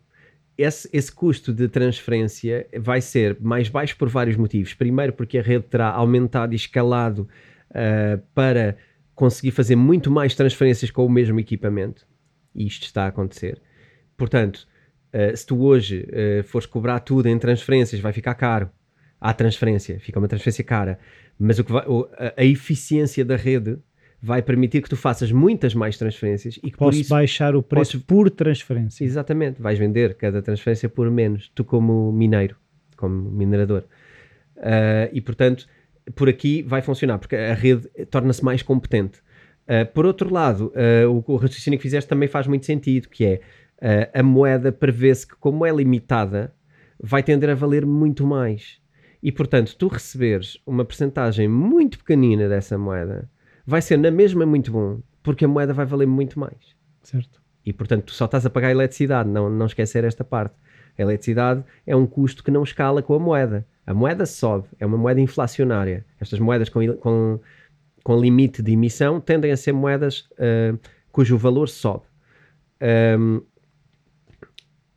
esse, 0.58 0.90
esse, 0.94 1.12
custo 1.12 1.54
de 1.54 1.68
transferência 1.68 2.68
vai 2.80 3.02
ser 3.02 3.38
mais 3.40 3.70
baixo 3.70 3.98
por 3.98 4.10
vários 4.10 4.36
motivos. 4.36 4.74
Primeiro, 4.74 5.14
porque 5.14 5.38
a 5.38 5.42
rede 5.42 5.66
terá 5.66 5.90
aumentado 5.90 6.54
e 6.54 6.56
escalado 6.56 7.28
uh, 7.72 8.22
para 8.36 8.78
conseguir 9.16 9.52
fazer 9.52 9.76
muito 9.76 10.12
mais 10.12 10.36
transferências 10.36 10.92
com 10.92 11.06
o 11.06 11.10
mesmo 11.10 11.40
equipamento. 11.40 12.06
E 12.54 12.68
isto 12.68 12.84
está 12.84 13.06
a 13.06 13.08
acontecer. 13.08 13.62
Portanto, 14.18 14.68
uh, 15.14 15.36
se 15.36 15.46
tu 15.46 15.64
hoje 15.64 16.08
uh, 16.10 16.44
fores 16.44 16.68
cobrar 16.68 17.00
tudo 17.00 17.28
em 17.28 17.40
transferências, 17.40 18.00
vai 18.00 18.14
ficar 18.14 18.36
caro. 18.36 18.70
Há 19.20 19.34
transferência, 19.34 20.00
fica 20.00 20.20
uma 20.20 20.28
transferência 20.28 20.64
cara. 20.64 21.00
Mas 21.40 21.58
o 21.58 21.64
que 21.64 21.72
vai, 21.72 21.84
a, 22.18 22.42
a 22.42 22.44
eficiência 22.44 23.24
da 23.24 23.38
rede 23.38 23.80
vai 24.26 24.42
permitir 24.42 24.82
que 24.82 24.90
tu 24.90 24.96
faças 24.96 25.34
muitas 25.34 25.76
mais 25.76 25.98
transferências 25.98 26.58
e 26.64 26.72
que 26.72 26.78
Posso 26.78 27.02
isso, 27.02 27.10
baixar 27.10 27.58
o 27.58 27.62
preço 27.62 28.00
podes, 28.00 28.06
por 28.06 28.30
transferência. 28.30 29.04
Exatamente, 29.04 29.62
vais 29.62 29.78
vender 29.78 30.16
cada 30.16 30.42
transferência 30.42 30.88
por 30.88 31.12
menos, 31.12 31.52
tu 31.54 31.66
como 31.66 32.10
mineiro, 32.10 32.56
como 32.96 33.30
minerador. 33.30 33.84
Uh, 34.56 35.12
e 35.12 35.20
portanto, 35.20 35.68
por 36.16 36.30
aqui 36.30 36.64
vai 36.64 36.82
funcionar, 36.82 37.18
porque 37.20 37.36
a 37.36 37.54
rede 37.54 37.90
torna-se 38.10 38.42
mais 38.46 38.64
competente. 38.64 39.20
Uh, 39.64 39.86
por 39.94 40.06
outro 40.06 40.34
lado, 40.34 40.72
uh, 40.74 41.10
o, 41.12 41.34
o, 41.34 41.36
raciocínio 41.36 41.78
que 41.78 41.84
fizeste 41.84 42.08
também 42.08 42.30
faz 42.30 42.48
muito 42.48 42.66
sentido, 42.66 43.10
que 43.10 43.26
é 43.26 43.42
a 44.14 44.24
moeda 44.24 44.72
prevê-se 44.72 45.28
que, 45.28 45.36
como 45.36 45.66
é 45.66 45.72
limitada, 45.76 46.56
vai 46.98 47.22
tender 47.22 47.50
a 47.50 47.56
valer 47.56 47.86
muito 47.86 48.26
mais. 48.26 48.80
E 49.22 49.30
portanto, 49.30 49.76
tu 49.78 49.90
receberes 49.90 50.58
uma 50.66 50.86
percentagem 50.86 51.50
muito 51.50 51.98
pequenina 51.98 52.48
dessa 52.48 52.78
moeda, 52.78 53.30
vai 53.66 53.82
ser 53.82 53.98
na 53.98 54.12
mesma 54.12 54.46
muito 54.46 54.72
bom, 54.72 55.02
porque 55.22 55.46
a 55.46 55.48
moeda 55.48 55.74
vai 55.74 55.86
valer 55.86 56.08
muito 56.08 56.40
mais. 56.40 56.76
Certo. 57.02 57.42
E 57.66 57.72
portanto, 57.72 58.06
tu 58.06 58.14
só 58.14 58.26
estás 58.26 58.46
a 58.46 58.50
pagar 58.50 58.68
a 58.68 58.72
eletricidade, 58.72 59.30
não, 59.30 59.50
não 59.50 59.66
esquecer 59.66 60.04
esta 60.04 60.24
parte. 60.24 60.56
A 60.98 61.02
eletricidade 61.02 61.64
é 61.88 61.96
um 61.96 62.06
custo 62.06 62.44
que 62.44 62.52
não 62.52 62.64
escala 62.64 63.02
com 63.02 63.16
a 63.16 63.20
moeda. 63.20 63.66
A 63.86 63.94
moeda 63.94 64.26
sobe, 64.26 64.68
é 64.80 64.86
uma 64.86 64.98
moeda 64.98 65.20
inflacionária. 65.20 66.06
Estas 66.20 66.40
moedas 66.40 66.70
com, 66.70 66.86
com, 66.98 67.40
com 68.04 68.20
limite 68.20 68.62
de 68.62 68.74
emissão 68.74 69.20
tendem 69.20 69.52
a 69.52 69.58
ser 69.58 69.72
moedas 69.72 70.30
uh, 70.34 70.78
cujo 71.12 71.38
valor 71.38 71.68
sobe. 71.68 72.04
Um, 73.18 73.42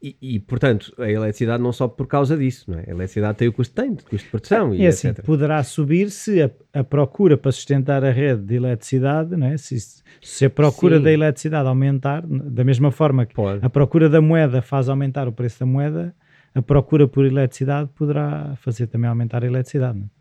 e, 0.06 0.16
e, 0.36 0.38
portanto, 0.38 0.92
a 0.98 1.10
eletricidade 1.10 1.60
não 1.60 1.72
sobe 1.72 1.96
por 1.96 2.06
causa 2.06 2.36
disso, 2.36 2.70
não 2.70 2.78
é? 2.78 2.84
A 2.86 2.90
eletricidade 2.90 3.38
tem 3.38 3.48
o 3.48 3.52
custo 3.52 3.74
tem, 3.74 3.94
custo 3.94 4.16
de 4.18 4.30
produção 4.30 4.72
e, 4.72 4.82
e 4.82 4.86
assim, 4.86 5.08
etc. 5.08 5.24
Poderá 5.24 5.62
subir 5.64 6.10
se 6.10 6.42
a, 6.42 6.50
a, 6.72 6.84
procura 6.84 7.36
para 7.36 7.50
sustentar 7.50 8.04
a 8.04 8.10
rede 8.10 8.42
de 8.42 8.54
eletricidade, 8.54 9.36
não 9.36 9.48
é? 9.48 9.56
Se, 9.56 9.76
se 10.22 10.44
a 10.44 10.50
procura 10.50 10.98
Sim. 10.98 11.02
da 11.02 11.12
eletricidade 11.12 11.68
aumentar, 11.68 12.24
da 12.26 12.62
mesma 12.62 12.92
forma 12.92 13.26
que 13.26 13.34
Pode. 13.34 13.64
a 13.64 13.68
procura 13.68 14.08
da 14.08 14.20
moeda 14.20 14.62
faz 14.62 14.88
aumentar 14.88 15.26
o 15.26 15.32
preço 15.32 15.60
da 15.60 15.66
moeda, 15.66 16.14
a 16.54 16.62
procura 16.62 17.08
por 17.08 17.24
eletricidade 17.24 17.90
poderá 17.94 18.54
fazer 18.56 18.86
também 18.86 19.08
aumentar 19.08 19.42
a 19.42 19.46
eletricidade. 19.46 19.98
Não 19.98 20.06
é? 20.06 20.16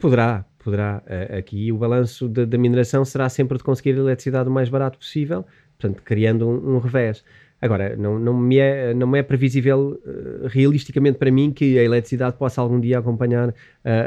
Poderá, 0.00 0.44
poderá. 0.58 1.02
Aqui 1.38 1.70
o 1.70 1.76
balanço 1.76 2.28
da 2.28 2.56
mineração 2.56 3.04
será 3.04 3.28
sempre 3.28 3.58
de 3.58 3.64
conseguir 3.64 3.90
a 3.90 3.98
eletricidade 3.98 4.48
o 4.48 4.52
mais 4.52 4.70
barato 4.70 4.98
possível, 4.98 5.44
portanto, 5.78 6.02
criando 6.02 6.48
um, 6.48 6.76
um 6.76 6.78
revés. 6.78 7.22
Agora, 7.60 7.96
não, 7.96 8.18
não, 8.18 8.38
me 8.38 8.58
é, 8.58 8.92
não 8.92 9.16
é 9.16 9.22
previsível 9.22 9.98
uh, 10.04 10.46
realisticamente 10.46 11.18
para 11.18 11.30
mim 11.30 11.50
que 11.50 11.78
a 11.78 11.82
eletricidade 11.82 12.36
possa 12.36 12.60
algum 12.60 12.78
dia 12.78 12.98
acompanhar 12.98 13.48
uh, 13.48 13.54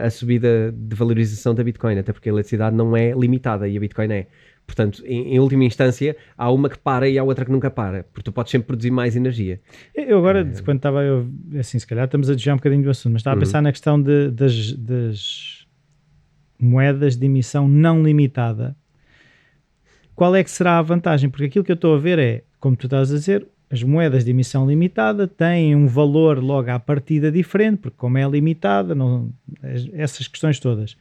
a 0.05 0.09
subida 0.09 0.71
de 0.71 0.95
valorização 0.95 1.55
da 1.55 1.63
Bitcoin, 1.63 1.97
até 1.97 2.13
porque 2.13 2.29
a 2.29 2.31
eletricidade 2.31 2.75
não 2.75 2.95
é 2.95 3.11
limitada 3.11 3.67
e 3.67 3.75
a 3.75 3.79
Bitcoin 3.79 4.11
é. 4.13 4.27
Portanto, 4.67 5.03
em, 5.03 5.33
em, 5.33 5.39
última 5.39 5.63
instância, 5.63 6.15
há 6.37 6.51
uma 6.51 6.69
que 6.69 6.77
para 6.77 7.09
e 7.09 7.17
há 7.17 7.23
outra 7.23 7.43
que 7.43 7.51
nunca 7.51 7.71
para, 7.71 8.03
porque 8.13 8.21
tu 8.21 8.31
podes 8.31 8.51
sempre 8.51 8.67
produzir 8.67 8.91
mais 8.91 9.15
energia. 9.15 9.59
Eu 9.95 10.19
agora, 10.19 10.41
é... 10.41 10.61
quando 10.61 10.77
estava, 10.77 11.01
eu, 11.01 11.27
assim, 11.57 11.79
se 11.79 11.87
calhar 11.87 12.05
estamos 12.05 12.29
a 12.29 12.35
desviar 12.35 12.53
um 12.53 12.57
bocadinho 12.57 12.83
do 12.83 12.89
assunto, 12.91 13.13
mas 13.13 13.21
estava 13.21 13.37
uhum. 13.37 13.41
a 13.41 13.45
pensar 13.45 13.61
na 13.63 13.71
questão 13.71 13.99
de, 13.99 14.29
das, 14.29 14.73
das 14.73 15.67
moedas 16.59 17.15
de 17.15 17.25
emissão 17.25 17.67
não 17.67 18.03
limitada. 18.03 18.75
Qual 20.19 20.35
é 20.35 20.43
que 20.43 20.51
será 20.51 20.77
a 20.77 20.81
vantagem? 20.81 21.29
Porque 21.29 21.45
aquilo 21.45 21.63
que 21.63 21.71
eu 21.71 21.75
estou 21.75 21.95
a 21.95 21.97
ver 21.97 22.19
é 22.19 22.43
como 22.59 22.75
tu 22.75 22.87
estás 22.87 23.09
a 23.09 23.15
dizer, 23.15 23.47
as 23.69 23.81
moedas 23.81 24.25
de 24.25 24.31
emissão 24.31 24.67
limitada 24.67 25.25
têm 25.29 25.73
um 25.73 25.87
valor 25.87 26.39
logo 26.39 26.69
à 26.69 26.77
partida 26.77 27.31
diferente, 27.31 27.77
porque 27.77 27.95
como 27.97 28.17
é 28.17 28.27
limitada, 28.27 28.93
não, 28.93 29.31
essas 29.93 30.27
questões 30.27 30.59
todas. 30.59 30.97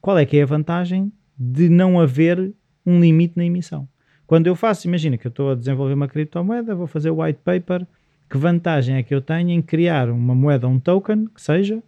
Qual 0.00 0.16
é 0.16 0.24
que 0.24 0.36
é 0.36 0.42
a 0.44 0.46
vantagem 0.46 1.12
de 1.36 1.68
não 1.68 1.98
haver 1.98 2.52
um 2.86 3.00
limite 3.00 3.36
na 3.36 3.44
emissão? 3.44 3.88
Quando 4.24 4.46
eu 4.46 4.54
faço, 4.54 4.86
imagina 4.86 5.18
que 5.18 5.26
eu 5.26 5.30
estou 5.30 5.50
a 5.50 5.56
desenvolver 5.56 5.94
uma 5.94 6.06
criptomoeda, 6.06 6.76
vou 6.76 6.86
fazer 6.86 7.10
o 7.10 7.20
white 7.20 7.40
paper, 7.42 7.84
que 8.30 8.38
vantagem 8.38 8.94
é 8.94 9.02
que 9.02 9.12
eu 9.12 9.20
tenho 9.20 9.50
em 9.50 9.60
criar 9.60 10.08
uma 10.10 10.32
moeda, 10.32 10.68
um 10.68 10.78
token, 10.78 11.26
que 11.26 11.42
seja 11.42 11.82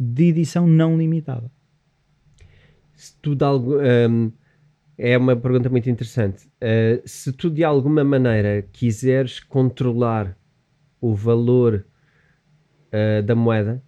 de 0.00 0.24
edição 0.24 0.66
não 0.66 0.98
limitada? 0.98 1.48
Se 2.96 3.14
tu 3.22 3.36
de 3.36 3.44
algo, 3.44 3.76
um 4.10 4.32
é 5.04 5.18
uma 5.18 5.34
pergunta 5.34 5.68
muito 5.68 5.90
interessante. 5.90 6.46
Uh, 6.62 7.02
se 7.04 7.32
tu 7.32 7.50
de 7.50 7.64
alguma 7.64 8.04
maneira 8.04 8.62
quiseres 8.72 9.40
controlar 9.40 10.38
o 11.00 11.12
valor 11.12 11.84
uh, 12.92 13.20
da 13.24 13.34
moeda, 13.34 13.82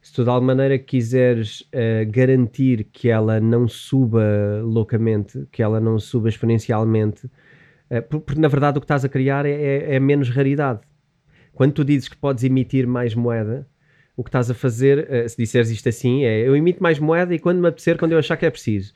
se 0.00 0.12
tu 0.12 0.22
de 0.22 0.30
alguma 0.30 0.54
maneira 0.54 0.78
quiseres 0.78 1.62
uh, 1.62 2.08
garantir 2.08 2.84
que 2.84 3.08
ela 3.08 3.40
não 3.40 3.66
suba 3.66 4.62
loucamente, 4.62 5.44
que 5.50 5.60
ela 5.60 5.80
não 5.80 5.98
suba 5.98 6.28
exponencialmente, 6.28 7.28
porque 8.08 8.40
na 8.40 8.46
verdade 8.46 8.78
o 8.78 8.80
que 8.80 8.84
estás 8.84 9.04
a 9.04 9.08
criar 9.08 9.44
é, 9.44 9.50
é, 9.50 9.94
é, 9.96 9.98
menos 9.98 10.30
raridade. 10.30 10.82
Quando 11.52 11.72
tu 11.72 11.84
dizes 11.84 12.08
que 12.08 12.16
podes 12.16 12.44
emitir 12.44 12.86
mais 12.86 13.16
moeda, 13.16 13.66
o 14.16 14.22
que 14.22 14.28
estás 14.28 14.48
a 14.48 14.54
fazer, 14.54 15.28
se 15.28 15.36
disseres 15.36 15.70
isto 15.70 15.88
assim, 15.88 16.22
é 16.22 16.46
eu 16.46 16.54
emito 16.54 16.80
mais 16.80 17.00
moeda 17.00 17.34
e 17.34 17.40
quando 17.40 17.60
me 17.60 17.66
apetecer, 17.66 17.98
quando 17.98 18.12
eu 18.12 18.18
achar 18.18 18.36
que 18.36 18.46
é 18.46 18.50
preciso 18.50 18.94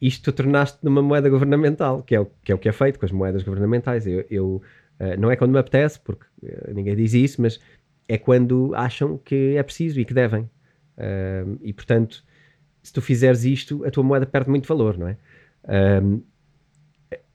isto 0.00 0.32
tornaste 0.32 0.78
numa 0.82 1.02
moeda 1.02 1.28
governamental, 1.28 2.02
que 2.02 2.14
é, 2.14 2.20
o, 2.20 2.26
que 2.42 2.52
é 2.52 2.54
o 2.54 2.58
que 2.58 2.68
é 2.68 2.72
feito 2.72 2.98
com 2.98 3.04
as 3.04 3.12
moedas 3.12 3.42
governamentais. 3.42 4.06
Eu, 4.06 4.24
eu 4.30 4.62
uh, 5.00 5.20
não 5.20 5.30
é 5.30 5.36
quando 5.36 5.52
me 5.52 5.58
apetece, 5.58 5.98
porque 6.00 6.24
uh, 6.42 6.72
ninguém 6.72 6.94
diz 6.94 7.14
isso, 7.14 7.42
mas 7.42 7.60
é 8.06 8.16
quando 8.16 8.72
acham 8.74 9.18
que 9.18 9.56
é 9.56 9.62
preciso 9.62 10.00
e 10.00 10.04
que 10.04 10.14
devem. 10.14 10.42
Uh, 10.96 11.58
e 11.62 11.72
portanto, 11.72 12.24
se 12.82 12.92
tu 12.92 13.02
fizeres 13.02 13.44
isto, 13.44 13.84
a 13.84 13.90
tua 13.90 14.04
moeda 14.04 14.24
perde 14.24 14.50
muito 14.50 14.66
valor, 14.66 14.96
não 14.96 15.08
é? 15.08 15.16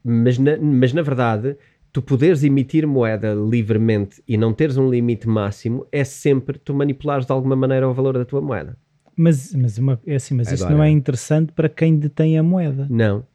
Mas, 0.03 0.37
na, 0.37 0.57
mas 0.57 0.91
na 0.91 1.01
verdade, 1.01 1.55
tu 1.91 2.01
poderes 2.01 2.43
emitir 2.43 2.87
moeda 2.87 3.33
livremente 3.33 4.21
e 4.27 4.35
não 4.35 4.53
teres 4.53 4.77
um 4.77 4.89
limite 4.89 5.27
máximo 5.27 5.85
é 5.91 6.03
sempre 6.03 6.57
tu 6.57 6.73
manipulares 6.73 7.25
de 7.25 7.31
alguma 7.31 7.55
maneira 7.55 7.87
o 7.87 7.93
valor 7.93 8.17
da 8.17 8.25
tua 8.25 8.41
moeda. 8.41 8.75
Mas, 9.15 9.53
mas, 9.53 9.77
uma, 9.77 9.99
é 10.05 10.15
assim, 10.15 10.35
mas 10.35 10.51
isso 10.51 10.69
não 10.69 10.83
é 10.83 10.89
interessante 10.89 11.51
para 11.51 11.69
quem 11.69 11.97
detém 11.97 12.37
a 12.37 12.43
moeda. 12.43 12.87
Não. 12.89 13.25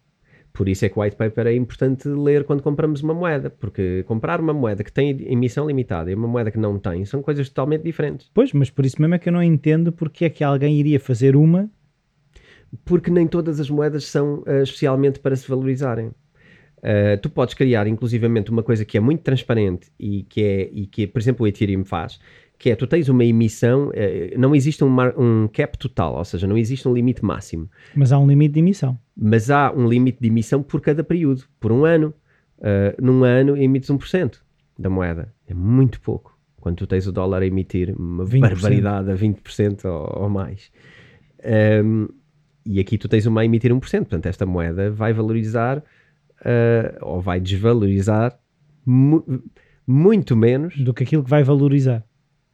Por 0.52 0.68
isso 0.68 0.84
é 0.84 0.88
que 0.88 0.98
o 0.98 1.02
white 1.02 1.14
paper 1.14 1.46
é 1.46 1.54
importante 1.54 2.08
ler 2.08 2.42
quando 2.42 2.64
compramos 2.64 3.00
uma 3.00 3.14
moeda, 3.14 3.48
porque 3.48 4.02
comprar 4.08 4.40
uma 4.40 4.52
moeda 4.52 4.82
que 4.82 4.92
tem 4.92 5.10
emissão 5.30 5.68
limitada 5.68 6.10
e 6.10 6.14
uma 6.16 6.26
moeda 6.26 6.50
que 6.50 6.58
não 6.58 6.80
tem 6.80 7.04
são 7.04 7.22
coisas 7.22 7.48
totalmente 7.48 7.84
diferentes. 7.84 8.28
Pois, 8.34 8.52
mas 8.52 8.68
por 8.68 8.84
isso 8.84 9.00
mesmo 9.00 9.14
é 9.14 9.18
que 9.20 9.28
eu 9.28 9.32
não 9.32 9.42
entendo 9.42 9.92
porque 9.92 10.24
é 10.24 10.28
que 10.30 10.42
alguém 10.42 10.76
iria 10.76 10.98
fazer 10.98 11.36
uma. 11.36 11.70
Porque 12.84 13.08
nem 13.08 13.26
todas 13.28 13.60
as 13.60 13.70
moedas 13.70 14.06
são 14.06 14.40
uh, 14.40 14.62
especialmente 14.62 15.20
para 15.20 15.36
se 15.36 15.48
valorizarem. 15.48 16.08
Uh, 16.78 17.16
tu 17.22 17.30
podes 17.30 17.54
criar, 17.54 17.86
inclusivamente, 17.86 18.50
uma 18.50 18.64
coisa 18.64 18.84
que 18.84 18.96
é 18.96 19.00
muito 19.00 19.22
transparente 19.22 19.92
e 19.98 20.24
que, 20.24 20.42
é, 20.42 20.70
e 20.72 20.86
que 20.86 21.06
por 21.06 21.20
exemplo, 21.20 21.44
o 21.44 21.46
Ethereum 21.46 21.84
faz, 21.84 22.18
que 22.58 22.70
é, 22.70 22.76
tu 22.76 22.86
tens 22.86 23.08
uma 23.08 23.24
emissão, 23.24 23.88
uh, 23.88 23.92
não 24.38 24.54
existe 24.54 24.82
um, 24.82 24.96
um, 25.16 25.48
cap 25.48 25.78
total, 25.78 26.16
ou 26.16 26.24
seja, 26.24 26.46
não 26.46 26.58
existe 26.58 26.88
um 26.88 26.92
limite 26.92 27.24
máximo. 27.24 27.70
Mas 27.94 28.10
há 28.10 28.18
um 28.18 28.26
limite 28.26 28.54
de 28.54 28.60
emissão. 28.60 28.98
Mas 29.16 29.50
há 29.50 29.72
um 29.72 29.88
limite 29.88 30.18
de 30.20 30.26
emissão 30.26 30.62
por 30.62 30.80
cada 30.80 31.04
período, 31.04 31.44
por 31.60 31.70
um 31.70 31.84
ano. 31.84 32.12
Uh, 32.58 33.00
num 33.00 33.22
ano 33.22 33.56
emites 33.56 33.88
1% 33.88 34.40
da 34.76 34.90
moeda. 34.90 35.32
É 35.46 35.54
muito 35.54 36.00
pouco. 36.00 36.36
Quando 36.60 36.78
tu 36.78 36.86
tens 36.88 37.06
o 37.06 37.12
dólar 37.12 37.42
a 37.42 37.46
emitir 37.46 37.94
uma 37.96 38.24
20%. 38.24 38.40
barbaridade 38.40 39.10
a 39.12 39.14
20% 39.14 39.84
ou, 39.84 40.24
ou 40.24 40.28
mais. 40.28 40.72
Um, 41.84 42.08
e 42.66 42.80
aqui 42.80 42.98
tu 42.98 43.08
tens 43.08 43.26
uma 43.26 43.42
a 43.42 43.44
emitir 43.44 43.72
1%. 43.72 43.80
Portanto, 43.80 44.26
esta 44.26 44.44
moeda 44.44 44.90
vai 44.90 45.12
valorizar 45.12 45.78
uh, 45.78 46.98
ou 47.00 47.20
vai 47.20 47.40
desvalorizar 47.40 48.38
mu 48.84 49.24
muito 49.86 50.36
menos 50.36 50.76
do 50.76 50.92
que 50.92 51.02
aquilo 51.02 51.24
que 51.24 51.30
vai 51.30 51.42
valorizar. 51.42 52.04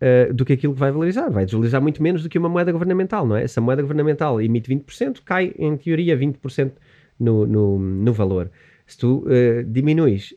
Uh, 0.03 0.34
do 0.34 0.45
que 0.45 0.53
aquilo 0.53 0.74
que 0.74 0.80
vai 0.80 0.90
valorizar. 0.90 1.30
Vai 1.30 1.45
desvalorizar 1.45 1.80
muito 1.80 2.03
menos 2.03 2.22
do 2.22 2.28
que 2.28 2.38
uma 2.38 2.49
moeda 2.49 2.70
governamental, 2.72 3.26
não 3.26 3.36
é? 3.36 3.47
Se 3.47 3.59
a 3.59 3.62
moeda 3.62 3.80
governamental 3.80 4.40
emite 4.40 4.68
20%, 4.68 5.20
cai 5.24 5.55
em 5.57 5.76
teoria 5.76 6.18
20% 6.18 6.72
no, 7.18 7.47
no, 7.47 7.78
no 7.78 8.12
valor. 8.12 8.51
Se 8.86 8.99
tu 8.99 9.24
uh, 9.24 9.64
diminuis 9.64 10.34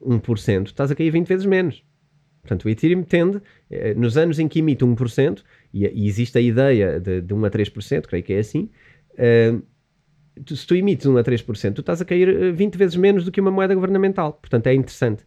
uh, 0.00 0.18
1%, 0.18 0.66
estás 0.66 0.90
a 0.90 0.94
cair 0.94 1.10
20 1.10 1.28
vezes 1.28 1.46
menos. 1.46 1.84
Portanto, 2.40 2.64
o 2.64 2.68
Ethereum 2.68 3.02
tende, 3.02 3.42
nos 3.96 4.16
anos 4.16 4.38
em 4.38 4.46
que 4.46 4.60
emite 4.60 4.84
1%, 4.84 5.42
e, 5.74 5.84
e 5.84 6.06
existe 6.06 6.38
a 6.38 6.40
ideia 6.40 7.00
de, 7.00 7.20
de 7.20 7.34
1 7.34 7.44
a 7.44 7.50
3%, 7.50 8.06
creio 8.06 8.22
que 8.22 8.32
é 8.32 8.38
assim, 8.38 8.70
tu, 10.44 10.56
se 10.56 10.66
tu 10.66 10.74
emites 10.74 11.06
1 11.06 11.16
a 11.16 11.24
3%, 11.24 11.74
tu 11.74 11.80
estás 11.80 12.00
a 12.00 12.04
cair 12.04 12.52
20 12.52 12.74
eh, 12.74 12.78
vezes 12.78 12.96
menos 12.96 13.24
do 13.24 13.32
que 13.32 13.40
uma 13.40 13.50
moeda 13.50 13.74
governamental. 13.74 14.34
Portanto, 14.34 14.66
é 14.66 14.74
interessante. 14.74 15.24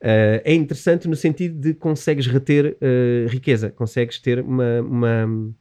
Uh, 0.00 0.38
é 0.44 0.54
interessante 0.54 1.08
no 1.08 1.16
sentido 1.16 1.58
de 1.58 1.74
consegues 1.74 2.26
reter 2.26 2.76
uh, 2.76 3.28
riqueza, 3.28 3.70
consegues 3.70 4.20
ter 4.20 4.40
uma, 4.40 4.80
uma 4.80 5.52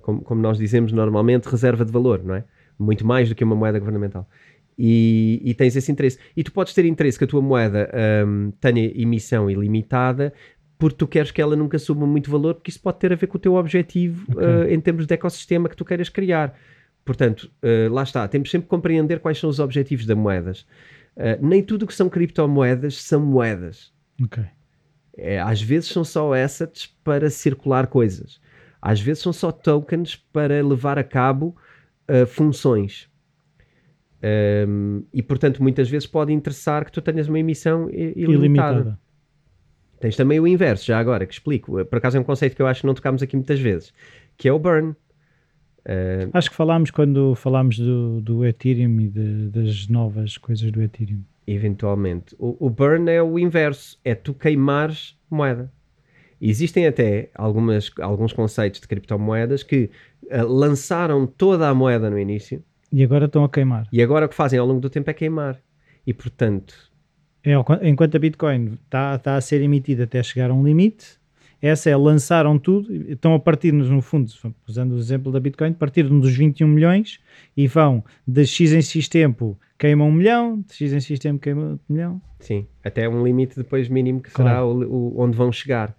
como, 0.00 0.22
como, 0.22 0.40
nós 0.40 0.56
dizemos 0.56 0.92
normalmente, 0.92 1.44
reserva 1.44 1.84
de 1.84 1.92
valor, 1.92 2.24
não 2.24 2.34
é? 2.34 2.44
Muito 2.78 3.06
mais 3.06 3.28
do 3.28 3.34
que 3.34 3.44
uma 3.44 3.54
moeda 3.54 3.78
governamental. 3.78 4.26
E, 4.78 5.40
e 5.44 5.52
tens 5.52 5.76
esse 5.76 5.92
interesse. 5.92 6.18
E 6.34 6.42
tu 6.42 6.50
podes 6.52 6.72
ter 6.72 6.86
interesse 6.86 7.18
que 7.18 7.24
a 7.24 7.26
tua 7.26 7.42
moeda 7.42 7.90
um, 8.26 8.50
tenha 8.58 8.90
emissão 9.00 9.50
ilimitada 9.50 10.32
porque 10.78 10.96
tu 10.96 11.06
queres 11.06 11.30
que 11.30 11.40
ela 11.40 11.54
nunca 11.54 11.78
suba 11.78 12.04
muito 12.06 12.28
valor, 12.28 12.54
porque 12.54 12.70
isso 12.70 12.80
pode 12.80 12.98
ter 12.98 13.12
a 13.12 13.14
ver 13.14 13.28
com 13.28 13.36
o 13.36 13.40
teu 13.40 13.54
objetivo 13.54 14.24
okay. 14.32 14.44
uh, 14.44 14.68
em 14.68 14.80
termos 14.80 15.06
de 15.06 15.14
ecossistema 15.14 15.68
que 15.68 15.76
tu 15.76 15.84
queiras 15.84 16.08
criar. 16.08 16.58
Portanto, 17.04 17.50
lá 17.90 18.04
está, 18.04 18.28
temos 18.28 18.48
sempre 18.48 18.66
que 18.66 18.70
compreender 18.70 19.18
quais 19.18 19.36
são 19.36 19.50
os 19.50 19.58
objetivos 19.58 20.06
das 20.06 20.16
moedas. 20.16 20.64
Uh, 21.16 21.46
nem 21.46 21.62
tudo 21.62 21.86
que 21.86 21.94
são 21.94 22.08
criptomoedas 22.08 23.02
são 23.02 23.20
moedas. 23.20 23.92
Ok. 24.22 24.42
É, 25.16 25.38
às 25.40 25.60
vezes 25.60 25.90
são 25.90 26.04
só 26.04 26.32
assets 26.32 26.86
para 27.04 27.28
circular 27.28 27.86
coisas. 27.86 28.40
Às 28.80 29.00
vezes 29.00 29.22
são 29.22 29.32
só 29.32 29.52
tokens 29.52 30.16
para 30.16 30.64
levar 30.66 30.98
a 30.98 31.04
cabo 31.04 31.54
uh, 32.08 32.26
funções. 32.26 33.10
Um, 34.68 35.04
e 35.12 35.22
portanto, 35.22 35.62
muitas 35.62 35.90
vezes 35.90 36.06
pode 36.06 36.32
interessar 36.32 36.84
que 36.84 36.92
tu 36.92 37.02
tenhas 37.02 37.28
uma 37.28 37.38
emissão 37.38 37.90
ilimitada. 37.90 38.32
ilimitada. 38.32 38.98
Tens 40.00 40.16
também 40.16 40.40
o 40.40 40.46
inverso, 40.46 40.86
já 40.86 40.98
agora, 40.98 41.26
que 41.26 41.32
explico. 41.32 41.84
Por 41.84 41.98
acaso 41.98 42.16
é 42.16 42.20
um 42.20 42.24
conceito 42.24 42.56
que 42.56 42.62
eu 42.62 42.66
acho 42.66 42.80
que 42.80 42.86
não 42.86 42.94
tocámos 42.94 43.22
aqui 43.22 43.36
muitas 43.36 43.60
vezes, 43.60 43.92
que 44.36 44.48
é 44.48 44.52
o 44.52 44.58
burn. 44.58 44.96
Uh, 45.84 46.30
Acho 46.32 46.50
que 46.50 46.56
falámos 46.56 46.90
quando 46.90 47.34
falámos 47.34 47.78
do, 47.78 48.20
do 48.20 48.46
Ethereum 48.46 49.00
e 49.00 49.08
de, 49.08 49.48
das 49.48 49.88
novas 49.88 50.38
coisas 50.38 50.70
do 50.70 50.80
Ethereum. 50.80 51.20
Eventualmente. 51.46 52.36
O, 52.38 52.66
o, 52.66 52.70
burn 52.70 53.10
é 53.10 53.22
o 53.22 53.38
inverso, 53.38 53.98
é 54.04 54.14
tu 54.14 54.32
queimares 54.32 55.16
moeda. 55.28 55.72
Existem 56.40 56.86
até 56.86 57.30
algumas, 57.34 57.90
alguns 58.00 58.32
conceitos 58.32 58.80
de 58.80 58.88
criptomoedas 58.88 59.62
que 59.62 59.90
uh, 60.24 60.46
lançaram 60.46 61.26
toda 61.26 61.68
a 61.68 61.74
moeda 61.74 62.08
no 62.08 62.18
início. 62.18 62.62
E 62.92 63.02
agora 63.02 63.24
estão 63.24 63.42
a 63.42 63.48
queimar. 63.48 63.88
E 63.92 64.02
agora 64.02 64.26
o 64.26 64.28
que 64.28 64.34
fazem 64.34 64.58
ao 64.58 64.66
longo 64.66 64.80
do 64.80 64.90
tempo 64.90 65.10
é 65.10 65.14
queimar. 65.14 65.58
E 66.06 66.12
portanto... 66.12 66.92
É, 67.44 67.54
enquanto 67.88 68.16
a 68.16 68.20
Bitcoin 68.20 68.78
está, 68.84 69.16
está 69.16 69.36
a 69.36 69.40
ser 69.40 69.62
emitida 69.62 70.04
até 70.04 70.22
chegar 70.22 70.50
a 70.50 70.54
um 70.54 70.62
limite, 70.62 71.18
essa 71.62 71.88
é, 71.88 71.96
lançaram 71.96 72.58
tudo, 72.58 72.92
estão 73.08 73.34
a 73.34 73.38
partir-nos, 73.38 73.88
no 73.88 74.02
fundo, 74.02 74.30
usando 74.66 74.92
o 74.92 74.98
exemplo 74.98 75.30
da 75.30 75.38
Bitcoin, 75.38 75.72
partir-nos 75.72 76.22
dos 76.22 76.36
21 76.36 76.66
milhões 76.66 77.20
e 77.56 77.68
vão 77.68 78.04
de 78.26 78.44
X 78.44 78.72
em 78.72 78.82
X 78.82 79.08
tempo 79.08 79.56
queimam 79.78 80.08
um 80.08 80.12
milhão, 80.12 80.64
de 80.66 80.74
X 80.74 80.92
em 80.92 81.00
X 81.00 81.18
tempo 81.20 81.40
queimam 81.40 81.74
um 81.88 81.92
milhão. 81.92 82.20
Sim, 82.40 82.66
até 82.84 83.08
um 83.08 83.24
limite 83.24 83.56
depois 83.56 83.88
mínimo 83.88 84.20
que 84.20 84.30
claro. 84.30 84.50
será 84.50 84.66
o, 84.66 84.92
o, 84.92 85.20
onde 85.20 85.36
vão 85.36 85.52
chegar. 85.52 85.90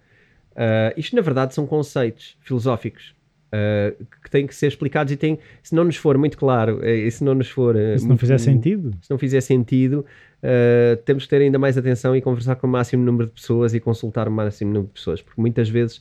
Uh, 0.52 0.92
isto, 0.98 1.16
na 1.16 1.22
verdade, 1.22 1.54
são 1.54 1.66
conceitos 1.66 2.36
filosóficos 2.40 3.14
uh, 3.54 4.04
que 4.22 4.30
têm 4.30 4.46
que 4.46 4.54
ser 4.54 4.66
explicados 4.66 5.12
e 5.12 5.16
têm, 5.16 5.38
se 5.62 5.74
não 5.74 5.84
nos 5.84 5.96
for 5.96 6.18
muito 6.18 6.36
claro, 6.36 6.78
uh, 6.78 6.86
e 6.86 7.10
se 7.10 7.22
não 7.22 7.34
nos 7.34 7.48
for... 7.48 7.76
se 7.76 8.02
não 8.02 8.08
muito, 8.08 8.20
fizer 8.20 8.38
sentido? 8.38 8.90
Se 9.00 9.10
não 9.10 9.18
fizer 9.18 9.40
sentido, 9.40 10.04
uh, 10.42 10.96
temos 11.04 11.24
que 11.24 11.30
ter 11.30 11.42
ainda 11.42 11.58
mais 11.58 11.78
atenção 11.78 12.16
e 12.16 12.20
conversar 12.20 12.56
com 12.56 12.66
o 12.66 12.70
máximo 12.70 13.04
número 13.04 13.26
de 13.26 13.32
pessoas 13.32 13.74
e 13.74 13.80
consultar 13.80 14.28
o 14.28 14.30
máximo 14.30 14.72
número 14.72 14.88
de 14.88 14.94
pessoas, 14.94 15.22
porque 15.22 15.40
muitas 15.40 15.68
vezes 15.68 16.00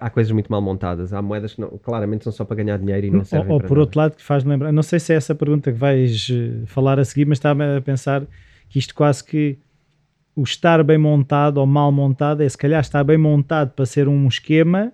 há 0.00 0.08
coisas 0.08 0.32
muito 0.32 0.50
mal 0.50 0.62
montadas, 0.62 1.12
há 1.12 1.20
moedas 1.20 1.52
que 1.52 1.60
não, 1.60 1.68
claramente 1.68 2.24
são 2.24 2.32
só 2.32 2.46
para 2.46 2.56
ganhar 2.56 2.78
dinheiro 2.78 3.06
e 3.06 3.10
não 3.10 3.24
servem 3.24 3.48
ou, 3.48 3.54
ou 3.56 3.60
por 3.60 3.72
nada. 3.72 3.80
outro 3.80 4.00
lado, 4.00 4.16
que 4.16 4.22
faz-me 4.22 4.50
lembrar, 4.50 4.72
não 4.72 4.82
sei 4.82 4.98
se 4.98 5.12
é 5.12 5.16
essa 5.16 5.34
pergunta 5.34 5.70
que 5.70 5.78
vais 5.78 6.28
eh, 6.32 6.64
falar 6.64 6.98
a 6.98 7.04
seguir, 7.04 7.26
mas 7.26 7.36
estava 7.36 7.76
a 7.76 7.80
pensar 7.82 8.26
que 8.70 8.78
isto 8.78 8.94
quase 8.94 9.22
que 9.22 9.58
o 10.34 10.42
estar 10.42 10.82
bem 10.82 10.96
montado 10.96 11.58
ou 11.58 11.66
mal 11.66 11.92
montado 11.92 12.42
é 12.42 12.48
se 12.48 12.56
calhar 12.56 12.80
estar 12.80 13.04
bem 13.04 13.18
montado 13.18 13.72
para 13.72 13.84
ser 13.84 14.08
um 14.08 14.26
esquema 14.26 14.92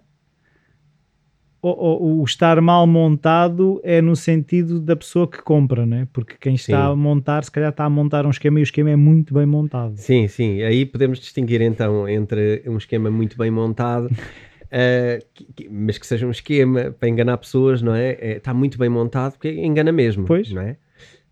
o, 1.62 2.20
o, 2.20 2.24
estar 2.24 2.60
mal 2.60 2.84
montado 2.88 3.80
é 3.84 4.02
no 4.02 4.16
sentido 4.16 4.80
da 4.80 4.96
pessoa 4.96 5.28
que 5.28 5.40
compra, 5.40 5.86
né? 5.86 6.08
porque 6.12 6.34
quem 6.40 6.56
está 6.56 6.86
sim. 6.86 6.92
a 6.92 6.96
montar, 6.96 7.44
se 7.44 7.52
calhar 7.52 7.70
está 7.70 7.84
a 7.84 7.90
montar 7.90 8.26
um 8.26 8.30
esquema 8.30 8.58
e 8.58 8.62
o 8.62 8.64
esquema 8.64 8.90
é 8.90 8.96
muito 8.96 9.32
bem 9.32 9.46
montado. 9.46 9.96
Sim, 9.96 10.26
sim, 10.26 10.60
aí 10.62 10.84
podemos 10.84 11.20
distinguir 11.20 11.62
então 11.62 12.08
entre 12.08 12.64
um 12.66 12.76
esquema 12.76 13.12
muito 13.12 13.38
bem 13.38 13.48
montado, 13.48 14.06
uh, 14.06 15.24
que, 15.32 15.44
que, 15.54 15.68
mas 15.68 15.98
que 15.98 16.06
seja 16.06 16.26
um 16.26 16.32
esquema 16.32 16.90
para 16.98 17.08
enganar 17.08 17.36
pessoas, 17.36 17.80
não 17.80 17.94
é? 17.94 18.18
é? 18.20 18.36
Está 18.38 18.52
muito 18.52 18.76
bem 18.76 18.88
montado 18.88 19.34
porque 19.34 19.52
engana 19.52 19.92
mesmo, 19.92 20.24
pois. 20.24 20.50
não 20.50 20.62
é? 20.62 20.76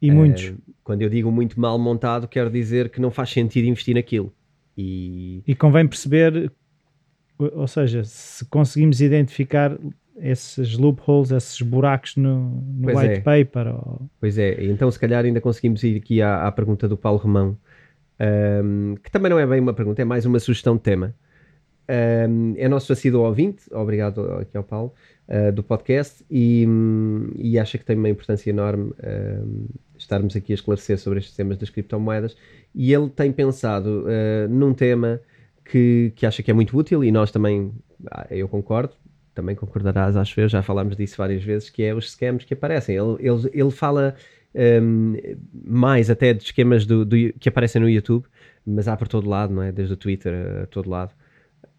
E 0.01 0.13
uh, 0.13 0.15
muitos. 0.15 0.55
Quando 0.85 1.03
eu 1.03 1.11
digo 1.11 1.31
muito 1.33 1.61
mal 1.61 1.77
montado, 1.77 2.29
quero 2.29 2.49
dizer 2.49 2.89
que 2.89 3.01
não 3.01 3.11
faz 3.11 3.31
sentido 3.31 3.67
investir 3.67 3.97
naquilo. 3.97 4.33
E, 4.79 5.43
e 5.47 5.55
convém 5.55 5.87
perceber, 5.87 6.53
ou 7.39 7.67
seja, 7.67 8.03
se 8.05 8.45
conseguimos 8.47 9.01
identificar 9.01 9.77
esses 10.23 10.77
loopholes, 10.77 11.31
esses 11.31 11.61
buracos 11.63 12.17
no, 12.17 12.63
no 12.77 12.89
white 12.89 13.15
é. 13.15 13.21
paper. 13.21 13.75
Ou... 13.75 14.09
Pois 14.21 14.39
é, 14.39 14.65
então 14.65 14.91
se 14.91 14.99
calhar 14.99 15.25
ainda 15.25 15.41
conseguimos 15.41 15.83
ir 15.83 15.97
aqui 15.97 16.23
à, 16.23 16.47
à 16.47 16.53
pergunta 16.53 16.89
do 16.89 16.97
Paulo 16.97 17.19
Romão, 17.19 17.57
um, 18.65 18.97
que 19.03 19.11
também 19.11 19.31
não 19.31 19.39
é 19.39 19.47
bem 19.47 19.61
uma 19.61 19.75
pergunta, 19.75 20.03
é 20.03 20.05
mais 20.05 20.27
uma 20.27 20.39
sugestão 20.39 20.77
de 20.77 20.83
tema. 20.83 21.15
Um, 22.29 22.55
é 22.57 22.69
nosso 22.69 22.93
assíduo 22.93 23.23
ouvinte, 23.23 23.63
obrigado 23.73 24.21
aqui 24.35 24.57
ao 24.57 24.63
Paulo, 24.63 24.95
uh, 25.29 25.51
do 25.51 25.63
podcast, 25.63 26.25
e, 26.31 26.65
um, 26.69 27.31
e 27.35 27.59
acha 27.59 27.79
que 27.79 27.85
tem 27.85 27.97
uma 27.97 28.09
importância 28.09 28.51
enorme 28.51 28.93
estarmos 29.99 30.35
aqui 30.35 30.53
a 30.53 30.55
esclarecer 30.55 30.99
sobre 30.99 31.19
estes 31.19 31.37
temas 31.37 31.59
das 31.59 31.69
criptomoedas. 31.69 32.37
E 32.75 32.93
ele 32.93 33.11
tem 33.11 33.33
pensado 33.33 34.05
uh, 34.05 34.49
num 34.49 34.73
tema 34.73 35.21
que, 35.65 36.13
que 36.17 36.27
acha 36.27 36.43
que 36.43 36.51
é 36.51 36.55
muito 36.55 36.77
útil, 36.77 37.05
e 37.05 37.11
nós 37.11 37.31
também, 37.31 37.73
ah, 38.11 38.27
eu 38.31 38.49
concordo, 38.49 38.95
também 39.35 39.55
concordarás, 39.55 40.17
acho 40.17 40.41
eu, 40.41 40.49
já 40.49 40.63
falámos 40.63 40.97
disso 40.97 41.17
várias 41.17 41.43
vezes, 41.43 41.71
que 41.71 41.83
é 41.83 41.95
os 41.95 42.11
scams 42.11 42.45
que 42.45 42.55
aparecem. 42.55 42.97
Ele, 42.97 43.17
ele, 43.21 43.51
ele 43.53 43.71
fala 43.71 44.15
um, 44.55 45.15
mais 45.65 46.11
até 46.11 46.35
de 46.35 46.43
esquemas 46.43 46.85
do, 46.85 47.05
do, 47.05 47.17
que 47.39 47.49
aparecem 47.49 47.81
no 47.81 47.89
YouTube, 47.89 48.27
mas 48.67 48.89
há 48.89 48.97
por 48.97 49.09
todo 49.09 49.29
lado, 49.29 49.55
não 49.55 49.63
é? 49.63 49.73
Desde 49.73 49.95
o 49.95 49.97
Twitter 49.97 50.63
a 50.63 50.67
todo 50.67 50.91
lado. 50.91 51.15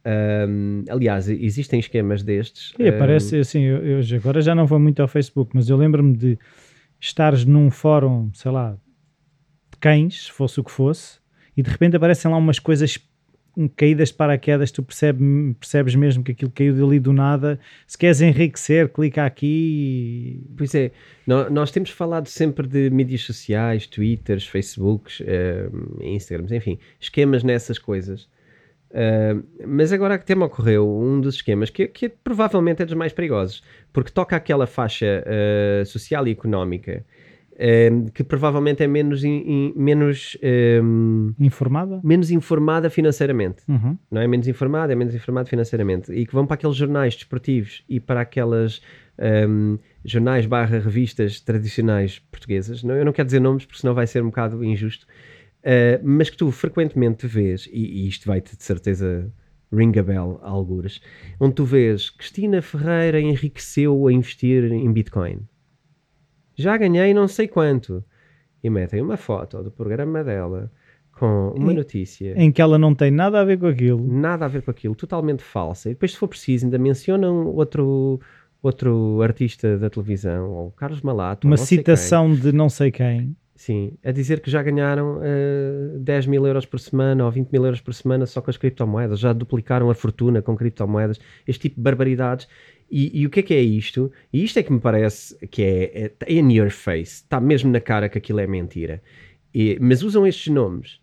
Um, 0.05 0.83
aliás, 0.89 1.29
existem 1.29 1.79
esquemas 1.79 2.23
destes. 2.23 2.73
E 2.79 2.87
aparece 2.87 3.37
assim, 3.37 3.61
eu, 3.61 3.99
eu 3.99 4.17
agora 4.17 4.41
já 4.41 4.55
não 4.55 4.65
vou 4.65 4.79
muito 4.79 5.01
ao 5.01 5.07
Facebook, 5.07 5.51
mas 5.53 5.69
eu 5.69 5.77
lembro-me 5.77 6.15
de 6.15 6.39
estares 6.99 7.45
num 7.45 7.69
fórum, 7.69 8.31
sei 8.33 8.51
lá, 8.51 8.77
de 9.71 9.77
cães, 9.79 10.25
se 10.25 10.31
fosse 10.31 10.59
o 10.59 10.63
que 10.63 10.71
fosse, 10.71 11.19
e 11.55 11.61
de 11.61 11.69
repente 11.69 11.95
aparecem 11.95 12.31
lá 12.31 12.37
umas 12.37 12.59
coisas 12.59 12.97
caídas 13.75 14.09
de 14.09 14.15
paraquedas, 14.15 14.71
tu 14.71 14.81
percebe, 14.83 15.55
percebes 15.59 15.95
mesmo 15.95 16.23
que 16.23 16.31
aquilo 16.31 16.51
caiu 16.51 16.73
dali 16.75 16.99
do 16.99 17.11
nada. 17.11 17.59
Se 17.85 17.97
queres 17.97 18.21
enriquecer, 18.21 18.89
clica 18.89 19.25
aqui. 19.25 20.41
E... 20.47 20.55
Pois 20.57 20.73
é, 20.73 20.91
nós, 21.27 21.51
nós, 21.51 21.71
temos 21.71 21.89
falado 21.89 22.27
sempre 22.27 22.67
de 22.67 22.89
mídias 22.89 23.21
sociais, 23.21 23.87
Twitters, 23.87 24.47
Facebooks, 24.47 25.19
uh, 25.21 26.03
Instagrams, 26.03 26.51
enfim, 26.51 26.79
esquemas 26.99 27.43
nessas 27.43 27.77
coisas. 27.77 28.29
Uh, 28.91 29.43
mas 29.65 29.93
agora 29.93 30.17
que 30.17 30.25
tema 30.25 30.45
ocorreu 30.45 30.85
um 30.85 31.21
dos 31.21 31.35
esquemas 31.35 31.69
que, 31.69 31.87
que 31.87 32.09
provavelmente 32.09 32.81
é 32.81 32.85
dos 32.85 32.95
mais 32.95 33.13
perigosos, 33.13 33.63
porque 33.93 34.11
toca 34.11 34.35
aquela 34.35 34.67
faixa 34.67 35.23
uh, 35.25 35.85
social 35.85 36.27
e 36.27 36.31
económica 36.31 37.05
um, 37.61 38.05
que 38.05 38.23
provavelmente 38.23 38.81
é 38.83 38.87
menos, 38.87 39.23
in, 39.23 39.43
in, 39.45 39.73
menos 39.75 40.37
um, 40.83 41.33
informada? 41.39 42.01
menos 42.03 42.31
informada 42.31 42.89
financeiramente 42.89 43.63
uhum. 43.67 43.97
não 44.09 44.21
é? 44.21 44.27
Menos 44.27 44.47
informada 44.47 44.91
é 44.91 44.95
menos 44.95 45.13
informada 45.13 45.47
financeiramente. 45.47 46.11
E 46.11 46.25
que 46.25 46.33
vão 46.33 46.45
para 46.45 46.55
aqueles 46.55 46.75
jornais 46.75 47.15
desportivos 47.15 47.83
e 47.87 47.99
para 47.99 48.21
aquelas 48.21 48.81
um, 49.47 49.77
jornais 50.03 50.45
barra 50.45 50.79
revistas 50.79 51.39
tradicionais 51.39 52.19
portuguesas. 52.19 52.83
Não, 52.83 52.95
eu 52.95 53.05
não 53.05 53.13
quero 53.13 53.27
dizer 53.27 53.39
nomes 53.39 53.65
porque 53.65 53.79
senão 53.79 53.93
vai 53.93 54.07
ser 54.07 54.23
um 54.23 54.27
bocado 54.27 54.63
injusto. 54.63 55.05
Uh, 55.59 56.01
mas 56.03 56.29
que 56.29 56.37
tu 56.37 56.49
frequentemente 56.51 57.27
vês 57.27 57.69
e, 57.71 58.05
e 58.05 58.07
isto 58.07 58.25
vai-te 58.25 58.57
de 58.57 58.63
certeza 58.63 59.31
ring 59.71 59.95
a 59.97 60.01
bell 60.01 60.39
algures 60.41 60.99
onde 61.39 61.53
tu 61.53 61.63
vês 61.63 62.09
Cristina 62.09 62.63
Ferreira 62.63 63.21
enriqueceu 63.21 64.07
a 64.07 64.11
investir 64.11 64.63
em 64.71 64.91
Bitcoin 64.91 65.47
já 66.55 66.77
ganhei 66.77 67.13
não 67.13 67.27
sei 67.27 67.47
quanto. 67.47 68.03
E 68.63 68.69
metem 68.69 69.01
uma 69.01 69.17
foto 69.17 69.63
do 69.63 69.71
programa 69.71 70.23
dela 70.23 70.71
com 71.13 71.53
uma 71.55 71.71
em, 71.71 71.75
notícia. 71.75 72.33
Em 72.35 72.51
que 72.51 72.61
ela 72.61 72.77
não 72.77 72.95
tem 72.95 73.11
nada 73.11 73.39
a 73.39 73.43
ver 73.43 73.59
com 73.59 73.67
aquilo. 73.67 74.05
Nada 74.07 74.45
a 74.45 74.47
ver 74.47 74.61
com 74.61 74.71
aquilo, 74.71 74.95
totalmente 74.95 75.43
falsa. 75.43 75.89
E 75.89 75.93
depois, 75.93 76.11
se 76.11 76.17
for 76.17 76.27
preciso, 76.27 76.65
ainda 76.65 76.77
mencionam 76.77 77.47
outro, 77.47 78.19
outro 78.61 79.21
artista 79.21 79.77
da 79.77 79.89
televisão, 79.89 80.49
ou 80.51 80.71
Carlos 80.71 81.01
Malato. 81.01 81.47
Uma 81.47 81.57
citação 81.57 82.33
de 82.33 82.51
não 82.51 82.69
sei 82.69 82.91
quem. 82.91 83.35
Sim, 83.55 83.93
a 84.03 84.11
dizer 84.11 84.39
que 84.39 84.49
já 84.49 84.63
ganharam 84.63 85.19
uh, 85.19 85.99
10 85.99 86.25
mil 86.25 86.47
euros 86.47 86.65
por 86.65 86.79
semana 86.79 87.23
ou 87.23 87.29
20 87.29 87.51
mil 87.51 87.63
euros 87.63 87.79
por 87.79 87.93
semana 87.93 88.25
só 88.25 88.41
com 88.41 88.49
as 88.49 88.57
criptomoedas, 88.57 89.19
já 89.19 89.33
duplicaram 89.33 89.87
a 89.91 89.93
fortuna 89.93 90.41
com 90.41 90.55
criptomoedas, 90.55 91.19
este 91.47 91.69
tipo 91.69 91.75
de 91.75 91.81
barbaridades. 91.83 92.47
E, 92.91 93.21
e, 93.21 93.25
o 93.25 93.29
que 93.29 93.39
é 93.39 93.43
que 93.43 93.53
é 93.53 93.61
isto? 93.61 94.11
E 94.33 94.43
isto 94.43 94.59
é 94.59 94.63
que 94.63 94.71
me 94.71 94.79
parece 94.79 95.37
que 95.47 95.63
é, 95.63 95.83
é, 96.05 96.11
é 96.25 96.33
in 96.33 96.51
your 96.51 96.69
face, 96.69 97.23
está 97.23 97.39
mesmo 97.39 97.71
na 97.71 97.79
cara 97.79 98.09
que 98.09 98.17
aquilo 98.17 98.41
é 98.41 98.47
mentira. 98.47 99.01
E, 99.55 99.77
mas 99.79 100.03
usam 100.03 100.27
estes 100.27 100.51
nomes. 100.53 100.99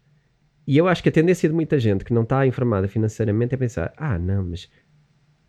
E 0.66 0.76
eu 0.76 0.86
acho 0.86 1.02
que 1.02 1.08
a 1.08 1.12
tendência 1.12 1.48
de 1.48 1.54
muita 1.54 1.78
gente 1.78 2.04
que 2.04 2.12
não 2.12 2.24
está 2.24 2.46
informada 2.46 2.86
financeiramente 2.86 3.54
é 3.54 3.56
pensar: 3.56 3.94
ah, 3.96 4.18
não, 4.18 4.44
mas, 4.44 4.68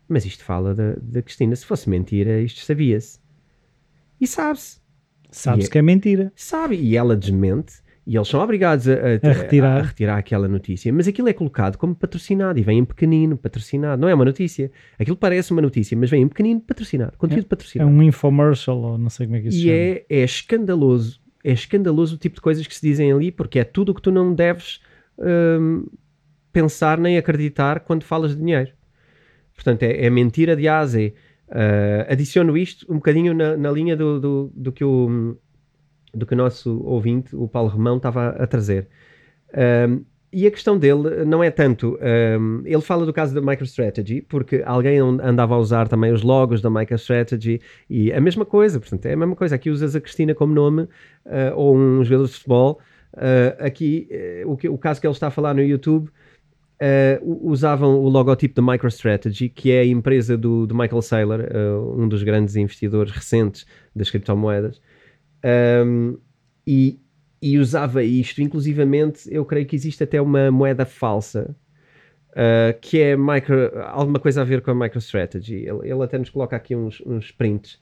mas 0.07 0.25
isto 0.25 0.45
fala 0.45 0.73
da, 0.73 0.95
da 1.01 1.21
Cristina. 1.21 1.53
Se 1.57 1.65
fosse 1.65 1.89
mentira, 1.89 2.39
isto 2.39 2.61
sabia-se. 2.61 3.19
E 4.21 4.25
sabe-se. 4.25 4.79
Sabe-se 5.29 5.67
é, 5.67 5.71
que 5.71 5.77
é 5.77 5.81
mentira. 5.81 6.31
Sabe, 6.37 6.77
e 6.77 6.95
ela 6.95 7.17
desmente 7.17 7.81
e 8.05 8.15
eles 8.15 8.27
são 8.27 8.41
obrigados 8.41 8.87
a, 8.87 8.93
a, 8.93 9.29
a, 9.29 9.33
retirar. 9.33 9.77
a, 9.77 9.81
retirar 9.83 10.17
aquela 10.17 10.47
notícia, 10.47 10.91
mas 10.91 11.07
aquilo 11.07 11.29
é 11.29 11.33
colocado 11.33 11.77
como 11.77 11.93
patrocinado 11.95 12.57
e 12.59 12.63
vem 12.63 12.79
em 12.79 12.85
pequenino, 12.85 13.37
patrocinado. 13.37 14.01
Não 14.01 14.09
é 14.09 14.13
uma 14.13 14.25
notícia. 14.25 14.71
Aquilo 14.97 15.15
parece 15.17 15.51
uma 15.51 15.61
notícia, 15.61 15.95
mas 15.97 16.09
vem 16.09 16.23
em 16.23 16.27
pequenino, 16.27 16.59
patrocinado. 16.59 17.13
Conteúdo 17.17 17.45
é, 17.45 17.47
patrocinado. 17.47 17.89
É 17.89 17.93
um 17.93 18.01
infomercial, 18.01 18.77
ou 18.77 18.97
não 18.97 19.09
sei 19.09 19.27
como 19.27 19.37
é 19.37 19.41
que 19.41 19.47
isso 19.49 19.57
E 19.57 19.61
chama. 19.61 19.73
é, 19.73 20.05
é 20.09 20.23
escandaloso. 20.23 21.19
É 21.43 21.51
escandaloso 21.51 22.15
o 22.15 22.17
tipo 22.17 22.35
de 22.35 22.41
coisas 22.41 22.65
que 22.65 22.75
se 22.75 22.81
dizem 22.81 23.11
ali, 23.11 23.31
porque 23.31 23.59
é 23.59 23.63
tudo 23.63 23.91
o 23.91 23.95
que 23.95 24.01
tu 24.01 24.11
não 24.11 24.33
deves 24.33 24.81
hum, 25.17 25.85
pensar 26.51 26.97
nem 26.97 27.17
acreditar 27.17 27.81
quando 27.81 28.03
falas 28.03 28.31
de 28.31 28.37
dinheiro. 28.37 28.71
Portanto, 29.53 29.83
é, 29.83 30.05
é 30.05 30.09
mentira 30.09 30.55
de 30.55 30.67
A 30.67 30.79
a 30.79 30.85
Z. 30.85 31.13
Uh, 31.47 32.05
adiciono 32.07 32.55
isto 32.55 32.85
um 32.91 32.95
bocadinho 32.95 33.33
na, 33.33 33.57
na 33.57 33.71
linha 33.71 33.97
do, 33.97 34.19
do, 34.19 34.51
do 34.55 34.71
que 34.71 34.83
o 34.83 35.35
do 36.13 36.25
que 36.25 36.33
o 36.33 36.37
nosso 36.37 36.81
ouvinte, 36.83 37.35
o 37.35 37.47
Paulo 37.47 37.69
Romão, 37.69 37.97
estava 37.97 38.29
a 38.29 38.47
trazer. 38.47 38.87
Um, 39.87 40.03
e 40.31 40.45
a 40.45 40.51
questão 40.51 40.77
dele 40.77 41.25
não 41.25 41.43
é 41.43 41.49
tanto. 41.49 41.97
Um, 42.39 42.61
ele 42.63 42.81
fala 42.81 43.03
do 43.03 43.11
caso 43.11 43.33
da 43.33 43.41
MicroStrategy, 43.41 44.21
porque 44.21 44.61
alguém 44.63 44.99
andava 44.99 45.55
a 45.55 45.57
usar 45.57 45.87
também 45.87 46.11
os 46.11 46.21
logos 46.21 46.61
da 46.61 46.69
MicroStrategy 46.69 47.59
e 47.89 48.13
a 48.13 48.21
mesma 48.21 48.45
coisa, 48.45 48.79
portanto, 48.79 49.07
é 49.07 49.13
a 49.13 49.17
mesma 49.17 49.35
coisa. 49.35 49.55
Aqui 49.55 49.71
usas 49.71 49.95
a 49.95 50.01
Cristina 50.01 50.35
como 50.35 50.53
nome 50.53 50.83
uh, 50.83 50.89
ou 51.55 51.75
um 51.75 52.03
jogador 52.03 52.27
de 52.27 52.33
futebol. 52.33 52.79
Uh, 53.13 53.65
aqui, 53.65 54.07
uh, 54.45 54.51
o, 54.51 54.55
que, 54.55 54.69
o 54.69 54.77
caso 54.77 55.01
que 55.01 55.07
ele 55.07 55.13
está 55.13 55.27
a 55.27 55.31
falar 55.31 55.55
no 55.55 55.63
YouTube. 55.63 56.09
usavam 57.43 57.99
o 57.99 58.07
logotipo 58.07 58.53
da 58.53 58.61
MicroStrategy, 58.61 59.49
que 59.49 59.71
é 59.71 59.79
a 59.79 59.85
empresa 59.85 60.37
do, 60.37 60.67
do 60.67 60.75
Michael 60.75 61.01
Saylor, 61.01 61.41
um 61.97 62.07
dos 62.07 62.23
grandes 62.23 62.55
investidores 62.55 63.11
recentes 63.11 63.65
das 63.93 64.09
criptomoedas, 64.09 64.79
um, 65.85 66.17
e, 66.65 66.99
e, 67.41 67.57
usava 67.57 68.03
isto. 68.03 68.41
Inclusivamente, 68.41 69.27
eu 69.31 69.45
creio 69.45 69.65
que 69.65 69.75
existe 69.75 70.03
até 70.03 70.21
uma 70.21 70.51
moeda 70.51 70.85
falsa 70.85 71.55
uh, 72.31 72.79
que 72.81 72.99
é 72.99 73.17
micro, 73.17 73.71
alguma 73.87 74.19
coisa 74.19 74.41
a 74.41 74.43
ver 74.43 74.61
com 74.61 74.71
a 74.71 74.75
MicroStrategy. 74.75 75.55
Ele, 75.55 75.89
ele 75.89 76.03
até 76.03 76.17
nos 76.17 76.29
coloca 76.29 76.55
aqui 76.55 76.75
uns, 76.75 77.01
uns 77.05 77.31
prints. 77.31 77.79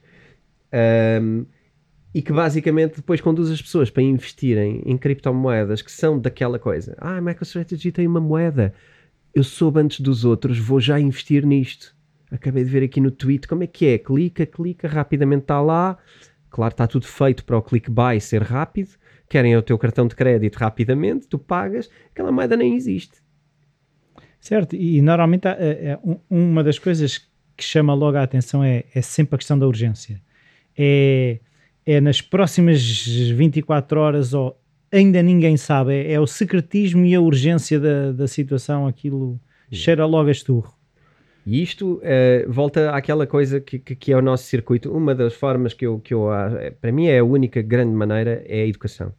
Um, 1.22 1.46
e 2.14 2.22
que 2.22 2.32
basicamente 2.32 2.96
depois 2.96 3.20
conduz 3.20 3.50
as 3.50 3.60
pessoas 3.60 3.90
para 3.90 4.02
investirem 4.02 4.82
em 4.86 4.96
criptomoedas 4.96 5.82
que 5.82 5.92
são 5.92 6.18
daquela 6.18 6.58
coisa. 6.58 6.96
Ah, 6.98 7.18
a 7.18 7.20
MicroStrategy 7.20 7.92
tem 7.92 8.06
uma 8.06 8.20
moeda. 8.20 8.72
Eu 9.34 9.44
soube 9.44 9.80
antes 9.80 10.00
dos 10.00 10.24
outros, 10.24 10.58
vou 10.58 10.80
já 10.80 10.98
investir 10.98 11.44
nisto. 11.44 11.94
Acabei 12.30 12.64
de 12.64 12.70
ver 12.70 12.82
aqui 12.82 13.00
no 13.00 13.10
tweet 13.10 13.46
como 13.46 13.62
é 13.62 13.66
que 13.66 13.86
é. 13.86 13.98
Clica, 13.98 14.44
clica, 14.44 14.88
rapidamente 14.88 15.42
está 15.42 15.60
lá. 15.60 15.98
Claro, 16.50 16.72
está 16.72 16.86
tudo 16.86 17.06
feito 17.06 17.44
para 17.44 17.56
o 17.56 17.62
click-buy 17.62 18.20
ser 18.20 18.42
rápido, 18.42 18.90
querem 19.28 19.56
o 19.56 19.62
teu 19.62 19.78
cartão 19.78 20.06
de 20.06 20.14
crédito 20.14 20.56
rapidamente, 20.56 21.26
tu 21.26 21.38
pagas, 21.38 21.90
aquela 22.10 22.32
moeda 22.32 22.56
nem 22.56 22.74
existe. 22.74 23.18
Certo, 24.40 24.76
e 24.76 25.02
normalmente 25.02 25.46
é, 25.46 25.52
é, 25.52 25.98
uma 26.30 26.62
das 26.62 26.78
coisas 26.78 27.18
que 27.56 27.64
chama 27.64 27.92
logo 27.92 28.16
a 28.16 28.22
atenção 28.22 28.62
é, 28.62 28.84
é 28.94 29.02
sempre 29.02 29.34
a 29.34 29.38
questão 29.38 29.58
da 29.58 29.66
urgência. 29.66 30.22
É, 30.76 31.40
é 31.84 32.00
nas 32.00 32.20
próximas 32.20 32.80
24 32.80 34.00
horas 34.00 34.32
ou 34.32 34.58
ainda 34.92 35.22
ninguém 35.22 35.56
sabe, 35.56 35.92
é, 35.92 36.12
é 36.12 36.20
o 36.20 36.26
secretismo 36.26 37.04
e 37.04 37.14
a 37.14 37.20
urgência 37.20 37.80
da, 37.80 38.12
da 38.12 38.28
situação, 38.28 38.86
aquilo 38.86 39.40
cheira 39.70 40.06
logo 40.06 40.28
a 40.28 40.32
esturro. 40.32 40.77
E 41.50 41.62
isto 41.62 41.94
uh, 41.94 42.52
volta 42.52 42.90
àquela 42.90 43.26
coisa 43.26 43.58
que, 43.58 43.78
que, 43.78 43.96
que, 43.96 44.12
é 44.12 44.16
o 44.18 44.20
nosso 44.20 44.44
circuito. 44.44 44.94
Uma 44.94 45.14
das 45.14 45.32
formas 45.32 45.72
que 45.72 45.86
eu, 45.86 45.98
que 45.98 46.12
eu. 46.12 46.30
Eh, 46.30 46.72
para 46.72 46.92
mim, 46.92 47.06
é 47.06 47.20
a 47.20 47.24
única 47.24 47.62
grande 47.62 47.94
maneira 47.94 48.44
é 48.46 48.64
a 48.64 48.66
educação. 48.66 49.14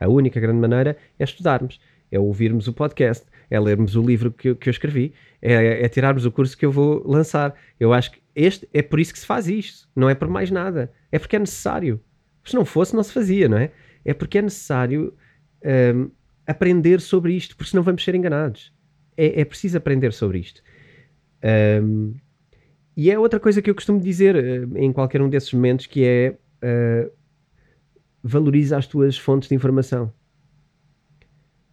A 0.00 0.08
única 0.08 0.40
grande 0.40 0.58
maneira 0.58 0.96
é 1.18 1.24
estudarmos, 1.24 1.78
é 2.10 2.18
ouvirmos 2.18 2.68
o 2.68 2.72
podcast, 2.72 3.26
é 3.50 3.60
lermos 3.60 3.96
o 3.96 4.02
livro 4.02 4.32
que, 4.32 4.54
que 4.54 4.66
eu 4.66 4.70
escrevi, 4.70 5.12
é, 5.42 5.84
é 5.84 5.88
tirarmos 5.90 6.24
o 6.24 6.32
curso 6.32 6.56
que 6.56 6.64
eu 6.64 6.72
vou 6.72 7.06
lançar. 7.06 7.54
Eu 7.78 7.92
acho 7.92 8.12
que 8.12 8.22
este 8.34 8.66
é 8.72 8.80
por 8.80 8.98
isso 8.98 9.12
que 9.12 9.18
se 9.18 9.26
faz 9.26 9.46
isto, 9.46 9.86
não 9.94 10.08
é 10.08 10.14
por 10.14 10.26
mais 10.26 10.50
nada. 10.50 10.90
É 11.12 11.18
porque 11.18 11.36
é 11.36 11.38
necessário. 11.38 12.00
Se 12.46 12.54
não 12.54 12.64
fosse, 12.64 12.96
não 12.96 13.02
se 13.02 13.12
fazia, 13.12 13.46
não 13.46 13.58
é? 13.58 13.72
É 14.06 14.14
porque 14.14 14.38
é 14.38 14.42
necessário 14.42 15.12
um, 15.62 15.68
ehm, 15.68 16.10
aprender 16.46 16.98
sobre 17.02 17.34
isto, 17.34 17.54
porque 17.54 17.72
senão 17.72 17.82
vamos 17.82 18.02
ser 18.02 18.14
enganados. 18.14 18.72
É, 19.14 19.42
é 19.42 19.44
preciso 19.44 19.76
aprender 19.76 20.14
sobre 20.14 20.38
isto. 20.38 20.62
Um, 21.82 22.14
e 22.96 23.10
é 23.10 23.18
outra 23.18 23.38
coisa 23.38 23.62
que 23.62 23.70
eu 23.70 23.74
costumo 23.74 24.00
dizer 24.00 24.34
uh, 24.34 24.76
em 24.76 24.92
qualquer 24.92 25.22
um 25.22 25.28
desses 25.28 25.52
momentos 25.52 25.86
que 25.86 26.04
é 26.04 26.36
uh, 26.64 27.10
valoriza 28.22 28.76
as 28.76 28.86
tuas 28.86 29.16
fontes 29.16 29.48
de 29.48 29.54
informação. 29.54 30.12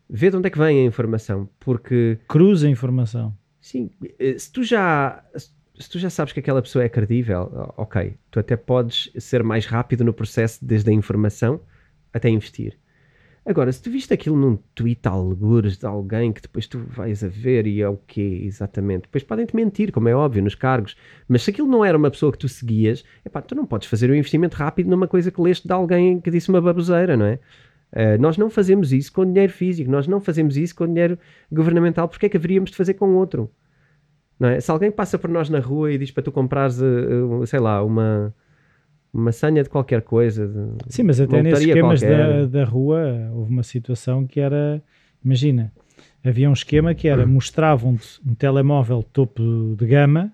Vê 0.07 0.29
de 0.29 0.37
onde 0.37 0.47
é 0.47 0.49
que 0.51 0.57
vem 0.57 0.81
a 0.81 0.83
informação, 0.85 1.49
porque... 1.59 2.19
Cruza 2.27 2.67
a 2.67 2.69
informação. 2.69 3.35
Sim, 3.59 3.89
eh, 4.19 4.37
se 4.37 4.51
tu 4.51 4.63
já... 4.63 5.23
Se 5.77 5.89
tu 5.89 5.99
já 5.99 6.09
sabes 6.09 6.31
que 6.31 6.39
aquela 6.39 6.61
pessoa 6.61 6.85
é 6.85 6.87
credível, 6.87 7.73
ok, 7.75 8.15
tu 8.31 8.39
até 8.39 8.55
podes 8.55 9.11
ser 9.17 9.43
mais 9.43 9.65
rápido 9.65 10.05
no 10.05 10.13
processo 10.13 10.63
desde 10.63 10.89
a 10.89 10.93
informação 10.93 11.59
até 12.13 12.29
investir. 12.29 12.77
Agora, 13.45 13.71
se 13.71 13.79
tu 13.79 13.91
viste 13.91 14.11
aquilo 14.11 14.35
num 14.35 14.57
tweet 14.73 15.07
algures 15.07 15.77
de 15.77 15.85
alguém 15.85 16.33
que 16.33 16.41
depois 16.41 16.65
tu 16.65 16.79
vais 16.79 17.23
a 17.23 17.27
ver 17.27 17.67
e 17.67 17.79
é 17.79 17.87
o 17.87 17.95
quê 17.95 18.41
exatamente, 18.43 19.03
depois 19.03 19.23
podem-te 19.23 19.55
mentir, 19.55 19.91
como 19.91 20.09
é 20.09 20.15
óbvio, 20.15 20.41
nos 20.41 20.55
cargos, 20.55 20.95
mas 21.27 21.43
se 21.43 21.51
aquilo 21.51 21.67
não 21.67 21.85
era 21.85 21.95
uma 21.95 22.09
pessoa 22.09 22.31
que 22.31 22.39
tu 22.39 22.49
seguias, 22.49 23.05
epá, 23.23 23.43
tu 23.43 23.53
não 23.53 23.63
podes 23.63 23.87
fazer 23.87 24.09
um 24.09 24.15
investimento 24.15 24.57
rápido 24.57 24.89
numa 24.89 25.07
coisa 25.07 25.29
que 25.29 25.39
leste 25.39 25.67
de 25.67 25.73
alguém 25.73 26.19
que 26.19 26.31
disse 26.31 26.49
uma 26.49 26.59
baboseira, 26.59 27.15
não 27.15 27.25
é? 27.27 27.39
Uh, 27.93 28.19
nós 28.19 28.35
não 28.35 28.49
fazemos 28.49 28.91
isso 28.91 29.13
com 29.13 29.23
dinheiro 29.23 29.53
físico, 29.53 29.91
nós 29.91 30.07
não 30.07 30.19
fazemos 30.19 30.57
isso 30.57 30.75
com 30.75 30.87
dinheiro 30.87 31.17
governamental, 31.51 32.09
porque 32.09 32.25
é 32.25 32.29
que 32.29 32.37
haveríamos 32.37 32.71
de 32.71 32.75
fazer 32.75 32.95
com 32.95 33.13
outro? 33.15 33.51
Não 34.39 34.49
é? 34.49 34.59
Se 34.59 34.71
alguém 34.71 34.91
passa 34.91 35.19
por 35.19 35.29
nós 35.29 35.49
na 35.49 35.59
rua 35.59 35.91
e 35.91 35.97
diz 35.99 36.09
para 36.09 36.23
tu 36.23 36.31
comprares, 36.31 36.79
uh, 36.81 37.45
sei 37.45 37.59
lá, 37.59 37.83
uma, 37.83 38.33
uma 39.15 39.31
senha 39.31 39.63
de 39.63 39.69
qualquer 39.69 40.01
coisa. 40.01 40.45
De, 40.45 40.93
Sim, 40.93 41.03
mas 41.03 41.21
até 41.21 41.41
nesses 41.41 41.65
esquemas 41.65 42.01
da, 42.01 42.45
da 42.45 42.65
rua 42.65 43.31
houve 43.33 43.51
uma 43.51 43.63
situação 43.63 44.27
que 44.27 44.41
era, 44.41 44.83
imagina, 45.23 45.71
havia 46.23 46.49
um 46.49 46.53
esquema 46.53 46.93
que 46.93 47.07
era, 47.07 47.25
mostravam-te 47.25 48.19
um 48.27 48.35
telemóvel 48.35 49.01
topo 49.01 49.75
de 49.77 49.85
gama 49.85 50.31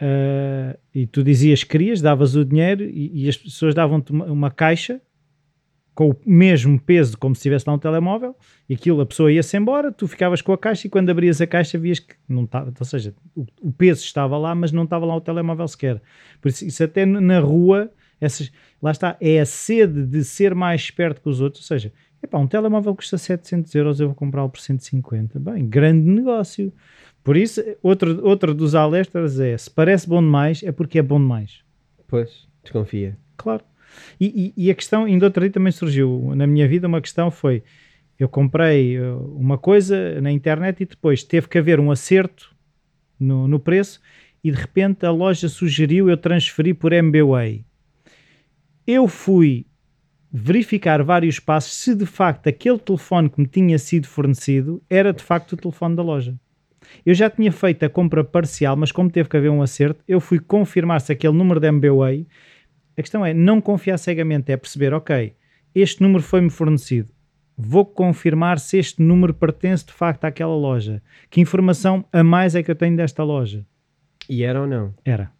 uh, 0.00 0.78
e 0.94 1.06
tu 1.06 1.24
dizias 1.24 1.64
que 1.64 1.70
querias, 1.70 2.02
davas 2.02 2.36
o 2.36 2.44
dinheiro 2.44 2.84
e, 2.84 3.24
e 3.24 3.28
as 3.28 3.36
pessoas 3.36 3.74
davam-te 3.74 4.12
uma, 4.12 4.26
uma, 4.26 4.50
caixa 4.50 5.00
com 5.96 6.10
o 6.10 6.16
mesmo 6.26 6.78
peso 6.78 7.16
como 7.16 7.34
se 7.34 7.38
estivesse 7.38 7.64
lá 7.66 7.74
um 7.74 7.78
telemóvel 7.78 8.36
e 8.68 8.74
aquilo, 8.74 9.00
a 9.00 9.06
pessoa 9.06 9.32
ia-se 9.32 9.56
embora, 9.56 9.90
tu 9.90 10.06
ficavas 10.06 10.42
com 10.42 10.52
a 10.52 10.58
caixa 10.58 10.86
e 10.86 10.90
quando 10.90 11.08
abrias 11.08 11.40
a 11.40 11.46
caixa 11.46 11.78
vias 11.78 11.98
que 11.98 12.14
não 12.28 12.44
estava, 12.44 12.70
ou 12.78 12.84
seja, 12.84 13.14
o, 13.34 13.46
o 13.62 13.72
peso 13.72 14.04
estava 14.04 14.36
lá, 14.36 14.54
mas 14.54 14.70
não 14.70 14.84
estava 14.84 15.06
lá 15.06 15.16
o 15.16 15.20
telemóvel 15.22 15.66
sequer. 15.66 16.02
Por 16.38 16.50
isso, 16.50 16.66
isso 16.66 16.84
até 16.84 17.06
na 17.06 17.40
rua, 17.40 17.90
essas, 18.20 18.52
lá 18.80 18.90
está, 18.90 19.16
é 19.18 19.40
a 19.40 19.46
sede 19.46 20.04
de 20.04 20.22
ser 20.22 20.54
mais 20.54 20.82
esperto 20.82 21.22
que 21.22 21.30
os 21.30 21.40
outros, 21.40 21.62
ou 21.62 21.66
seja, 21.66 21.90
epá, 22.22 22.36
um 22.38 22.46
telemóvel 22.46 22.94
custa 22.94 23.16
700 23.16 23.74
euros, 23.74 23.98
eu 23.98 24.08
vou 24.08 24.14
comprá-lo 24.14 24.50
por 24.50 24.60
150. 24.60 25.40
Bem, 25.40 25.66
grande 25.66 26.06
negócio. 26.06 26.70
Por 27.24 27.38
isso, 27.38 27.64
outro, 27.82 28.22
outro 28.22 28.54
dos 28.54 28.74
alertas 28.74 29.40
é, 29.40 29.56
se 29.56 29.70
parece 29.70 30.06
bom 30.06 30.20
demais, 30.20 30.62
é 30.62 30.70
porque 30.70 30.98
é 30.98 31.02
bom 31.02 31.18
demais. 31.18 31.64
Pois, 32.06 32.46
desconfia. 32.62 33.16
Claro. 33.38 33.64
E, 34.20 34.52
e, 34.56 34.66
e, 34.66 34.70
a 34.70 34.74
questão, 34.74 35.04
ainda 35.04 35.26
outro 35.26 35.42
dia 35.42 35.50
também 35.50 35.72
surgiu 35.72 36.32
na 36.34 36.46
minha 36.46 36.66
vida, 36.66 36.86
uma 36.86 37.00
questão 37.00 37.30
foi, 37.30 37.62
eu 38.18 38.28
comprei 38.28 38.98
uh, 38.98 39.18
uma 39.36 39.58
coisa 39.58 40.20
na 40.20 40.32
internet 40.32 40.82
e 40.82 40.86
depois 40.86 41.22
teve 41.22 41.48
que 41.48 41.58
haver 41.58 41.78
um 41.78 41.90
acerto 41.90 42.54
no, 43.18 43.46
no 43.46 43.60
preço 43.60 44.00
e 44.42 44.50
de 44.50 44.56
repente 44.56 45.04
a 45.04 45.10
loja 45.10 45.48
sugeriu 45.48 46.08
eu 46.08 46.16
transferir 46.16 46.74
por 46.76 46.92
MBWay. 46.92 47.64
Eu 48.86 49.08
fui 49.08 49.66
verificar 50.32 51.02
vários 51.02 51.40
passos 51.40 51.72
se 51.72 51.94
de 51.94 52.06
facto 52.06 52.46
aquele 52.46 52.78
telefone 52.78 53.28
que 53.30 53.40
me 53.40 53.46
tinha 53.46 53.78
sido 53.78 54.06
fornecido 54.06 54.82
era 54.88 55.12
de 55.12 55.22
facto 55.22 55.52
o 55.52 55.56
telefone 55.56 55.96
da 55.96 56.02
loja. 56.02 56.34
Eu 57.04 57.14
já 57.14 57.28
tinha 57.28 57.50
feito 57.50 57.84
a 57.84 57.88
compra 57.88 58.22
parcial, 58.22 58.76
mas 58.76 58.92
como 58.92 59.10
teve 59.10 59.28
que 59.28 59.36
haver 59.36 59.50
um 59.50 59.62
acerto, 59.62 60.04
eu 60.06 60.20
fui 60.20 60.38
confirmar 60.38 61.00
se 61.00 61.12
aquele 61.12 61.34
número 61.34 61.58
de 61.58 61.66
MBWay 61.66 62.26
a 62.96 63.02
questão 63.02 63.24
é 63.24 63.34
não 63.34 63.60
confiar 63.60 63.98
cegamente, 63.98 64.50
é 64.50 64.56
perceber, 64.56 64.94
ok, 64.94 65.34
este 65.74 66.02
número 66.02 66.22
foi-me 66.22 66.50
fornecido. 66.50 67.10
Vou 67.56 67.84
confirmar 67.84 68.58
se 68.58 68.78
este 68.78 69.02
número 69.02 69.32
pertence 69.32 69.84
de 69.84 69.92
facto 69.92 70.24
àquela 70.24 70.54
loja. 70.54 71.02
Que 71.30 71.40
informação 71.40 72.04
a 72.12 72.22
mais 72.22 72.54
é 72.54 72.62
que 72.62 72.70
eu 72.70 72.74
tenho 72.74 72.96
desta 72.96 73.22
loja? 73.22 73.66
E 74.28 74.42
era 74.42 74.60
ou 74.60 74.66
não? 74.66 74.94
Era. 75.04 75.30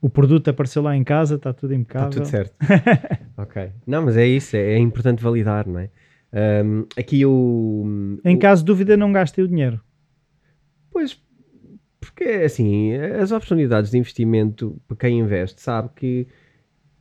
O 0.00 0.08
produto 0.08 0.48
apareceu 0.48 0.82
lá 0.82 0.96
em 0.96 1.02
casa, 1.02 1.34
está 1.34 1.52
tudo 1.52 1.74
impecável. 1.74 2.08
Está 2.08 2.20
tudo 2.20 2.30
certo. 2.30 2.54
ok. 3.36 3.70
Não, 3.84 4.04
mas 4.04 4.16
é 4.16 4.26
isso, 4.26 4.56
é, 4.56 4.74
é 4.74 4.78
importante 4.78 5.22
validar, 5.22 5.66
não 5.66 5.80
é? 5.80 5.90
Um, 6.64 6.86
aqui 6.96 7.24
o. 7.24 8.20
Em 8.24 8.36
o... 8.36 8.38
caso 8.38 8.62
de 8.62 8.66
dúvida, 8.66 8.96
não 8.96 9.12
gastei 9.12 9.42
o 9.42 9.48
dinheiro. 9.48 9.80
Pois, 10.90 11.20
porque 11.98 12.24
assim, 12.24 12.94
as 12.94 13.32
oportunidades 13.32 13.90
de 13.90 13.98
investimento 13.98 14.80
para 14.86 14.96
quem 14.96 15.18
investe 15.18 15.60
sabe 15.60 15.88
que 15.96 16.28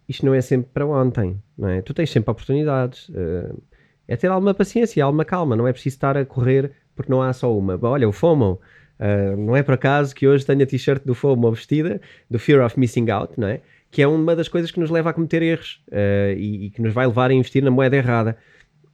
isto 0.07 0.25
não 0.25 0.33
é 0.33 0.41
sempre 0.41 0.69
para 0.73 0.85
ontem, 0.85 1.41
não 1.57 1.67
é? 1.67 1.81
Tu 1.81 1.93
tens 1.93 2.09
sempre 2.09 2.31
oportunidades. 2.31 3.09
Uh, 3.09 3.61
é 4.07 4.15
ter 4.15 4.27
alguma 4.27 4.53
paciência, 4.53 5.03
alguma 5.03 5.25
calma, 5.25 5.55
não 5.55 5.67
é 5.67 5.73
preciso 5.73 5.95
estar 5.95 6.15
a 6.15 6.25
correr 6.25 6.71
porque 6.95 7.11
não 7.11 7.21
há 7.21 7.31
só 7.33 7.55
uma. 7.55 7.77
Olha, 7.81 8.07
o 8.07 8.11
FOMO, 8.11 8.59
uh, 8.99 9.37
não 9.37 9.55
é 9.55 9.61
por 9.61 9.73
acaso 9.73 10.15
que 10.15 10.27
hoje 10.27 10.45
tenho 10.45 10.63
a 10.63 10.65
t-shirt 10.65 11.03
do 11.03 11.13
FOMO 11.13 11.51
vestida, 11.51 12.01
do 12.29 12.39
Fear 12.39 12.65
of 12.65 12.79
Missing 12.79 13.09
Out, 13.11 13.33
não 13.37 13.47
é? 13.47 13.61
Que 13.91 14.01
é 14.01 14.07
uma 14.07 14.35
das 14.35 14.47
coisas 14.47 14.71
que 14.71 14.79
nos 14.79 14.89
leva 14.89 15.09
a 15.11 15.13
cometer 15.13 15.41
erros 15.41 15.81
uh, 15.89 16.33
e, 16.35 16.65
e, 16.65 16.69
que 16.71 16.81
nos 16.81 16.93
vai 16.93 17.05
levar 17.05 17.29
a 17.29 17.33
investir 17.33 17.63
na 17.63 17.71
moeda 17.71 17.95
errada. 17.95 18.37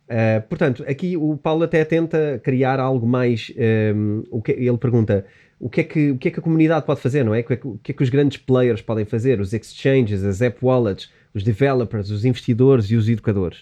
Uh, 0.04 0.42
portanto, 0.48 0.84
aqui 0.88 1.16
o 1.16 1.38
Paulo 1.38 1.64
até 1.64 1.86
tenta 1.86 2.40
criar 2.44 2.80
algo 2.80 3.08
mais. 3.08 3.52
Um, 3.96 4.24
o 4.30 4.42
que, 4.42 4.52
ele 4.52 4.78
pergunta: 4.78 5.26
o 5.60 5.70
que, 5.70 5.82
é 5.82 5.84
que, 5.84 6.12
o 6.12 6.18
que 6.18 6.28
é 6.28 6.32
que 6.32 6.40
a 6.40 6.44
comunidade 6.44 6.86
pode 6.86 7.00
fazer, 7.00 7.24
não 7.24 7.34
é? 7.34 7.42
O 7.42 7.44
que 7.44 7.54
é 7.54 7.58
que, 7.58 7.78
que, 7.84 7.92
é 7.92 7.96
que 7.96 8.04
os 8.04 8.10
grandes 8.10 8.38
players 8.38 8.82
podem 8.82 9.06
fazer? 9.06 9.40
Os 9.40 9.54
exchanges, 9.54 10.24
as 10.24 10.42
app 10.42 10.58
wallets, 10.62 11.12
os 11.34 11.44
developers, 11.44 12.10
os 12.10 12.26
investidores 12.26 12.86
e 12.92 12.96
os 12.96 13.10
educadores. 13.10 13.62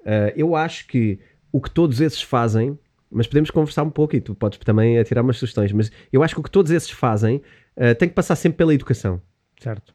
Uh, 0.00 0.32
eu 0.36 0.56
acho 0.56 0.86
que 0.86 1.18
o 1.50 1.60
que 1.60 1.70
todos 1.70 2.00
esses 2.00 2.22
fazem, 2.22 2.78
mas 3.10 3.26
podemos 3.26 3.50
conversar 3.50 3.82
um 3.82 3.90
pouco 3.90 4.16
e 4.16 4.20
tu 4.20 4.34
podes 4.34 4.58
também 4.60 4.98
atirar 4.98 5.22
umas 5.22 5.36
sugestões, 5.36 5.72
mas 5.72 5.90
eu 6.12 6.22
acho 6.22 6.34
que 6.34 6.40
o 6.40 6.42
que 6.42 6.50
todos 6.50 6.70
esses 6.70 6.90
fazem 6.90 7.42
uh, 7.76 7.94
tem 7.98 8.08
que 8.08 8.14
passar 8.14 8.36
sempre 8.36 8.58
pela 8.58 8.74
educação. 8.74 9.20
Certo. 9.60 9.94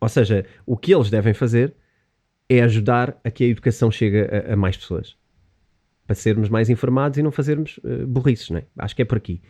Ou 0.00 0.08
seja, 0.08 0.46
o 0.64 0.76
que 0.76 0.94
eles 0.94 1.10
devem 1.10 1.34
fazer 1.34 1.74
é 2.48 2.62
ajudar 2.62 3.18
a 3.24 3.30
que 3.30 3.44
a 3.44 3.48
educação 3.48 3.90
chegue 3.90 4.20
a, 4.20 4.54
a 4.54 4.56
mais 4.56 4.76
pessoas. 4.76 5.16
Para 6.06 6.14
sermos 6.14 6.48
mais 6.48 6.70
informados 6.70 7.18
e 7.18 7.22
não 7.22 7.30
fazermos 7.30 7.78
uh, 7.78 8.06
burrices, 8.06 8.48
não 8.48 8.58
é? 8.58 8.64
Acho 8.78 8.96
que 8.96 9.02
é 9.02 9.04
por 9.04 9.18
aqui. 9.18 9.42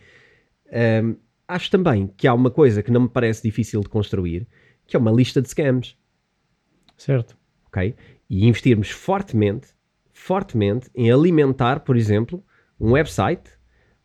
Um, 0.71 1.15
acho 1.47 1.71
também 1.71 2.07
que 2.15 2.27
há 2.27 2.33
uma 2.33 2.51
coisa 2.51 2.83
que 2.83 2.91
não 2.91 3.01
me 3.01 3.09
parece 3.09 3.41
difícil 3.43 3.81
de 3.81 3.89
construir, 3.89 4.47
que 4.85 4.95
é 4.95 4.99
uma 4.99 5.11
lista 5.11 5.41
de 5.41 5.49
scams. 5.49 5.97
Certo. 6.97 7.37
Ok? 7.67 7.95
E 8.29 8.47
investirmos 8.47 8.89
fortemente, 8.89 9.69
fortemente 10.13 10.89
em 10.93 11.11
alimentar, 11.11 11.81
por 11.81 11.95
exemplo, 11.95 12.43
um 12.79 12.91
website, 12.91 13.49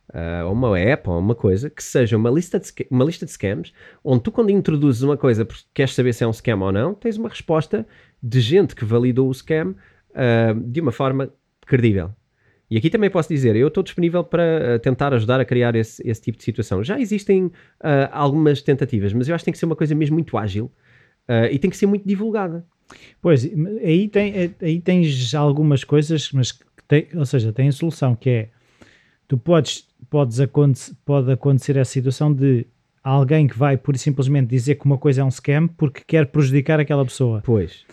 uh, 0.09 0.45
ou 0.45 0.53
uma 0.53 0.79
app, 0.79 1.09
ou 1.09 1.19
uma 1.19 1.35
coisa, 1.35 1.69
que 1.69 1.83
seja 1.83 2.17
uma 2.17 2.29
lista, 2.29 2.59
de, 2.59 2.71
uma 2.89 3.05
lista 3.05 3.25
de 3.25 3.31
scams, 3.31 3.73
onde 4.03 4.23
tu 4.23 4.31
quando 4.31 4.49
introduzes 4.49 5.01
uma 5.01 5.17
coisa 5.17 5.45
porque 5.45 5.63
queres 5.73 5.93
saber 5.93 6.13
se 6.13 6.23
é 6.23 6.27
um 6.27 6.33
scam 6.33 6.59
ou 6.61 6.71
não, 6.71 6.93
tens 6.93 7.17
uma 7.17 7.29
resposta 7.29 7.85
de 8.21 8.39
gente 8.41 8.75
que 8.75 8.85
validou 8.85 9.29
o 9.29 9.33
scam 9.33 9.71
uh, 10.11 10.59
de 10.59 10.81
uma 10.81 10.91
forma 10.91 11.31
credível. 11.65 12.13
E 12.69 12.77
aqui 12.77 12.89
também 12.89 13.09
posso 13.09 13.29
dizer, 13.29 13.55
eu 13.55 13.67
estou 13.67 13.83
disponível 13.83 14.23
para 14.23 14.43
eh, 14.43 14.79
tentar 14.79 15.13
ajudar 15.13 15.39
a 15.39 15.45
criar 15.45 15.75
esse, 15.75 16.01
esse 16.07 16.21
tipo 16.21 16.37
de 16.37 16.43
situação. 16.43 16.83
Já 16.83 16.99
existem 16.99 17.45
uh, 17.45 17.51
algumas 18.11 18.61
tentativas, 18.61 19.13
mas 19.13 19.29
eu 19.29 19.35
acho 19.35 19.43
que 19.43 19.45
tem 19.45 19.51
que 19.51 19.59
ser 19.59 19.67
uma 19.67 19.75
coisa 19.75 19.93
mesmo 19.93 20.15
muito 20.15 20.35
ágil 20.35 20.65
uh, 21.29 21.45
e 21.51 21.59
tem 21.59 21.69
que 21.69 21.77
ser 21.77 21.85
muito 21.85 22.07
divulgada. 22.07 22.65
Pois, 23.21 23.47
aí, 23.83 24.07
tem, 24.07 24.55
aí 24.61 24.81
tens 24.81 25.33
algumas 25.35 25.83
coisas, 25.83 26.31
mas 26.31 26.57
tem, 26.87 27.07
ou 27.15 27.25
seja, 27.25 27.53
tem 27.53 27.67
a 27.67 27.71
solução 27.71 28.15
que 28.15 28.29
é 28.29 28.49
tu 29.27 29.37
podes, 29.37 29.87
podes 30.09 30.39
aconte, 30.39 30.93
pode 31.05 31.31
acontecer 31.31 31.77
essa 31.77 31.91
situação 31.91 32.33
de 32.33 32.65
alguém 33.03 33.47
que 33.47 33.57
vai 33.57 33.77
pura 33.77 33.97
e 33.97 33.99
simplesmente 33.99 34.47
dizer 34.47 34.75
que 34.75 34.85
uma 34.85 34.97
coisa 34.97 35.21
é 35.21 35.23
um 35.23 35.31
scam 35.31 35.67
porque 35.67 36.01
quer 36.05 36.25
prejudicar 36.27 36.79
aquela 36.79 37.05
pessoa. 37.05 37.41
Pois. 37.45 37.85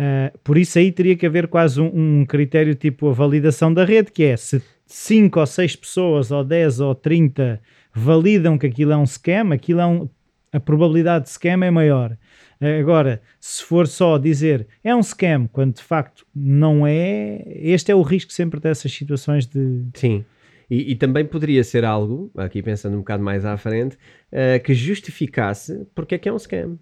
Uh, 0.00 0.38
por 0.44 0.56
isso 0.56 0.78
aí 0.78 0.92
teria 0.92 1.16
que 1.16 1.26
haver 1.26 1.48
quase 1.48 1.80
um, 1.80 2.20
um, 2.20 2.24
critério 2.24 2.74
tipo 2.76 3.08
a 3.08 3.12
validação 3.12 3.74
da 3.74 3.84
rede, 3.84 4.12
que 4.12 4.22
é 4.22 4.36
se 4.36 4.62
5 4.86 5.40
ou 5.40 5.46
6 5.46 5.76
pessoas, 5.76 6.30
ou 6.30 6.44
10 6.44 6.80
ou 6.80 6.94
30 6.94 7.60
validam 7.92 8.56
que 8.56 8.66
aquilo 8.66 8.92
é 8.92 8.96
um 8.96 9.04
scam, 9.04 9.52
aquilo 9.52 9.80
é 9.80 9.86
um, 9.86 10.08
a 10.52 10.60
probabilidade 10.60 11.24
de 11.24 11.30
scam 11.30 11.64
é 11.64 11.70
maior. 11.70 12.16
Uh, 12.60 12.80
agora, 12.80 13.20
se 13.40 13.64
for 13.64 13.88
só 13.88 14.18
dizer 14.18 14.68
é 14.84 14.94
um 14.94 15.02
scam, 15.02 15.48
quando 15.48 15.74
de 15.74 15.82
facto 15.82 16.24
não 16.32 16.86
é, 16.86 17.42
este 17.46 17.90
é 17.90 17.94
o 17.94 18.02
risco 18.02 18.32
sempre 18.32 18.60
dessas 18.60 18.92
situações 18.92 19.46
de. 19.46 19.84
Sim. 19.94 20.24
E, 20.70 20.92
e 20.92 20.94
também 20.94 21.24
poderia 21.24 21.64
ser 21.64 21.84
algo, 21.84 22.30
aqui 22.36 22.62
pensando 22.62 22.94
um 22.94 22.98
bocado 22.98 23.22
mais 23.22 23.44
à 23.44 23.56
frente, 23.56 23.96
uh, 24.32 24.62
que 24.62 24.74
justificasse 24.74 25.84
porque 25.92 26.14
é 26.14 26.18
que 26.18 26.28
é 26.28 26.32
um 26.32 26.38
scam. 26.38 26.78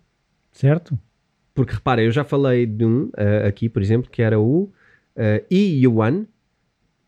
Certo? 0.52 0.98
Porque 1.56 1.72
repara, 1.72 2.02
eu 2.02 2.10
já 2.10 2.22
falei 2.22 2.66
de 2.66 2.84
um 2.84 3.04
uh, 3.06 3.48
aqui, 3.48 3.66
por 3.66 3.80
exemplo, 3.80 4.10
que 4.10 4.20
era 4.20 4.38
o 4.38 4.64
uh, 5.16 5.44
e-yuan, 5.50 6.26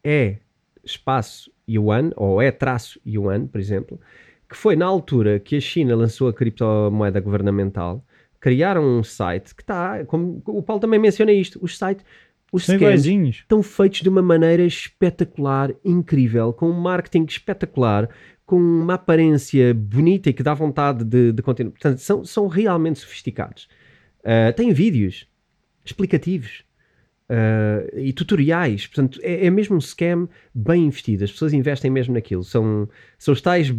é 0.02 0.38
espaço 0.82 1.52
yuan, 1.68 2.12
ou 2.16 2.40
é 2.40 2.50
traço 2.50 2.98
yuan, 3.06 3.46
por 3.46 3.60
exemplo, 3.60 4.00
que 4.48 4.56
foi 4.56 4.74
na 4.74 4.86
altura 4.86 5.38
que 5.38 5.54
a 5.54 5.60
China 5.60 5.94
lançou 5.94 6.28
a 6.28 6.32
criptomoeda 6.32 7.20
governamental, 7.20 8.02
criaram 8.40 8.82
um 8.82 9.04
site 9.04 9.54
que 9.54 9.62
está, 9.62 10.02
como 10.06 10.42
o 10.46 10.62
Paulo 10.62 10.80
também 10.80 10.98
menciona 10.98 11.30
isto, 11.30 11.58
os 11.62 11.76
sites, 11.76 12.02
os 12.50 12.64
scans 12.64 13.04
estão 13.04 13.62
feitos 13.62 14.00
de 14.00 14.08
uma 14.08 14.22
maneira 14.22 14.62
espetacular, 14.64 15.74
incrível, 15.84 16.54
com 16.54 16.70
um 16.70 16.80
marketing 16.80 17.26
espetacular, 17.28 18.08
com 18.46 18.56
uma 18.56 18.94
aparência 18.94 19.74
bonita 19.74 20.30
e 20.30 20.32
que 20.32 20.42
dá 20.42 20.54
vontade 20.54 21.04
de, 21.04 21.32
de 21.32 21.42
continuar. 21.42 21.72
Portanto, 21.72 21.98
são, 21.98 22.24
são 22.24 22.46
realmente 22.46 23.00
sofisticados. 23.00 23.68
Uh, 24.20 24.52
tem 24.54 24.72
vídeos 24.72 25.26
explicativos 25.84 26.64
uh, 27.30 27.98
e 27.98 28.12
tutoriais. 28.12 28.86
Portanto, 28.86 29.20
é, 29.22 29.46
é, 29.46 29.50
mesmo 29.50 29.76
um 29.76 29.80
scam 29.80 30.28
bem 30.54 30.84
investido. 30.84 31.24
As 31.24 31.32
pessoas 31.32 31.52
investem 31.52 31.90
mesmo 31.90 32.14
naquilo. 32.14 32.44
São, 32.44 32.88
são 33.18 33.32
os 33.32 33.40
tais 33.40 33.72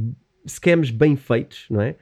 scams 0.47 0.91
bem 0.91 1.15
feitos, 1.15 1.65
não 1.69 1.81
é? 1.81 1.95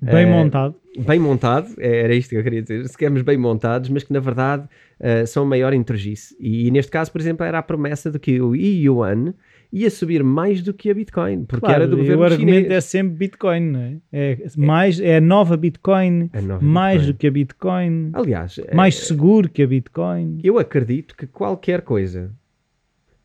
Bem 0.00 0.26
uh, 0.26 0.30
montado. 0.30 0.74
Bem 0.98 1.18
montado, 1.18 1.74
é, 1.78 2.02
era 2.02 2.14
isto 2.14 2.30
que 2.30 2.36
eu 2.36 2.42
queria 2.42 2.62
dizer. 2.62 2.86
Scams 2.88 3.22
bem 3.22 3.36
montados, 3.36 3.88
mas 3.88 4.04
que 4.04 4.12
na 4.12 4.20
verdade 4.20 4.64
uh, 5.00 5.26
são 5.26 5.44
maior 5.44 5.72
intergice. 5.72 6.36
E, 6.40 6.66
e, 6.66 6.70
neste 6.70 6.90
caso, 6.90 7.10
por 7.10 7.20
exemplo, 7.20 7.44
era 7.44 7.58
a 7.58 7.62
promessa 7.62 8.10
de 8.10 8.18
que 8.18 8.40
o 8.40 8.54
yuan 8.54 9.34
ia 9.72 9.90
subir 9.90 10.22
mais 10.24 10.62
do 10.62 10.72
que 10.72 10.90
a 10.90 10.94
Bitcoin, 10.94 11.44
porque 11.44 11.66
claro, 11.66 11.82
era 11.82 11.90
do 11.90 11.96
governo 11.96 12.16
chinês. 12.16 12.30
O 12.30 12.34
argumento 12.34 12.64
chinês. 12.64 12.78
é 12.78 12.80
sempre 12.80 13.16
Bitcoin, 13.16 13.60
não 13.60 13.80
é? 13.80 13.96
É, 14.12 14.38
mais, 14.56 15.00
é 15.00 15.16
a 15.18 15.20
nova 15.20 15.56
Bitcoin, 15.56 16.30
a 16.32 16.40
nova 16.40 16.64
mais 16.64 17.02
Bitcoin. 17.02 17.12
do 17.12 17.18
que 17.18 17.26
a 17.26 17.30
Bitcoin. 17.30 18.10
Aliás, 18.14 18.60
mais 18.74 18.96
é, 18.96 19.04
seguro 19.04 19.48
que 19.48 19.62
a 19.62 19.66
Bitcoin. 19.66 20.40
Eu 20.42 20.58
acredito 20.58 21.14
que 21.16 21.26
qualquer 21.26 21.82
coisa, 21.82 22.30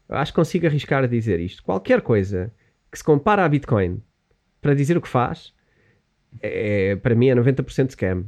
acho 0.09 0.31
que 0.31 0.35
consigo 0.35 0.67
arriscar 0.67 1.03
a 1.03 1.07
dizer 1.07 1.39
isto, 1.39 1.63
qualquer 1.63 2.01
coisa 2.01 2.51
que 2.91 2.97
se 2.97 3.03
compara 3.03 3.45
à 3.45 3.49
Bitcoin 3.49 4.01
para 4.61 4.73
dizer 4.73 4.97
o 4.97 5.01
que 5.01 5.09
faz, 5.09 5.53
é, 6.41 6.95
para 6.95 7.15
mim 7.15 7.27
é 7.27 7.35
90% 7.35 7.91
scam. 7.91 8.25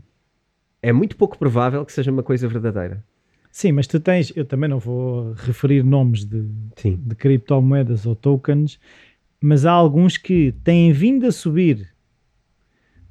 É 0.82 0.94
muito 0.94 1.16
pouco 1.16 1.38
provável 1.38 1.84
que 1.86 1.92
seja 1.92 2.12
uma 2.12 2.24
coisa 2.24 2.48
verdadeira. 2.48 3.04
Sim, 3.52 3.72
mas 3.72 3.88
tu 3.88 4.00
tens, 4.00 4.34
eu 4.36 4.44
também 4.44 4.70
não 4.70 4.80
vou 4.80 5.32
referir 5.32 5.82
nomes 5.84 6.26
de, 6.26 6.46
de 6.84 7.16
criptomoedas 7.16 8.06
ou 8.06 8.14
tokens, 8.14 8.78
mas 9.40 9.66
há 9.66 9.72
alguns 9.72 10.18
que 10.18 10.54
têm 10.64 10.92
vindo 10.92 11.26
a 11.26 11.32
subir 11.32 11.88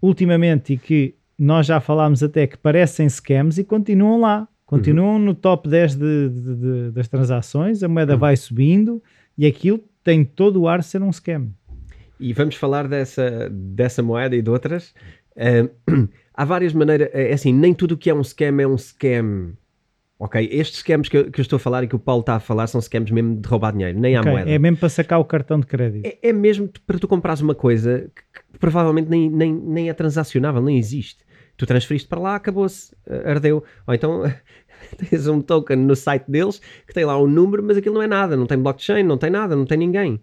ultimamente 0.03 0.75
e 0.75 0.77
que 0.77 1.15
nós 1.39 1.67
já 1.67 1.81
falámos 1.81 2.23
até 2.23 2.47
que 2.47 2.59
parecem 2.59 3.09
scams 3.09 3.59
e 3.59 3.65
continuam 3.65 4.21
lá, 4.21 4.47
continuam 4.67 5.15
uhum. 5.15 5.19
no 5.19 5.35
top 5.35 5.69
10 5.69 5.95
de, 5.95 6.29
de, 6.29 6.55
de, 6.57 6.91
das 6.91 7.09
transações, 7.09 7.83
a 7.83 7.89
moeda 7.89 8.13
uhum. 8.13 8.19
vai 8.19 8.37
subindo 8.37 9.03
e 9.37 9.47
aquilo 9.47 9.81
tem 10.03 10.25
todo 10.25 10.61
o 10.61 10.69
ar 10.69 10.81
de 10.81 10.85
ser 10.87 11.03
um 11.03 11.11
scam. 11.11 11.49
E 12.25 12.33
vamos 12.33 12.55
falar 12.55 12.89
dessa, 12.89 13.51
dessa 13.51 14.03
moeda 14.03 14.35
e 14.35 14.41
de 14.41 14.49
outras. 14.49 14.95
Uh, 15.37 16.09
há 16.33 16.45
várias 16.47 16.73
maneiras, 16.73 17.11
é 17.13 17.35
assim, 17.35 17.53
nem 17.53 17.75
tudo 17.75 17.99
que 17.99 18.09
é 18.09 18.15
um 18.15 18.25
scam 18.25 18.63
é 18.63 18.67
um 18.67 18.79
scam 18.79 19.53
Ok, 20.19 20.49
estes 20.51 20.79
scams 20.79 21.11
que 21.11 21.19
eu, 21.19 21.31
que 21.31 21.39
eu, 21.39 21.43
estou 21.43 21.57
a 21.57 21.61
falar 21.61 21.85
e 21.85 21.87
que 21.87 21.95
o 21.95 21.99
Paulo 21.99 22.21
está 22.21 22.37
a 22.37 22.41
falar 22.41 22.67
são 22.67 22.81
scams 22.81 23.11
mesmo 23.11 23.37
de 23.37 23.47
roubar 23.47 23.73
dinheiro, 23.73 23.99
nem 23.99 24.19
okay, 24.19 24.33
moeda. 24.33 24.51
É 24.51 24.59
mesmo 24.59 24.79
para 24.79 24.89
sacar 24.89 25.21
o 25.21 25.25
cartão 25.25 25.61
de 25.61 25.67
crédito. 25.67 26.07
É, 26.07 26.31
é 26.31 26.33
mesmo 26.33 26.71
para 26.87 26.99
tu 26.99 27.07
comprares 27.07 27.43
uma 27.43 27.55
coisa 27.55 28.11
que, 28.15 28.23
que, 28.53 28.59
provavelmente 28.59 29.11
nem, 29.11 29.29
nem, 29.29 29.53
nem 29.53 29.91
é 29.91 29.93
transacionável, 29.93 30.63
nem 30.63 30.79
existe. 30.79 31.23
Tu 31.59 31.67
transferiste 31.67 32.09
para 32.09 32.21
lá, 32.21 32.37
acabou-se, 32.37 32.97
eh, 33.07 33.31
ardeu. 33.33 33.63
Ou 33.87 33.93
então 33.93 34.23
tens 35.11 35.27
um 35.27 35.43
token 35.43 35.77
no 35.77 35.95
site 35.95 36.25
deles 36.27 36.59
que 36.87 36.95
tem 36.95 37.05
lá 37.05 37.21
um 37.21 37.27
número, 37.27 37.63
mas 37.63 37.77
aquilo 37.77 37.97
não 37.97 38.03
é 38.03 38.07
nada, 38.07 38.35
não 38.35 38.47
tem 38.47 38.57
blockchain, 38.57 39.03
não 39.03 39.19
tem 39.19 39.29
nada, 39.29 39.55
não 39.55 39.67
tem 39.67 39.77
ninguém. 39.77 40.21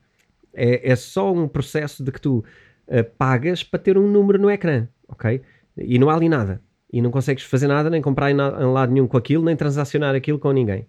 É, 0.53 0.91
é 0.91 0.95
só 0.95 1.33
um 1.33 1.47
processo 1.47 2.03
de 2.03 2.11
que 2.11 2.19
tu 2.19 2.43
uh, 2.87 3.03
pagas 3.17 3.63
para 3.63 3.79
ter 3.79 3.97
um 3.97 4.07
número 4.07 4.39
no 4.39 4.49
ecrã, 4.49 4.87
ok? 5.07 5.41
E 5.77 5.97
não 5.97 6.09
há 6.09 6.15
ali 6.15 6.27
nada 6.29 6.61
e 6.91 7.01
não 7.01 7.09
consegues 7.09 7.43
fazer 7.43 7.67
nada, 7.67 7.89
nem 7.89 8.01
comprar 8.01 8.29
em, 8.29 8.33
em 8.33 8.71
lado 8.71 8.91
nenhum 8.91 9.07
com 9.07 9.17
aquilo, 9.17 9.43
nem 9.45 9.55
transacionar 9.55 10.13
aquilo 10.13 10.37
com 10.37 10.51
ninguém. 10.51 10.87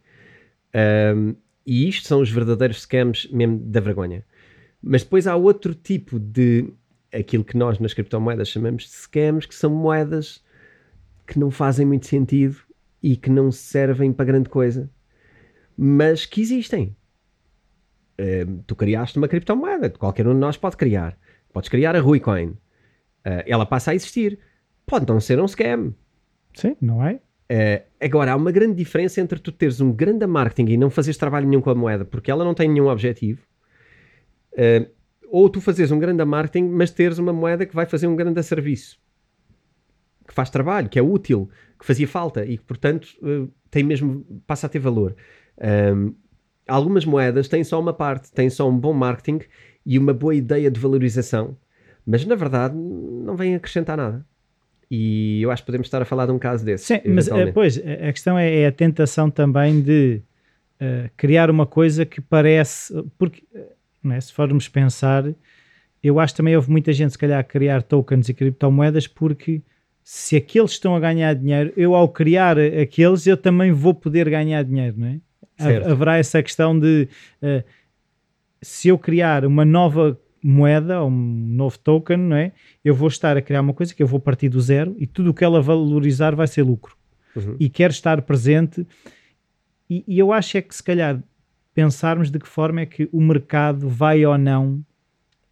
Um, 1.15 1.35
e 1.65 1.89
isto 1.89 2.09
são 2.09 2.21
os 2.21 2.31
verdadeiros 2.31 2.83
scams 2.83 3.29
mesmo 3.31 3.59
da 3.59 3.79
vergonha. 3.79 4.25
Mas 4.83 5.05
depois 5.05 5.27
há 5.29 5.37
outro 5.37 5.75
tipo 5.75 6.19
de 6.19 6.73
aquilo 7.13 7.45
que 7.45 7.57
nós 7.57 7.79
nas 7.79 7.95
criptomoedas 7.95 8.49
chamamos 8.49 8.85
de 8.85 8.91
scams, 8.91 9.47
que 9.47 9.55
são 9.55 9.71
moedas 9.71 10.43
que 11.27 11.39
não 11.39 11.51
fazem 11.51 11.87
muito 11.87 12.07
sentido 12.07 12.57
e 13.03 13.17
que 13.17 13.31
não 13.31 13.53
servem 13.53 14.13
para 14.13 14.25
grande 14.25 14.49
coisa, 14.49 14.91
mas 15.77 16.27
que 16.27 16.41
existem. 16.41 16.97
Tu 18.67 18.77
criaste 18.77 19.19
uma 19.19 19.29
criptomoeda, 19.29 19.91
qualquer 19.91 20.27
um 20.27 20.35
de 20.35 20.41
nós 20.41 20.57
pode 20.57 20.77
criar. 20.77 21.19
Podes 21.53 21.69
criar 21.69 21.97
a 21.97 22.01
Ruicoin. 22.01 22.51
Uh, 23.27 23.43
ela 23.47 23.67
passa 23.67 23.91
a 23.91 23.95
existir 23.95 24.39
pode 24.87 25.07
não 25.09 25.21
ser 25.21 25.41
um 25.41 25.49
scam. 25.49 25.95
Sim, 26.55 26.77
não 26.81 27.05
é? 27.05 27.15
Uh, 27.51 27.83
agora, 28.01 28.33
há 28.33 28.37
uma 28.37 28.53
grande 28.53 28.75
diferença 28.75 29.21
entre 29.21 29.39
tu 29.39 29.53
teres 29.53 29.81
um 29.81 29.93
grande 29.93 30.27
marketing 30.27 30.73
e 30.73 30.77
não 30.77 30.91
fazeres 30.91 31.17
trabalho 31.17 31.49
nenhum 31.49 31.61
com 31.61 31.71
a 31.71 31.75
moeda, 31.75 32.05
porque 32.05 32.31
ela 32.31 32.45
não 32.45 32.55
tem 32.55 32.69
nenhum 32.69 32.89
objetivo, 32.89 33.43
uh, 34.53 34.91
ou 35.29 35.49
tu 35.49 35.61
fazes 35.61 35.91
um 35.91 35.99
grande 35.99 36.25
marketing, 36.25 36.69
mas 36.69 36.91
teres 36.91 37.19
uma 37.19 37.33
moeda 37.33 37.67
que 37.67 37.75
vai 37.75 37.87
fazer 37.87 38.07
um 38.07 38.17
grande 38.17 38.43
serviço, 38.43 38.99
que 40.27 40.35
faz 40.35 40.51
trabalho, 40.51 40.89
que 40.89 40.99
é 40.99 41.03
útil, 41.03 41.49
que 41.79 41.87
fazia 41.87 42.09
falta 42.09 42.45
e 42.45 42.57
que, 42.57 42.65
portanto, 42.65 43.09
uh, 43.23 43.51
tem 43.71 43.83
mesmo, 43.83 44.25
passa 44.47 44.67
a 44.67 44.71
ter 44.71 44.79
valor. 44.79 45.17
Um, 45.95 46.15
algumas 46.73 47.05
moedas 47.05 47.49
têm 47.49 47.63
só 47.63 47.79
uma 47.79 47.93
parte, 47.93 48.33
têm 48.33 48.49
só 48.49 48.69
um 48.69 48.77
bom 48.77 48.93
marketing 48.93 49.41
e 49.85 49.99
uma 49.99 50.15
boa 50.15 50.35
ideia 50.35 50.71
de 50.71 50.81
valorização, 50.81 51.57
mas 52.07 52.25
na 52.25 52.35
verdade 52.35 52.75
não 52.75 53.37
vêm 53.37 53.55
acrescentar 53.55 53.97
nada. 53.97 54.25
E 54.91 55.41
eu 55.41 55.51
acho 55.51 55.63
que 55.63 55.67
podemos 55.67 55.87
estar 55.87 56.03
a 56.03 56.05
falar 56.05 56.27
de 56.27 56.33
um 56.33 56.39
caso 56.39 56.65
desse. 56.65 56.85
Sim, 56.85 57.01
mas 57.07 57.29
eh, 57.29 57.53
pois, 57.53 57.79
a 57.79 58.13
questão 58.13 58.39
é, 58.39 58.55
é, 58.55 58.67
a 58.67 58.73
tentação 58.73 59.31
também 59.31 59.81
de 59.81 60.21
uh, 60.81 61.11
criar 61.17 61.51
uma 61.51 61.65
coisa 61.65 62.05
que 62.05 62.21
parece. 62.21 62.93
Porque, 63.17 63.43
é, 63.55 64.21
se 64.21 64.33
formos 64.33 64.69
pensar, 64.69 65.25
eu 66.03 66.21
acho 66.21 66.35
que 66.35 66.37
também 66.37 66.55
houve 66.57 66.71
muita 66.71 66.93
gente, 66.93 67.13
se 67.13 67.19
calhar, 67.19 67.41
a 67.41 67.45
criar 67.45 67.83
tokens 67.83 68.29
e 68.29 68.35
criptomoedas 68.35 69.07
porque 69.07 69.63
se 70.05 70.37
aqueles 70.37 70.73
estão 70.73 70.95
a 70.95 71.01
ganhar 71.01 71.35
dinheiro, 71.35 71.73
eu 71.75 71.95
ao 71.95 72.09
criar 72.09 72.59
aqueles, 72.59 73.27
eu 73.27 73.37
também 73.37 73.73
vou 73.73 73.95
poder 73.95 74.29
ganhar 74.29 74.63
dinheiro, 74.63 74.97
não 74.99 75.07
é? 75.07 75.21
Haverá 75.91 76.19
essa 76.19 76.43
questão 76.43 76.79
de 76.79 77.09
uh, 77.43 77.65
se 78.61 78.89
eu 78.89 78.99
criar 78.99 79.45
uma 79.45 79.65
nova 79.65 80.19
moeda 80.43 81.05
um 81.05 81.11
novo 81.11 81.79
token, 81.79 82.17
não 82.17 82.37
é? 82.37 82.53
Eu 82.85 82.95
vou 82.95 83.09
estar 83.09 83.37
a 83.37 83.43
criar 83.43 83.61
uma 83.61 83.73
coisa 83.73 83.95
que 83.95 84.03
eu 84.03 84.07
vou 84.07 84.19
partir 84.19 84.49
do 84.49 84.61
zero 84.61 84.95
e 84.99 85.07
tudo 85.07 85.31
o 85.31 85.35
que 85.35 85.45
ela 85.45 85.63
valorizar 85.63 86.35
vai 86.35 86.47
ser 86.47 86.63
lucro. 86.63 86.97
Uhum. 87.37 87.57
E 87.61 87.69
quero 87.69 87.93
estar 87.93 88.21
presente. 88.23 88.87
E, 89.89 90.05
e, 90.07 90.19
eu 90.19 90.33
acho 90.33 90.59
é 90.59 90.63
que 90.63 90.75
se 90.75 90.83
calhar 90.83 91.23
pensarmos 91.73 92.31
de 92.31 92.39
que 92.39 92.49
forma 92.49 92.81
é 92.81 92.87
que 92.87 93.09
o 93.13 93.21
mercado 93.21 93.89
vai 93.89 94.25
ou 94.27 94.37
não 94.37 94.85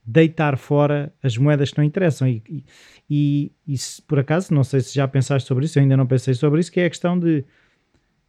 deitar 0.05 0.57
fora 0.57 1.13
as 1.23 1.37
moedas 1.37 1.71
que 1.71 1.79
não 1.79 1.85
interessam. 1.85 2.27
E, 2.27 2.43
e, 2.49 2.65
e, 3.09 3.53
e 3.67 3.79
se, 3.79 4.03
por 4.03 4.19
acaso, 4.19 4.53
não 4.53 4.65
sei 4.65 4.81
se 4.81 4.95
já 4.95 5.07
pensaste 5.07 5.47
sobre 5.47 5.67
isso, 5.67 5.79
eu 5.79 5.83
ainda 5.83 5.97
não 5.97 6.07
pensei 6.07 6.35
sobre 6.35 6.61
isso, 6.61 6.73
que 6.73 6.81
é 6.81 6.87
a 6.87 6.91
questão 6.91 7.19
de 7.19 7.45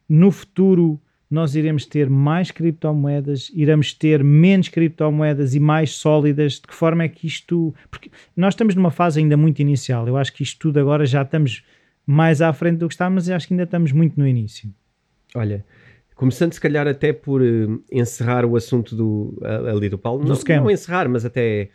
no 0.08 0.30
futuro 0.30 1.02
nós 1.32 1.56
iremos 1.56 1.86
ter 1.86 2.10
mais 2.10 2.52
criptomoedas, 2.52 3.50
iremos 3.54 3.94
ter 3.94 4.22
menos 4.22 4.68
criptomoedas 4.68 5.56
e 5.56 5.60
mais 5.62 5.92
sólidas. 5.92 6.54
De 6.56 6.64
que 6.64 6.76
forma 6.76 7.04
é 7.04 7.08
que 7.08 7.26
isto. 7.26 7.74
Porque 7.90 8.12
nós 8.36 8.54
estamos 8.54 8.76
numa 8.76 8.92
fase 8.92 9.22
ainda 9.22 9.38
muito 9.38 9.60
inicial. 9.60 10.06
Eu 10.08 10.18
acho 10.18 10.34
que 10.34 10.44
isto 10.44 10.60
tudo 10.60 10.80
agora 10.80 11.06
já 11.06 11.22
estamos 11.22 11.64
mais 12.06 12.42
à 12.42 12.52
frente 12.52 12.80
do 12.80 12.88
que 12.90 12.94
está, 12.94 13.10
mas 13.10 13.30
acho 13.30 13.48
que 13.48 13.54
ainda 13.54 13.64
estamos 13.64 13.94
muito 13.94 14.20
no 14.20 14.28
início. 14.28 14.70
Olha, 15.34 15.64
começando 16.16 16.52
se 16.52 16.60
calhar 16.60 16.86
até 16.86 17.14
por 17.14 17.42
uh, 17.42 17.84
encerrar 17.90 18.46
o 18.46 18.58
assunto 18.58 18.96
do, 18.96 19.42
ali 19.70 19.88
do 19.88 19.98
Paulo, 19.98 20.26
do 20.26 20.34
não, 20.34 20.64
não, 20.64 20.70
encerrar, 20.70 21.08
mas 21.08 21.24
até 21.24 21.70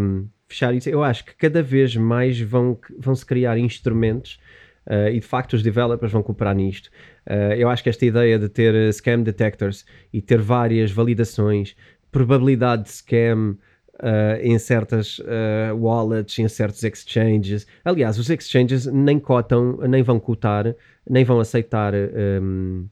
um, 0.00 0.28
fechar 0.46 0.72
isso, 0.72 0.88
eu 0.88 1.02
acho 1.02 1.24
que 1.24 1.34
cada 1.34 1.62
vez 1.62 1.96
mais 1.96 2.40
vão, 2.40 2.78
vão 2.98 3.14
se 3.14 3.26
criar 3.26 3.58
instrumentos 3.58 4.38
uh, 4.86 5.08
e 5.08 5.18
de 5.18 5.26
facto 5.26 5.54
os 5.54 5.62
developers 5.62 6.12
vão 6.12 6.22
cooperar 6.22 6.54
nisto. 6.54 6.90
Uh, 7.26 7.54
eu 7.56 7.68
acho 7.68 7.82
que 7.82 7.88
esta 7.88 8.04
ideia 8.04 8.38
de 8.38 8.48
ter 8.48 8.74
eh, 8.74 8.92
scam 8.92 9.22
detectors 9.22 9.84
e 10.12 10.20
ter 10.20 10.40
várias 10.40 10.90
validações, 10.90 11.74
probabilidade 12.12 12.84
de 12.84 12.90
scam 12.90 13.56
uh, 13.94 14.40
em 14.42 14.58
certas 14.58 15.18
uh, 15.20 15.74
wallets, 15.74 16.38
em 16.38 16.48
certos 16.48 16.82
exchanges. 16.82 17.66
Aliás, 17.84 18.18
os 18.18 18.28
exchanges 18.28 18.86
nem 18.86 19.18
cotam, 19.18 19.78
nem 19.88 20.02
vão 20.02 20.20
cotar, 20.20 20.74
nem 21.08 21.24
vão 21.24 21.40
aceitar. 21.40 21.94
Um, 21.94 22.86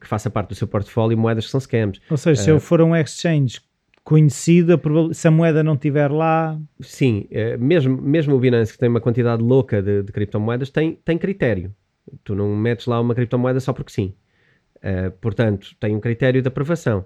que 0.00 0.08
faça 0.08 0.30
parte 0.30 0.48
do 0.48 0.54
seu 0.54 0.66
portfólio 0.66 1.18
moedas 1.18 1.44
que 1.44 1.50
são 1.50 1.60
scams. 1.60 2.00
Ou 2.08 2.16
seja, 2.16 2.42
se 2.42 2.48
eu 2.48 2.58
for 2.58 2.80
um 2.80 2.96
exchange 2.96 3.60
conhecido, 4.02 4.80
se 5.12 5.28
a 5.28 5.30
moeda 5.30 5.62
não 5.62 5.74
estiver 5.74 6.10
lá. 6.10 6.58
Sim, 6.80 7.28
mesmo, 7.60 8.00
mesmo 8.00 8.34
o 8.34 8.38
Binance, 8.38 8.72
que 8.72 8.78
tem 8.78 8.88
uma 8.88 8.98
quantidade 8.98 9.42
louca 9.42 9.82
de, 9.82 10.04
de 10.04 10.10
criptomoedas, 10.10 10.70
tem, 10.70 10.98
tem 11.04 11.18
critério. 11.18 11.70
Tu 12.24 12.34
não 12.34 12.54
metes 12.56 12.86
lá 12.86 13.00
uma 13.00 13.14
criptomoeda 13.14 13.60
só 13.60 13.72
porque 13.72 13.92
sim. 13.92 14.14
Uh, 14.76 15.10
portanto, 15.20 15.76
tem 15.78 15.94
um 15.94 16.00
critério 16.00 16.42
de 16.42 16.48
aprovação. 16.48 17.04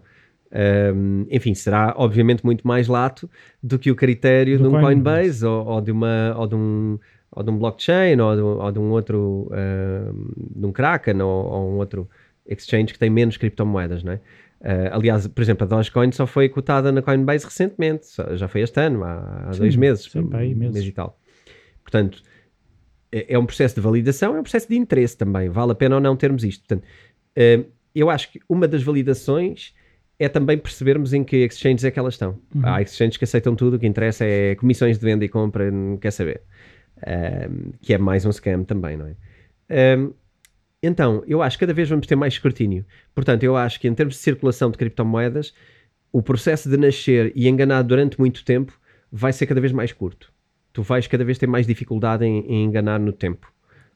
Um, 0.53 1.27
enfim, 1.31 1.55
será 1.55 1.93
obviamente 1.97 2.45
muito 2.45 2.67
mais 2.67 2.87
lato 2.87 3.29
do 3.63 3.79
que 3.79 3.91
o 3.91 3.97
critério 3.97 4.59
do 4.59 4.69
de 4.69 4.77
um 4.77 4.81
Coinbase, 4.81 5.45
ou, 5.45 5.67
ou, 5.67 5.81
de 5.81 5.91
uma, 5.91 6.35
ou, 6.37 6.47
de 6.47 6.55
um, 6.55 6.99
ou 7.33 7.43
de 7.43 7.51
um 7.51 7.59
blockchain 7.59 8.21
ou 8.21 8.37
de, 8.37 8.41
ou 8.41 8.73
de 8.73 8.79
um 8.79 8.91
outro 8.91 9.51
uh, 9.51 10.59
de 10.59 10.65
um 10.65 10.73
Kraken 10.73 11.21
ou, 11.21 11.47
ou, 11.47 11.73
um 11.73 11.77
outro 11.79 12.09
exchange 12.47 12.93
que 12.93 12.99
tem 12.99 13.11
menos 13.11 13.37
criptomoedas, 13.37 14.05
não 14.05 14.13
é? 14.13 14.21
Uh, 14.61 14.89
aliás, 14.93 15.27
por 15.27 15.43
exemplo, 15.43 15.65
a 15.65 15.69
Dogecoin 15.69 16.13
só 16.13 16.27
foi 16.27 16.49
cotada 16.49 16.91
na 16.93 17.03
Coinbase 17.03 17.45
recentemente, 17.45 18.07
já 18.35 18.49
foi 18.49 18.63
este 18.63 18.81
ano, 18.81 19.05
há, 19.05 19.49
há 19.49 19.53
sim, 19.53 19.61
dois 19.61 19.77
meses, 19.77 20.05
sim, 20.05 20.21
um, 20.21 20.29
mês 20.29 20.77
e 20.77 20.93
tal. 20.93 21.19
Portanto, 21.83 22.23
é, 23.13 23.35
é 23.35 23.39
um 23.39 23.47
processo 23.47 23.75
de 23.75 23.81
validação, 23.81 24.37
é 24.37 24.41
um 24.41 24.43
processo 24.43 24.69
de 24.69 24.77
interesse 24.77 25.17
também. 25.17 25.49
Vale 25.49 25.73
a 25.73 25.75
pena 25.75 25.97
ou 25.97 26.01
não 26.01 26.17
termos 26.17 26.45
isto. 26.45 26.67
Portanto, 26.67 26.85
uh, 26.85 27.71
eu 27.95 28.11
acho 28.11 28.31
que 28.31 28.41
uma 28.49 28.69
das 28.69 28.83
validações 28.83 29.75
é 30.19 30.29
também 30.29 30.57
percebermos 30.57 31.13
em 31.13 31.23
que 31.23 31.37
exchanges 31.37 31.85
é 31.85 31.91
que 31.91 31.99
elas 31.99 32.15
estão. 32.15 32.39
Uhum. 32.55 32.63
Há 32.65 32.83
exchanges 32.83 33.17
que 33.17 33.25
aceitam 33.25 33.55
tudo, 33.55 33.77
o 33.77 33.79
que 33.79 33.87
interessa 33.87 34.25
é 34.25 34.55
comissões 34.55 34.99
de 34.99 35.05
venda 35.05 35.25
e 35.25 35.29
compra, 35.29 35.71
não 35.71 35.97
quer 35.97 36.11
saber. 36.11 36.43
Um, 36.97 37.73
que 37.83 37.93
é 37.93 37.99
mais 37.99 38.25
um 38.25 38.33
scam 38.33 38.65
também, 38.65 38.97
não 38.97 39.07
é? 39.07 39.97
Um, 39.99 40.13
então, 40.83 41.23
eu 41.27 41.43
acho 41.43 41.59
que 41.59 41.67
cada 41.67 41.75
vez 41.75 41.89
vamos 41.89 42.07
ter 42.07 42.17
mais 42.17 42.35
escrutínio. 42.35 42.85
Portanto, 43.15 43.43
eu 43.43 43.57
acho 43.57 43.81
que 43.81 43.89
em 43.89 43.95
termos 43.95 44.15
de 44.15 44.21
circulação 44.21 44.71
de 44.71 44.79
criptomoedas, 44.79 45.53
o 46.13 46.23
processo 46.23 46.71
de 46.71 46.77
nascer 46.77 47.33
e 47.35 47.49
enganar 47.49 47.83
durante 47.83 48.19
muito 48.19 48.45
tempo 48.45 48.79
vai 49.11 49.33
ser 49.33 49.47
cada 49.47 49.61
vez 49.61 49.73
mais 49.73 49.93
curto. 49.93 50.33
Tu 50.77 50.83
vais 50.83 51.07
cada 51.07 51.24
vez 51.24 51.39
ter 51.39 51.47
mais 51.47 51.66
dificuldade 51.66 52.27
em, 52.27 52.41
em 52.47 52.64
enganar 52.64 53.01
no 53.01 53.11
tempo. 53.11 53.51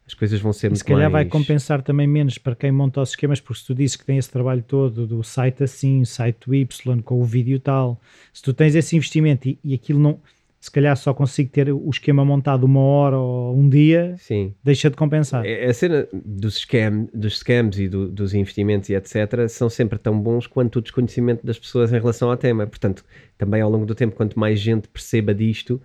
As 0.07 0.15
coisas 0.15 0.41
vão 0.41 0.51
ser 0.51 0.69
e 0.69 0.71
muito 0.71 0.79
se 0.79 0.85
calhar 0.87 1.11
mais... 1.11 1.13
vai 1.13 1.25
compensar 1.27 1.83
também 1.83 2.07
menos 2.07 2.39
para 2.39 2.57
quem 2.57 2.73
monta 2.73 3.03
os 3.03 3.11
esquemas, 3.11 3.39
porque 3.39 3.61
se 3.61 3.67
tu 3.67 3.75
dizes 3.75 3.97
que 3.97 4.07
tem 4.07 4.17
esse 4.17 4.31
trabalho 4.31 4.65
todo 4.67 5.07
do 5.07 5.23
site 5.23 5.63
assim, 5.63 6.03
site 6.07 6.51
Y, 6.51 7.03
com 7.03 7.21
o 7.21 7.25
vídeo 7.25 7.61
tal, 7.61 8.01
se 8.33 8.43
tu 8.43 8.55
tens 8.55 8.75
esse 8.75 8.97
investimento 8.97 9.47
e, 9.47 9.59
e 9.63 9.75
aquilo 9.75 10.01
não 10.01 10.19
se 10.59 10.71
calhar 10.71 10.97
só 10.97 11.13
consigo 11.13 11.51
ter 11.51 11.71
o 11.71 11.91
esquema 11.91 12.25
montado 12.25 12.65
uma 12.65 12.81
hora 12.81 13.19
ou 13.19 13.55
um 13.55 13.69
dia, 13.69 14.15
Sim. 14.17 14.55
deixa 14.65 14.89
de 14.89 14.97
compensar. 14.97 15.45
É, 15.45 15.67
a 15.67 15.75
cena 15.75 16.09
dos, 16.13 16.57
scam, 16.61 17.11
dos 17.13 17.41
scams 17.41 17.79
e 17.79 17.89
do, 17.89 18.09
dos 18.09 18.33
investimentos 18.33 18.89
e 18.89 18.95
etc. 18.95 19.49
são 19.51 19.69
sempre 19.69 19.99
tão 19.99 20.19
bons 20.19 20.47
quanto 20.47 20.79
o 20.79 20.83
desconhecimento 20.83 21.47
das 21.47 21.59
pessoas 21.59 21.93
em 21.93 21.99
relação 21.99 22.31
ao 22.31 22.37
tema. 22.39 22.67
Portanto, 22.67 23.05
também 23.37 23.61
ao 23.61 23.71
longo 23.71 23.85
do 23.85 23.95
tempo, 23.95 24.17
quanto 24.17 24.39
mais 24.39 24.59
gente 24.59 24.89
perceba 24.89 25.35
disto, 25.35 25.79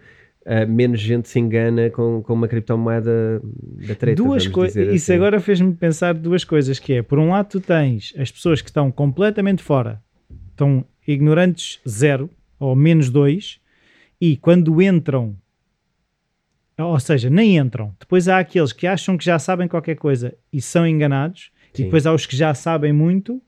uh, 0.45 0.69
menos 0.69 0.99
gente 0.99 1.27
se 1.27 1.39
engana 1.39 1.89
com, 1.89 2.21
com 2.21 2.33
uma 2.33 2.47
criptomoeda 2.47 3.41
da 3.87 3.95
treta. 3.95 4.15
Duas 4.21 4.47
coisas. 4.47 4.93
Isso 4.93 5.11
assim. 5.11 5.13
agora 5.13 5.39
fez-me 5.39 5.73
pensar 5.73 6.13
duas 6.13 6.43
coisas, 6.43 6.79
que 6.79 6.93
é, 6.93 7.01
por 7.01 7.19
um 7.19 7.29
lado 7.29 7.49
tu 7.49 7.59
tens 7.59 8.13
as 8.17 8.31
pessoas 8.31 8.61
que 8.61 8.69
estão 8.69 8.91
completamente 8.91 9.63
fora, 9.63 10.01
estão 10.51 10.85
ignorantes 11.07 11.79
zero 11.87 12.29
ou 12.59 12.75
menos 12.75 13.09
dois, 13.09 13.59
e 14.19 14.37
quando 14.37 14.81
entram, 14.81 15.35
ou 16.77 16.99
seja, 16.99 17.29
nem 17.29 17.57
entram, 17.57 17.93
depois 17.99 18.27
há 18.27 18.39
aqueles 18.39 18.71
que 18.71 18.87
acham 18.87 19.17
que 19.17 19.25
já 19.25 19.37
sabem 19.37 19.67
qualquer 19.67 19.95
coisa 19.95 20.33
e 20.51 20.61
são 20.61 20.87
enganados, 20.87 21.51
Sim. 21.73 21.83
e 21.83 21.85
depois 21.85 22.05
há 22.05 22.13
os 22.13 22.25
que 22.25 22.35
já 22.35 22.53
sabem 22.53 22.93
muito 22.93 23.41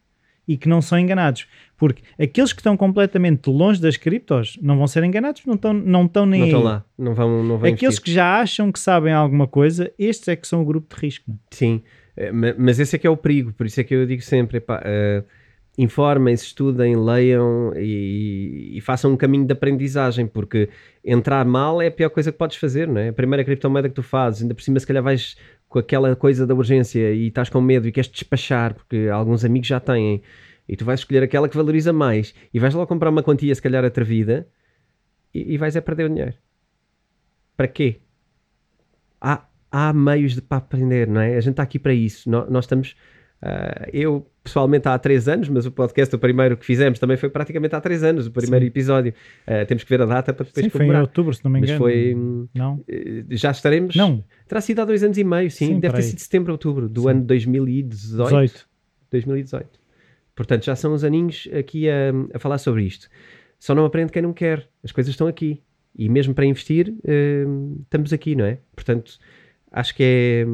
e 0.47 0.57
que 0.57 0.69
não 0.69 0.81
são 0.81 0.97
enganados. 0.97 1.47
Porque 1.77 2.01
aqueles 2.19 2.53
que 2.53 2.59
estão 2.59 2.77
completamente 2.77 3.49
longe 3.49 3.81
das 3.81 3.97
criptos 3.97 4.57
não 4.61 4.77
vão 4.77 4.87
ser 4.87 5.03
enganados, 5.03 5.43
não 5.45 5.55
estão, 5.55 5.73
não 5.73 6.05
estão 6.05 6.25
nem. 6.25 6.39
Não 6.39 6.47
estão 6.47 6.63
lá, 6.63 6.85
não 6.97 7.13
vão, 7.13 7.43
não 7.43 7.57
vão 7.57 7.69
Aqueles 7.69 7.81
investir. 7.83 8.03
que 8.03 8.11
já 8.11 8.39
acham 8.39 8.71
que 8.71 8.79
sabem 8.79 9.13
alguma 9.13 9.47
coisa, 9.47 9.91
estes 9.99 10.27
é 10.27 10.35
que 10.35 10.47
são 10.47 10.61
o 10.61 10.65
grupo 10.65 10.95
de 10.95 11.01
risco. 11.01 11.25
Não? 11.27 11.35
é? 11.35 11.39
Sim, 11.51 11.83
eh, 12.15 12.31
mas 12.31 12.79
esse 12.79 12.95
é 12.95 12.99
que 12.99 13.05
é 13.05 13.09
o 13.09 13.17
perigo, 13.17 13.53
por 13.53 13.65
isso 13.65 13.79
é 13.79 13.83
que 13.83 13.93
eu 13.93 14.05
digo 14.05 14.21
sempre: 14.23 14.57
epá, 14.57 14.81
uh, 14.81 15.23
informem-se, 15.77 16.45
estudem, 16.45 16.95
leiam 16.95 17.71
e, 17.75 18.71
e, 18.75 18.81
façam 18.81 19.11
um 19.11 19.17
caminho 19.17 19.45
de 19.45 19.53
aprendizagem, 19.53 20.25
porque 20.25 20.69
entrar 21.05 21.45
mal 21.45 21.79
é 21.79 21.87
a 21.87 21.91
pior 21.91 22.09
coisa 22.09 22.31
que 22.31 22.37
podes 22.37 22.57
fazer, 22.57 22.87
não 22.87 22.99
é? 22.99 23.09
A 23.09 23.13
primeira 23.13 23.43
criptomoeda 23.43 23.87
que 23.87 23.93
tu 23.93 24.01
fazes, 24.01 24.41
ainda 24.41 24.55
por 24.55 24.63
cima, 24.63 24.79
se 24.79 24.87
calhar 24.87 25.03
vais 25.03 25.37
com 25.67 25.79
aquela 25.79 26.15
coisa 26.15 26.47
da 26.47 26.53
urgência 26.53 27.11
e 27.11 27.27
estás 27.27 27.49
com 27.49 27.61
medo 27.61 27.87
e 27.87 27.91
queres 27.91 28.09
despachar, 28.09 28.73
porque 28.73 29.09
alguns 29.11 29.43
amigos 29.43 29.67
já 29.67 29.79
têm, 29.79 30.21
e 30.67 30.75
tu 30.75 30.85
vais 30.85 30.99
escolher 30.99 31.23
aquela 31.23 31.47
que 31.47 31.55
valoriza 31.55 31.93
mais 31.93 32.33
e 32.53 32.59
vais 32.59 32.73
lá 32.73 32.85
comprar 32.85 33.09
uma 33.09 33.23
quantia, 33.23 33.53
se 33.53 33.61
calhar 33.61 33.83
atrevida, 33.83 34.47
e, 35.33 35.53
e 35.53 35.57
vais 35.57 35.75
a 35.75 35.81
perder 35.81 36.05
o 36.05 36.09
dinheiro. 36.09 36.33
Para 37.55 37.67
quê? 37.67 38.01
Há, 39.19 39.45
há 39.71 39.93
meios 39.93 40.35
de, 40.35 40.41
para 40.41 40.57
aprender, 40.57 41.07
não 41.07 41.21
é? 41.21 41.35
A 41.35 41.41
gente 41.41 41.51
está 41.51 41.63
aqui 41.63 41.79
para 41.79 41.93
isso. 41.93 42.29
nós, 42.29 42.49
nós 42.49 42.65
estamos. 42.65 42.95
Uh, 43.41 43.89
eu 43.93 44.29
pessoalmente 44.47 44.87
há 44.87 44.97
três 44.97 45.27
anos, 45.27 45.49
mas 45.49 45.65
o 45.65 45.71
podcast, 45.71 46.15
o 46.15 46.17
primeiro 46.19 46.55
que 46.55 46.65
fizemos, 46.65 46.97
também 46.97 47.17
foi 47.17 47.29
praticamente 47.29 47.75
há 47.75 47.81
três 47.81 48.03
anos, 48.03 48.27
o 48.27 48.31
primeiro 48.31 48.63
Sim. 48.63 48.69
episódio. 48.69 49.13
Uh, 49.45 49.65
temos 49.65 49.83
que 49.83 49.89
ver 49.89 50.01
a 50.01 50.05
data 50.05 50.33
para 50.33 50.45
depois 50.45 50.65
sim, 50.65 50.69
foi 50.69 50.85
em 50.85 50.95
outubro, 50.99 51.33
se 51.33 51.43
não 51.43 51.51
me 51.51 51.59
engano. 51.59 51.73
Mas 51.73 51.77
foi. 51.77 52.15
Não. 52.53 52.83
Já 53.29 53.51
estaremos. 53.51 53.95
Não. 53.95 54.23
Terá 54.47 54.61
sido 54.61 54.79
há 54.79 54.85
dois 54.85 55.03
anos 55.03 55.17
e 55.17 55.23
meio, 55.23 55.51
sim. 55.51 55.67
sim 55.67 55.79
Deve 55.79 55.95
ter 55.95 56.03
sido 56.03 56.19
setembro, 56.19 56.53
outubro 56.53 56.87
do 56.87 57.01
sim. 57.01 57.09
ano 57.09 57.23
2018. 57.23 58.29
18. 58.29 58.67
2018. 59.11 59.69
Portanto, 60.35 60.65
já 60.65 60.75
são 60.75 60.93
uns 60.93 61.03
aninhos 61.03 61.49
aqui 61.57 61.89
a, 61.89 62.13
a, 62.33 62.39
falar 62.39 62.57
sobre 62.57 62.83
isto. 62.83 63.09
Só 63.59 63.75
não 63.75 63.85
aprende 63.85 64.11
quem 64.11 64.21
não 64.21 64.33
quer. 64.33 64.69
As 64.83 64.91
coisas 64.91 65.11
estão 65.11 65.27
aqui. 65.27 65.61
E 65.97 66.07
mesmo 66.07 66.33
para 66.33 66.45
investir, 66.45 66.89
uh, 66.89 67.81
estamos 67.81 68.13
aqui, 68.13 68.35
não 68.35 68.45
é? 68.45 68.59
Portanto, 68.75 69.17
acho 69.71 69.95
que 69.95 70.03
é, 70.03 70.45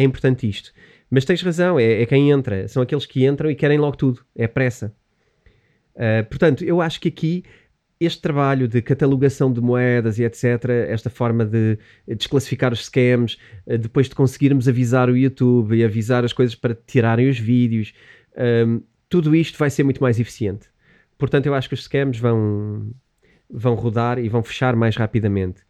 é 0.00 0.04
importante 0.04 0.48
isto. 0.48 0.72
Mas 1.14 1.26
tens 1.26 1.42
razão, 1.42 1.78
é, 1.78 2.00
é, 2.00 2.06
quem 2.06 2.30
entra. 2.30 2.66
São 2.66 2.82
aqueles 2.82 3.04
que 3.04 3.26
entram 3.26 3.50
e 3.50 3.54
querem 3.54 3.76
logo 3.76 3.98
tudo. 3.98 4.24
É 4.34 4.46
pressa. 4.46 4.94
Uh, 5.94 6.24
portanto, 6.26 6.64
eu 6.64 6.80
acho 6.80 6.98
que 6.98 7.08
aqui 7.08 7.44
este 8.00 8.22
trabalho 8.22 8.66
de 8.66 8.80
catalogação 8.80 9.52
de 9.52 9.60
moedas 9.60 10.18
e 10.18 10.24
etc., 10.24 10.70
esta 10.88 11.10
forma 11.10 11.44
de 11.44 11.78
desclassificar 12.16 12.72
os 12.72 12.86
scams, 12.86 13.36
uh, 13.66 13.76
depois 13.76 14.08
de 14.08 14.14
conseguirmos 14.14 14.66
avisar 14.66 15.10
o 15.10 15.16
YouTube 15.16 15.76
e 15.76 15.84
avisar 15.84 16.24
as 16.24 16.32
coisas 16.32 16.54
para 16.54 16.74
tirarem 16.74 17.28
os 17.28 17.38
vídeos, 17.38 17.92
um, 18.66 18.80
tudo 19.06 19.36
isto 19.36 19.58
vai 19.58 19.68
ser 19.68 19.84
muito 19.84 20.02
mais 20.02 20.18
eficiente. 20.18 20.66
Portanto, 21.18 21.44
eu 21.44 21.54
acho 21.54 21.68
que 21.68 21.74
os 21.74 21.84
scams 21.84 22.18
vão, 22.18 22.90
vão 23.50 23.74
rodar 23.74 24.18
e 24.18 24.30
vão 24.30 24.42
fechar 24.42 24.74
mais 24.74 24.96
rapidamente. 24.96 25.60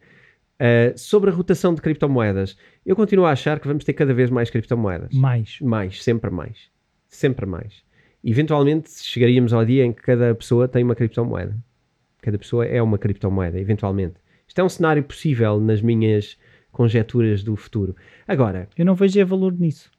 Uh, 0.59 0.97
sobre 0.97 1.29
a 1.29 1.33
rotação 1.33 1.73
de 1.73 1.81
criptomoedas, 1.81 2.57
eu 2.85 2.95
continuo 2.95 3.25
a 3.25 3.31
achar 3.31 3.59
que 3.59 3.67
vamos 3.67 3.83
ter 3.83 3.93
cada 3.93 4.13
vez 4.13 4.29
mais 4.29 4.49
criptomoedas. 4.49 5.13
Mais. 5.13 5.57
Mais, 5.61 6.03
sempre 6.03 6.29
mais. 6.29 6.69
Sempre 7.09 7.45
mais. 7.45 7.83
Eventualmente 8.23 8.89
chegaríamos 9.03 9.51
ao 9.51 9.65
dia 9.65 9.83
em 9.83 9.91
que 9.91 10.01
cada 10.01 10.33
pessoa 10.33 10.67
tem 10.67 10.83
uma 10.83 10.95
criptomoeda. 10.95 11.57
Cada 12.21 12.37
pessoa 12.37 12.65
é 12.65 12.81
uma 12.81 12.97
criptomoeda, 12.97 13.59
eventualmente. 13.59 14.15
Isto 14.47 14.61
é 14.61 14.63
um 14.63 14.69
cenário 14.69 15.03
possível 15.03 15.59
nas 15.59 15.81
minhas 15.81 16.37
conjecturas 16.71 17.43
do 17.43 17.55
futuro. 17.55 17.95
Agora. 18.27 18.69
Eu 18.77 18.85
não 18.85 18.95
vejo 18.95 19.25
valor 19.25 19.53
nisso. 19.53 19.91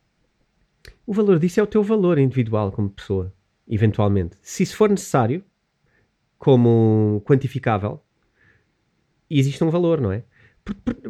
O 1.07 1.13
valor 1.13 1.39
disso 1.39 1.61
é 1.61 1.63
o 1.63 1.67
teu 1.67 1.83
valor 1.83 2.19
individual 2.19 2.73
como 2.73 2.89
pessoa, 2.89 3.33
eventualmente. 3.69 4.37
Se 4.41 4.63
isso 4.63 4.77
for 4.77 4.89
necessário, 4.89 5.45
como 6.39 7.23
quantificável, 7.27 8.03
existe 9.29 9.63
um 9.63 9.71
valor, 9.71 10.01
não 10.01 10.13
é? 10.13 10.25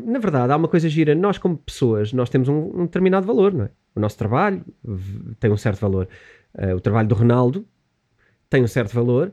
Na 0.04 0.18
verdade, 0.18 0.52
há 0.52 0.56
uma 0.56 0.68
coisa 0.68 0.88
gira. 0.88 1.14
Nós, 1.14 1.38
como 1.38 1.56
pessoas, 1.56 2.12
nós 2.12 2.28
temos 2.28 2.48
um, 2.48 2.80
um 2.80 2.84
determinado 2.84 3.26
valor, 3.26 3.52
não 3.52 3.64
é? 3.64 3.70
O 3.94 4.00
nosso 4.00 4.18
trabalho 4.18 4.64
tem 5.38 5.50
um 5.50 5.56
certo 5.56 5.80
valor. 5.80 6.08
Uh, 6.54 6.74
o 6.74 6.80
trabalho 6.80 7.08
do 7.08 7.14
Ronaldo 7.14 7.66
tem 8.50 8.62
um 8.62 8.66
certo 8.66 8.92
valor. 8.92 9.32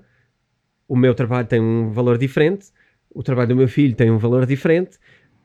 O 0.88 0.96
meu 0.96 1.16
trabalho 1.16 1.48
tem 1.48 1.60
um 1.60 1.92
valor 1.92 2.18
diferente. 2.18 2.68
O 3.10 3.24
trabalho 3.24 3.50
do 3.50 3.56
meu 3.56 3.68
filho 3.68 3.96
tem 3.96 4.12
um 4.12 4.18
valor 4.18 4.46
diferente. 4.46 4.98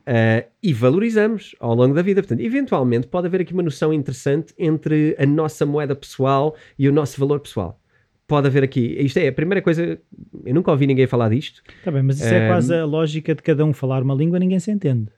Uh, 0.02 0.46
e 0.62 0.72
valorizamos 0.72 1.56
ao 1.58 1.74
longo 1.74 1.94
da 1.94 2.02
vida. 2.02 2.22
Portanto, 2.22 2.40
eventualmente 2.40 3.06
pode 3.06 3.26
haver 3.26 3.40
aqui 3.40 3.54
uma 3.54 3.62
noção 3.62 3.92
interessante 3.92 4.52
entre 4.58 5.16
a 5.18 5.24
nossa 5.24 5.64
moeda 5.64 5.96
pessoal 5.96 6.54
e 6.78 6.88
o 6.88 6.92
nosso 6.92 7.18
valor 7.18 7.40
pessoal 7.40 7.80
pode 8.26 8.46
haver 8.46 8.62
aqui. 8.62 8.96
Isto 8.98 9.18
é 9.18 9.28
a 9.28 9.32
primeira 9.32 9.62
coisa. 9.62 9.98
Eu 10.44 10.54
nunca 10.54 10.70
ouvi 10.70 10.86
ninguém 10.86 11.06
falar 11.06 11.28
disto. 11.28 11.62
Está 11.78 11.90
bem, 11.90 12.02
mas 12.02 12.20
isso 12.20 12.32
um, 12.32 12.36
é 12.36 12.48
quase 12.48 12.74
a 12.74 12.84
lógica 12.84 13.34
de 13.34 13.42
cada 13.42 13.64
um 13.64 13.72
falar 13.72 14.02
uma 14.02 14.14
língua, 14.14 14.38
ninguém 14.38 14.58
se 14.58 14.70
entende. 14.70 15.10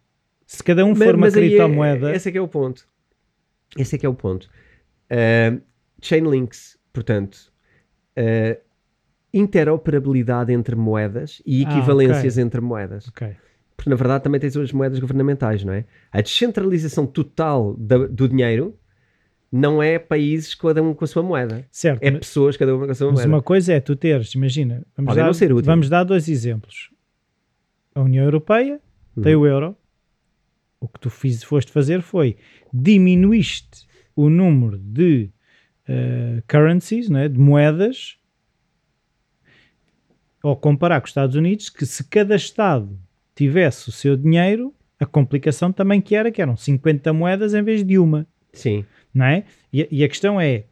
Se 0.47 0.63
cada 0.63 0.85
um 0.85 0.95
for 0.95 1.17
mas, 1.17 1.35
uma 1.35 1.41
criptomoeda. 1.41 2.11
É, 2.11 2.17
esse 2.17 2.29
é 2.29 2.33
que 2.33 2.39
é 2.39 2.41
o 2.41 2.49
ponto. 2.49 2.87
Esse 3.77 3.97
é 3.97 3.99
que 3.99 4.07
é 4.07 4.09
o 4.09 4.15
ponto. 4.15 4.49
Uh, 5.11 5.61
Chainlinks, 6.01 6.79
portanto, 6.93 7.53
uh, 8.17 8.59
interoperabilidade 9.33 10.53
entre 10.53 10.75
moedas 10.75 11.43
e 11.45 11.63
equivalências 11.63 12.25
ah, 12.25 12.41
okay. 12.41 12.45
entre 12.45 12.61
moedas. 12.61 13.09
Okay. 13.09 13.37
Porque 13.77 13.91
na 13.91 13.97
verdade 13.97 14.25
também 14.25 14.41
tens 14.41 14.57
as 14.57 14.73
moedas 14.73 14.99
governamentais, 14.99 15.63
não 15.63 15.73
é? 15.73 15.85
A 16.11 16.21
descentralização 16.21 17.07
total 17.07 17.77
da, 17.77 18.07
do 18.07 18.29
dinheiro 18.29 18.77
não 19.51 19.83
é 19.83 19.99
países 19.99 20.55
cada 20.55 20.83
um 20.83 20.95
com 20.95 21.05
a 21.05 21.09
sua 21.09 21.23
moeda. 21.23 21.67
Certo. 21.71 22.03
É 22.03 22.11
pessoas 22.11 22.57
cada 22.57 22.75
uma 22.75 22.87
com 22.87 22.93
a 22.93 22.95
sua 22.95 23.07
mas 23.09 23.15
moeda. 23.15 23.29
Mas 23.29 23.37
uma 23.37 23.43
coisa 23.43 23.73
é 23.73 23.81
tu 23.81 23.97
teres, 23.97 24.35
imagina, 24.35 24.85
vamos, 24.97 25.17
dar, 25.17 25.35
ser 25.35 25.53
útil. 25.53 25.65
vamos 25.65 25.89
dar 25.89 26.05
dois 26.05 26.29
exemplos. 26.29 26.91
A 27.95 28.03
União 28.03 28.25
Europeia 28.25 28.81
uhum. 29.17 29.23
tem 29.23 29.35
o 29.35 29.47
euro. 29.47 29.77
O 30.81 30.87
que 30.87 31.01
tu 31.01 31.11
fiz, 31.11 31.43
foste 31.43 31.73
fazer 31.73 32.03
foi 32.03 32.37
diminuíste 32.73 33.89
o 34.15 34.29
número 34.29 34.79
de 34.79 35.31
uh, 35.89 36.43
currencies, 36.47 37.09
né, 37.09 37.29
de 37.29 37.39
moedas, 37.39 38.17
ao 40.41 40.57
comparar 40.57 41.01
com 41.01 41.07
os 41.07 41.11
Estados 41.11 41.35
Unidos, 41.35 41.69
que 41.69 41.85
se 41.85 42.05
cada 42.05 42.37
Estado 42.37 42.97
tivesse 43.35 43.89
o 43.89 43.93
seu 43.93 44.17
dinheiro, 44.17 44.73
a 45.01 45.07
complicação 45.07 45.73
também 45.73 46.01
que 46.01 46.15
era, 46.15 46.31
que 46.31 46.41
eram 46.41 46.57
50 46.57 47.13
moedas 47.13 47.55
em 47.55 47.63
vez 47.63 47.83
de 47.83 47.99
uma. 47.99 48.27
Sim 48.53 48.85
não 49.15 49.27
é? 49.27 49.45
E, 49.73 49.89
e 49.91 50.05
a 50.05 50.09
questão 50.09 50.41
é, 50.41 50.65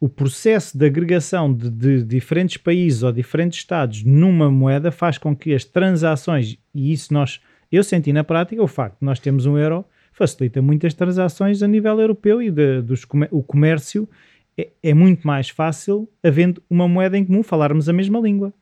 o 0.00 0.08
processo 0.08 0.76
de 0.76 0.84
agregação 0.84 1.52
de, 1.52 1.70
de, 1.70 2.02
diferentes 2.02 2.56
países 2.56 3.02
ou 3.02 3.10
diferentes 3.10 3.58
estados 3.58 4.02
numa 4.02 4.50
moeda 4.50 4.90
faz 4.90 5.16
com 5.16 5.34
que 5.34 5.54
as 5.54 5.64
transações, 5.64 6.58
e 6.74 6.92
isso 6.92 7.12
nós, 7.14 7.40
eu 7.72 7.82
senti 7.82 8.12
na 8.12 8.22
prática, 8.22 8.62
o 8.62 8.68
facto 8.68 8.98
de 9.00 9.06
nós 9.06 9.18
termos 9.18 9.46
um 9.46 9.56
euro 9.56 9.84
facilita 10.12 10.62
muitas 10.62 10.94
transações 10.94 11.62
a 11.62 11.66
nível 11.66 11.98
europeu 12.00 12.42
e 12.42 12.50
de, 12.50 12.82
dos, 12.82 13.06
o 13.30 13.42
comércio 13.42 14.08
é, 14.56 14.68
é, 14.82 14.94
muito 14.94 15.26
mais 15.26 15.48
fácil 15.48 16.08
havendo 16.22 16.62
uma 16.70 16.86
moeda 16.86 17.18
em 17.18 17.24
comum, 17.24 17.42
falarmos 17.42 17.88
a 17.88 17.92
mesma 17.92 18.20
língua. 18.20 18.52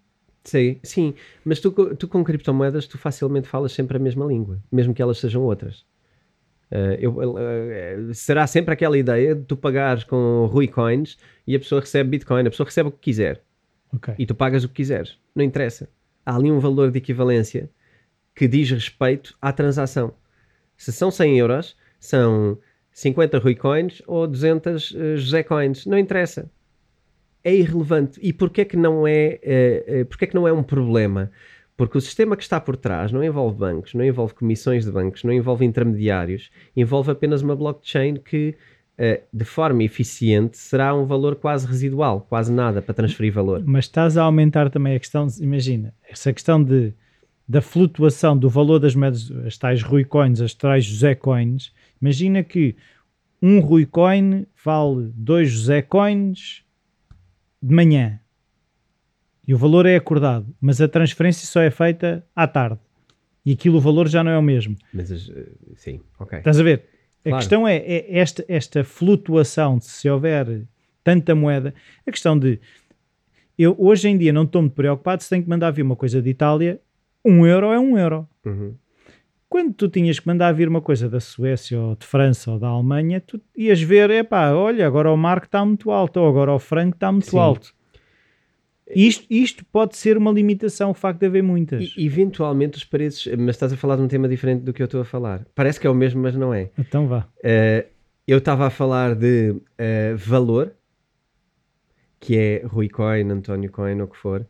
Sim, 0.45 0.78
sim, 0.83 1.14
mas 1.45 1.61
tu, 1.61 1.70
tu 1.97 2.09
com 2.09 2.24
criptomoedas 2.24 2.87
tu 2.87 2.99
facilmente 2.99 3.47
falas 3.47 3.72
sempre 3.72 3.97
a 3.97 4.01
mesma 4.01 4.24
língua, 4.24 4.61
mesmo 4.72 4.95
que 4.95 5.03
elas 5.03 5.18
sejam 5.18 5.43
outras. 5.43 5.85
Uh, 6.73 6.97
eu, 6.99 7.12
uh, 7.12 8.14
será 8.14 8.47
sempre 8.47 8.73
aquela 8.73 8.97
ideia 8.97 9.35
de 9.35 9.43
tu 9.45 9.59
pagares 9.59 10.05
com 10.05 10.47
Rui 10.51 10.66
Coins 10.66 11.18
e 11.47 11.55
a 11.55 11.59
pessoa 11.59 11.83
recebe 11.83 12.09
Bitcoin, 12.09 12.47
a 12.47 12.51
pessoa 12.51 12.64
recebe 12.64 12.89
o 12.89 12.93
que 12.93 12.99
quiser 12.99 13.43
Ok. 13.95 14.14
e 14.18 14.25
tu 14.25 14.35
pagas 14.35 14.64
o 14.64 14.68
que 14.68 14.77
quiseres, 14.77 15.18
não 15.35 15.45
interessa. 15.45 15.87
Há 16.25 16.35
ali 16.35 16.51
um 16.51 16.59
valor 16.59 16.91
de 16.91 16.97
equivalência 16.97 17.68
que 18.35 18.49
diz 18.49 18.70
respeito 18.70 19.37
à 19.43 19.53
transação. 19.53 20.14
Se 20.75 20.91
são 20.91 21.11
100 21.11 21.39
euros, 21.41 21.77
são 22.01 22.59
50 22.91 23.39
Rui 23.39 23.55
Coins 23.55 24.01
ou 24.07 24.27
200 24.27 24.93
uh, 24.93 25.16
José 25.18 25.43
Coins, 25.43 25.85
não 25.85 25.99
interessa. 25.99 26.51
É 27.45 27.55
irrelevante. 27.55 28.18
E 28.23 28.33
porquê 28.33 28.64
que 28.64 28.79
não 28.79 29.07
é, 29.07 29.39
uh, 30.01 30.07
porquê 30.07 30.27
que 30.27 30.35
não 30.35 30.49
é 30.49 30.53
um 30.55 30.62
problema? 30.62 31.31
Porque 31.77 31.99
o 31.99 32.01
sistema 32.01 32.37
que 32.37 32.43
está 32.43 32.61
por 32.61 32.77
trás 32.77 33.11
não 33.12 33.25
envolve 33.25 33.57
bancos, 33.57 33.95
não 33.95 34.05
envolve 34.05 34.35
comissões 34.35 34.85
de 34.85 34.93
bancos, 34.93 35.25
não 35.25 35.33
envolve 35.33 35.64
intermediários, 35.64 36.51
envolve 36.77 37.11
apenas 37.11 37.43
uma 37.43 37.57
blockchain 37.57 38.16
que, 38.16 38.55
uh, 38.99 39.23
de 39.33 39.45
forma 39.45 39.83
eficiente, 39.83 40.59
será 40.59 40.95
um 40.95 41.07
valor 41.07 41.37
quase 41.37 41.66
residual, 41.66 42.20
quase 42.29 42.53
nada 42.53 42.83
para 42.83 42.95
transferir 42.95 43.33
valor. 43.33 43.62
Mas 43.64 43.87
estás 43.87 44.16
a 44.16 44.23
aumentar 44.23 44.70
também 44.70 44.95
a 44.95 44.99
questão, 44.99 45.27
imagina, 45.41 45.95
essa 46.09 46.33
questão 46.33 46.62
de, 46.62 46.93
da 47.49 47.62
flutuação 47.62 48.37
do 48.37 48.51
valor 48.51 48.79
das 48.79 48.95
moedas, 48.95 49.31
as 49.47 49.57
tais 49.57 49.83
Rui 49.83 50.05
Coins, 50.05 50.41
as 50.41 50.55
tais 50.55 50.85
José 50.85 51.14
Coins, 51.14 51.73
imagina 52.01 52.45
que 52.45 52.77
um 53.41 53.61
Rui 53.61 53.87
Coin 53.87 54.47
vale 54.62 55.11
dois 55.14 55.51
José 55.51 55.83
Coins 55.83 56.64
de 57.62 57.75
manhã 57.75 58.20
e 59.47 59.55
o 59.55 59.59
valor 59.59 59.86
é 59.86 59.97
acordado, 59.97 60.47
mas 60.61 60.80
a 60.80 60.88
transferência 60.88 61.47
só 61.47 61.61
é 61.61 61.70
feita 61.70 62.24
à 62.34 62.47
tarde 62.47 62.78
e 63.45 63.53
aquilo 63.53 63.78
o 63.78 63.80
valor 63.80 64.09
já 64.09 64.22
não 64.22 64.30
é 64.30 64.38
o 64.38 64.43
mesmo. 64.43 64.76
Mas, 64.93 65.11
uh, 65.11 65.49
sim, 65.76 66.01
ok. 66.18 66.38
Estás 66.38 66.61
a 66.61 66.62
ver? 66.62 66.84
A 67.24 67.28
Claro. 67.28 67.36
questão 67.38 67.68
é, 67.68 67.76
é 67.76 68.18
esta, 68.18 68.45
esta 68.49 68.82
flutuação, 68.84 69.80
se 69.80 70.09
houver 70.09 70.62
tanta 71.05 71.34
moeda, 71.34 71.74
a 72.07 72.11
questão 72.11 72.38
de 72.38 72.59
eu 73.59 73.76
hoje 73.78 74.09
em 74.09 74.16
dia 74.16 74.32
não 74.32 74.43
estou 74.45 74.62
muito 74.62 74.74
preocupado 74.74 75.22
se 75.22 75.28
tenho 75.30 75.43
que 75.43 75.49
mandar 75.49 75.70
vir 75.70 75.82
uma 75.82 75.95
coisa 75.97 76.20
de 76.22 76.30
Itália, 76.30 76.80
um 77.24 77.47
euro 77.47 77.66
é 77.72 77.78
um 77.78 77.97
euro. 77.99 78.28
Uhum. 78.45 78.74
Quando 79.49 79.74
tu 79.74 79.88
tinhas 79.88 80.18
que 80.18 80.26
mandar 80.26 80.51
vir 80.53 80.66
uma 80.68 80.80
coisa 80.80 81.09
da 81.09 81.20
Suécia 81.20 81.78
ou 81.78 81.95
de 81.95 82.07
França 82.07 82.51
ou 82.51 82.59
da 82.59 82.68
Alemanha, 82.68 83.20
tu 83.20 83.40
ias 83.57 83.80
ver, 83.82 84.09
epá, 84.11 84.51
olha, 84.53 84.86
agora 84.86 85.12
o 85.12 85.16
marco 85.16 85.47
está 85.47 85.64
muito 85.64 85.90
alto, 85.90 86.18
ou 86.18 86.28
agora 86.28 86.53
o 86.53 86.59
franco 86.59 86.97
está 86.97 87.12
muito 87.12 87.30
Sim. 87.30 87.38
alto. 87.38 87.74
Isto, 88.95 89.26
isto 89.30 89.64
pode 89.66 89.97
ser 89.97 90.16
uma 90.16 90.30
limitação, 90.30 90.90
o 90.90 90.95
facto 90.95 91.20
de 91.20 91.26
haver 91.26 91.43
muitas. 91.43 91.95
E, 91.97 92.07
eventualmente 92.07 92.78
os 92.78 92.84
preços, 92.84 93.26
mas 93.36 93.57
estás 93.57 93.72
a 93.72 93.76
falar 93.76 93.97
de 93.97 94.03
um 94.03 94.09
tema 94.09 94.28
diferente 94.28 94.62
do 94.62 94.72
que 94.72 94.82
eu 94.82 94.86
estou 94.86 95.01
a 95.01 95.05
falar. 95.05 95.47
Parece 95.55 95.80
que 95.80 95.86
é 95.86 95.90
o 95.90 95.95
mesmo, 95.95 96.20
mas 96.22 96.34
não 96.36 96.53
é. 96.53 96.70
Então 96.78 97.07
vá. 97.07 97.28
Uh, 97.38 97.88
eu 98.26 98.38
estava 98.38 98.66
a 98.66 98.70
falar 98.70 99.14
de 99.14 99.51
uh, 99.51 100.16
valor, 100.16 100.72
que 102.20 102.36
é 102.36 102.62
Rui 102.64 102.88
Coin, 102.88 103.30
António 103.30 103.70
Coin, 103.70 104.01
ou 104.01 104.07
o 104.07 104.09
que 104.09 104.16
for. 104.16 104.47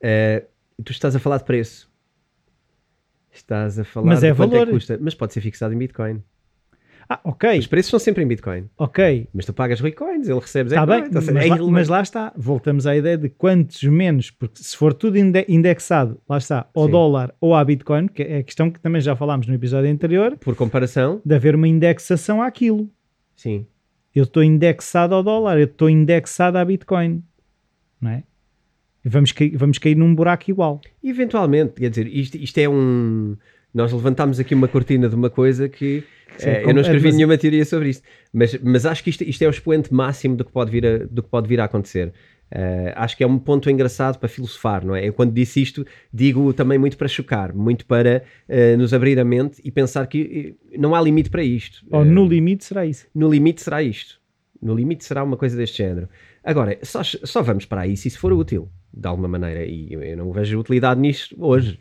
Uh, 0.00 0.46
tu 0.84 0.92
estás 0.92 1.16
a 1.16 1.18
falar 1.18 1.38
de 1.38 1.44
preço. 1.44 1.90
Estás 3.32 3.78
a 3.78 3.84
falar 3.84 4.06
Mas 4.06 4.20
de 4.20 4.28
é 4.28 4.34
quanto 4.34 4.50
valor. 4.50 4.62
é 4.62 4.66
que 4.66 4.72
custa. 4.72 4.98
Mas 5.00 5.14
pode 5.14 5.32
ser 5.32 5.40
fixado 5.40 5.74
em 5.74 5.78
Bitcoin. 5.78 6.22
Ah, 7.08 7.20
ok, 7.24 7.58
Os 7.58 7.66
preços 7.66 7.90
são 7.90 7.98
sempre 8.00 8.24
em 8.24 8.26
Bitcoin. 8.26 8.64
ok. 8.76 9.28
Mas 9.32 9.46
tu 9.46 9.52
pagas 9.52 9.80
Rui 9.80 9.92
Coins, 9.92 10.28
ele 10.28 10.40
recebe 10.40 10.70
Zé 10.70 10.84
bem, 10.86 10.98
então, 11.06 11.22
mas, 11.22 11.28
é 11.28 11.48
lá, 11.48 11.56
mas 11.70 11.88
lá 11.88 12.02
está, 12.02 12.32
voltamos 12.36 12.86
à 12.86 12.96
ideia 12.96 13.16
de 13.16 13.28
quantos 13.28 13.82
menos, 13.84 14.30
porque 14.30 14.62
se 14.62 14.76
for 14.76 14.92
tudo 14.92 15.16
inde- 15.16 15.44
indexado, 15.48 16.20
lá 16.28 16.38
está, 16.38 16.68
ao 16.74 16.86
Sim. 16.86 16.90
dólar 16.90 17.34
ou 17.40 17.54
à 17.54 17.64
Bitcoin, 17.64 18.08
que 18.08 18.22
é 18.22 18.38
a 18.38 18.42
questão 18.42 18.70
que 18.70 18.80
também 18.80 19.00
já 19.00 19.14
falámos 19.14 19.46
no 19.46 19.54
episódio 19.54 19.90
anterior, 19.90 20.36
Por 20.38 20.54
comparação, 20.56 21.20
de 21.24 21.34
haver 21.34 21.54
uma 21.54 21.68
indexação 21.68 22.42
àquilo. 22.42 22.90
sim. 23.36 23.66
Eu 24.14 24.22
estou 24.24 24.42
indexado 24.42 25.14
ao 25.14 25.22
dólar, 25.22 25.58
eu 25.58 25.66
estou 25.66 25.90
indexado 25.90 26.56
à 26.56 26.64
Bitcoin, 26.64 27.22
não 28.00 28.10
é? 28.10 28.22
Vamos 29.04 29.30
cair, 29.30 29.54
vamos 29.56 29.76
cair 29.78 29.94
num 29.94 30.14
buraco 30.14 30.50
igual. 30.50 30.80
Eventualmente, 31.04 31.74
quer 31.74 31.90
dizer, 31.90 32.06
isto, 32.08 32.36
isto 32.38 32.58
é 32.58 32.66
um. 32.68 33.36
Nós 33.74 33.92
levantámos 33.92 34.40
aqui 34.40 34.54
uma 34.54 34.68
cortina 34.68 35.08
de 35.08 35.14
uma 35.14 35.28
coisa 35.30 35.68
que 35.68 36.02
Sim, 36.38 36.48
eh, 36.48 36.62
eu 36.62 36.68
não 36.72 36.78
é 36.78 36.80
escrevi 36.80 37.00
demasi- 37.02 37.16
nenhuma 37.16 37.38
teoria 37.38 37.64
sobre 37.64 37.90
isto, 37.90 38.02
mas, 38.32 38.58
mas 38.62 38.86
acho 38.86 39.02
que 39.04 39.10
isto, 39.10 39.22
isto 39.24 39.42
é 39.42 39.46
o 39.46 39.50
expoente 39.50 39.92
máximo 39.92 40.34
do 40.36 40.44
que 40.44 40.52
pode 40.52 40.70
vir 40.70 40.86
a, 40.86 40.98
do 40.98 41.22
que 41.22 41.28
pode 41.28 41.46
vir 41.48 41.60
a 41.60 41.64
acontecer. 41.64 42.12
Eh, 42.50 42.92
acho 42.96 43.16
que 43.16 43.24
é 43.24 43.26
um 43.26 43.38
ponto 43.38 43.68
engraçado 43.68 44.18
para 44.18 44.28
filosofar, 44.28 44.84
não 44.84 44.94
é? 44.94 45.08
Eu 45.08 45.12
quando 45.12 45.32
disse 45.32 45.60
isto, 45.60 45.84
digo 46.12 46.52
também 46.52 46.78
muito 46.78 46.96
para 46.96 47.08
chocar, 47.08 47.52
muito 47.52 47.84
para 47.86 48.22
eh, 48.48 48.76
nos 48.76 48.94
abrir 48.94 49.18
a 49.18 49.24
mente 49.24 49.60
e 49.64 49.70
pensar 49.70 50.06
que 50.06 50.54
eh, 50.72 50.78
não 50.78 50.94
há 50.94 51.00
limite 51.00 51.28
para 51.28 51.42
isto. 51.42 51.84
Ou 51.90 52.04
no 52.04 52.24
limite 52.26 52.64
será 52.64 52.86
isso. 52.86 53.06
no 53.14 53.28
limite 53.28 53.62
será 53.62 53.82
isto. 53.82 54.20
No 54.62 54.74
limite 54.74 55.04
será 55.04 55.22
uma 55.22 55.36
coisa 55.36 55.56
deste 55.56 55.78
género. 55.78 56.08
Agora, 56.42 56.78
só, 56.82 57.02
só 57.02 57.42
vamos 57.42 57.66
para 57.66 57.82
aí 57.82 57.96
se 57.96 58.08
isso 58.08 58.18
for 58.18 58.32
útil, 58.32 58.70
de 58.94 59.06
alguma 59.06 59.28
maneira. 59.28 59.64
E 59.66 59.92
eu, 59.92 60.02
eu 60.02 60.16
não 60.16 60.32
vejo 60.32 60.58
utilidade 60.58 61.00
nisto 61.00 61.36
hoje. 61.38 61.78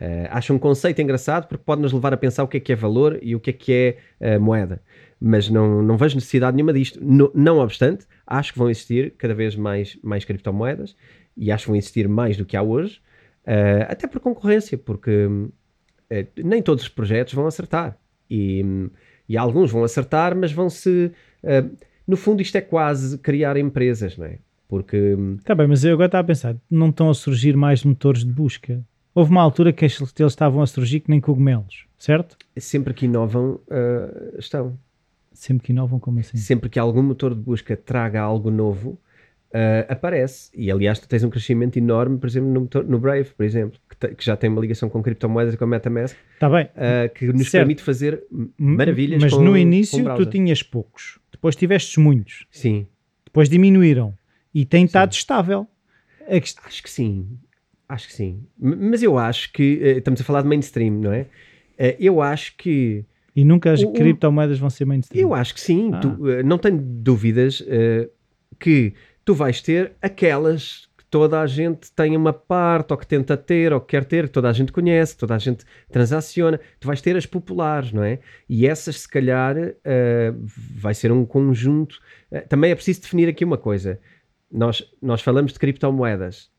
Eh, 0.00 0.26
acho 0.30 0.54
um 0.54 0.58
conceito 0.58 1.00
engraçado 1.02 1.46
porque 1.46 1.62
pode 1.64 1.82
nos 1.82 1.92
levar 1.92 2.14
a 2.14 2.16
pensar 2.16 2.42
o 2.42 2.48
que 2.48 2.56
é 2.56 2.60
que 2.60 2.72
é 2.72 2.76
valor 2.76 3.18
e 3.22 3.36
o 3.36 3.40
que 3.40 3.50
é 3.50 3.52
que 3.52 3.72
é 3.72 3.96
eh, 4.18 4.38
moeda. 4.38 4.80
Mas 5.20 5.50
não, 5.50 5.82
não 5.82 5.96
vejo 5.98 6.14
necessidade 6.14 6.56
nenhuma 6.56 6.72
disto. 6.72 6.98
No- 7.04 7.30
não 7.34 7.58
obstante, 7.58 8.06
acho 8.26 8.52
que 8.52 8.58
vão 8.58 8.70
existir 8.70 9.12
cada 9.18 9.34
vez 9.34 9.54
mais, 9.54 9.98
mais 10.02 10.24
criptomoedas 10.24 10.96
e 11.36 11.52
acho 11.52 11.64
que 11.64 11.68
vão 11.70 11.76
existir 11.76 12.08
mais 12.08 12.36
do 12.36 12.44
que 12.46 12.56
há 12.56 12.62
hoje, 12.62 13.00
eh, 13.46 13.86
até 13.90 14.06
por 14.08 14.20
concorrência, 14.20 14.78
porque 14.78 15.28
nem 16.42 16.62
todos 16.62 16.82
os 16.84 16.88
projetos 16.88 17.34
vão 17.34 17.46
acertar. 17.46 17.96
E, 18.30 18.64
e 19.28 19.36
alguns 19.36 19.70
vão 19.70 19.84
acertar, 19.84 20.34
mas 20.36 20.52
vão 20.52 20.68
se. 20.70 21.12
no 22.06 22.16
fundo, 22.16 22.42
isto 22.42 22.56
é 22.56 22.60
quase 22.60 23.18
criar 23.18 23.56
empresas, 23.56 24.16
não 24.16 24.26
é? 24.26 24.38
Porque 24.68 25.16
Está 25.38 25.54
bem, 25.54 25.66
mas 25.66 25.84
eu 25.84 25.92
agora 25.94 26.06
estava 26.06 26.22
a 26.22 26.26
pensar, 26.26 26.56
não 26.70 26.90
estão 26.90 27.10
a 27.10 27.14
surgir 27.14 27.56
mais 27.56 27.82
motores 27.84 28.24
de 28.24 28.32
busca? 28.32 28.80
Houve 29.14 29.30
uma 29.30 29.42
altura 29.42 29.72
que 29.72 29.84
eles 29.84 30.00
estavam 30.18 30.62
a 30.62 30.66
surgir 30.66 31.00
que 31.00 31.10
nem 31.10 31.20
cogumelos, 31.20 31.86
certo? 31.98 32.36
sempre 32.58 32.92
que 32.94 33.06
inovam, 33.06 33.60
eh, 33.70 34.34
estão. 34.38 34.78
Sempre 35.32 35.66
que 35.66 35.72
inovam 35.72 35.98
como 35.98 36.18
assim. 36.20 36.36
Sempre 36.36 36.68
que 36.68 36.78
algum 36.78 37.02
motor 37.02 37.34
de 37.34 37.40
busca 37.40 37.76
traga 37.76 38.20
algo 38.20 38.50
novo, 38.50 39.00
eh, 39.52 39.86
aparece. 39.88 40.50
E 40.54 40.70
aliás, 40.70 40.98
tu 40.98 41.08
tens 41.08 41.24
um 41.24 41.30
crescimento 41.30 41.76
enorme, 41.78 42.18
por 42.18 42.26
exemplo, 42.28 42.50
no, 42.50 42.60
motor- 42.60 42.84
no 42.84 42.98
Brave, 42.98 43.30
por 43.36 43.44
exemplo, 43.44 43.80
que, 43.88 43.96
te- 43.96 44.14
que 44.14 44.24
já 44.24 44.36
tem 44.36 44.50
uma 44.50 44.60
ligação 44.60 44.88
com 44.90 45.02
criptomoedas 45.02 45.54
e 45.54 45.56
com 45.56 45.64
a 45.64 45.66
MetaMask, 45.66 46.16
Está 46.34 46.50
bem, 46.50 46.68
eh, 46.76 47.08
que 47.08 47.26
nos 47.32 47.48
Certo. 47.50 47.62
permite 47.62 47.82
fazer 47.82 48.22
maravilhas 48.58 49.22
mas 49.22 49.32
com, 49.32 49.42
no 49.42 49.56
início 49.56 50.04
tu 50.16 50.26
tinhas 50.26 50.62
poucos, 50.62 51.18
depois 51.32 51.56
tivestes 51.56 51.96
muitos, 51.96 52.46
Sim, 52.50 52.86
depois 53.24 53.48
diminuíram 53.48 54.16
e 54.54 54.64
tem 54.66 54.84
estado 54.84 55.12
estável. 55.12 55.66
Acho 56.28 56.82
que 56.82 56.90
sim, 56.90 57.38
acho 57.92 58.08
que 58.08 58.14
sim. 58.14 58.46
Mas 58.58 59.02
eu 59.02 59.18
acho 59.18 59.52
que 59.52 59.78
eh, 59.82 59.98
estamos 59.98 60.20
a 60.20 60.24
falar 60.24 60.42
de 60.42 60.48
mainstream, 60.48 60.94
não 61.00 61.12
é? 61.12 61.26
Eh, 61.78 61.96
eu 62.00 62.20
acho 62.22 62.56
que 62.56 63.04
E 63.36 63.44
nunca 63.44 63.72
as 63.72 63.82
O- 63.82 63.92
criptomoedas 63.92 64.58
vão 64.58 64.70
ser 64.70 64.84
mainstream. 64.84 65.22
eu 65.22 65.34
acho 65.34 65.54
que 65.54 65.60
sim. 65.60 65.90
Ah. 65.94 65.98
Tu, 66.00 66.28
eh, 66.30 66.42
não 66.42 66.58
tenho 66.58 66.78
dúvidas 66.80 67.62
que 68.58 68.94
tu 69.24 69.34
vais 69.34 69.60
ter 69.62 69.92
aquelas 70.02 70.88
que 70.98 71.04
toda 71.10 71.40
a 71.40 71.46
gente 71.46 71.90
tem 71.92 72.16
uma 72.16 72.32
parte, 72.32 72.92
ou 72.92 72.98
que 72.98 73.06
tenta 73.06 73.36
ter, 73.36 73.72
ou 73.72 73.80
que 73.80 73.88
quer 73.88 74.04
ter, 74.04 74.26
que 74.26 74.32
toda 74.32 74.48
a 74.48 74.52
gente 74.52 74.70
conhece, 74.72 75.16
toda 75.16 75.34
a 75.34 75.38
gente 75.38 75.64
transaciona. 75.90 76.60
Tu 76.78 76.86
vais 76.86 77.00
ter 77.00 77.16
as 77.16 77.26
populares, 77.26 77.92
não 77.92 78.02
é? 78.04 78.18
E 78.48 78.66
essas, 78.66 79.00
se 79.00 79.08
calhar, 79.08 79.56
vai 80.76 80.92
ser 80.94 81.10
um 81.10 81.24
conjunto. 81.24 81.98
Também 82.48 82.70
é 82.70 82.74
preciso 82.74 83.00
definir 83.02 83.28
aqui 83.28 83.44
uma 83.44 83.58
coisa. 83.58 83.98
Nós, 84.52 84.84
nós 85.00 85.20
falamos 85.22 85.52
de 85.52 85.58
criptomoedas. 85.58 86.50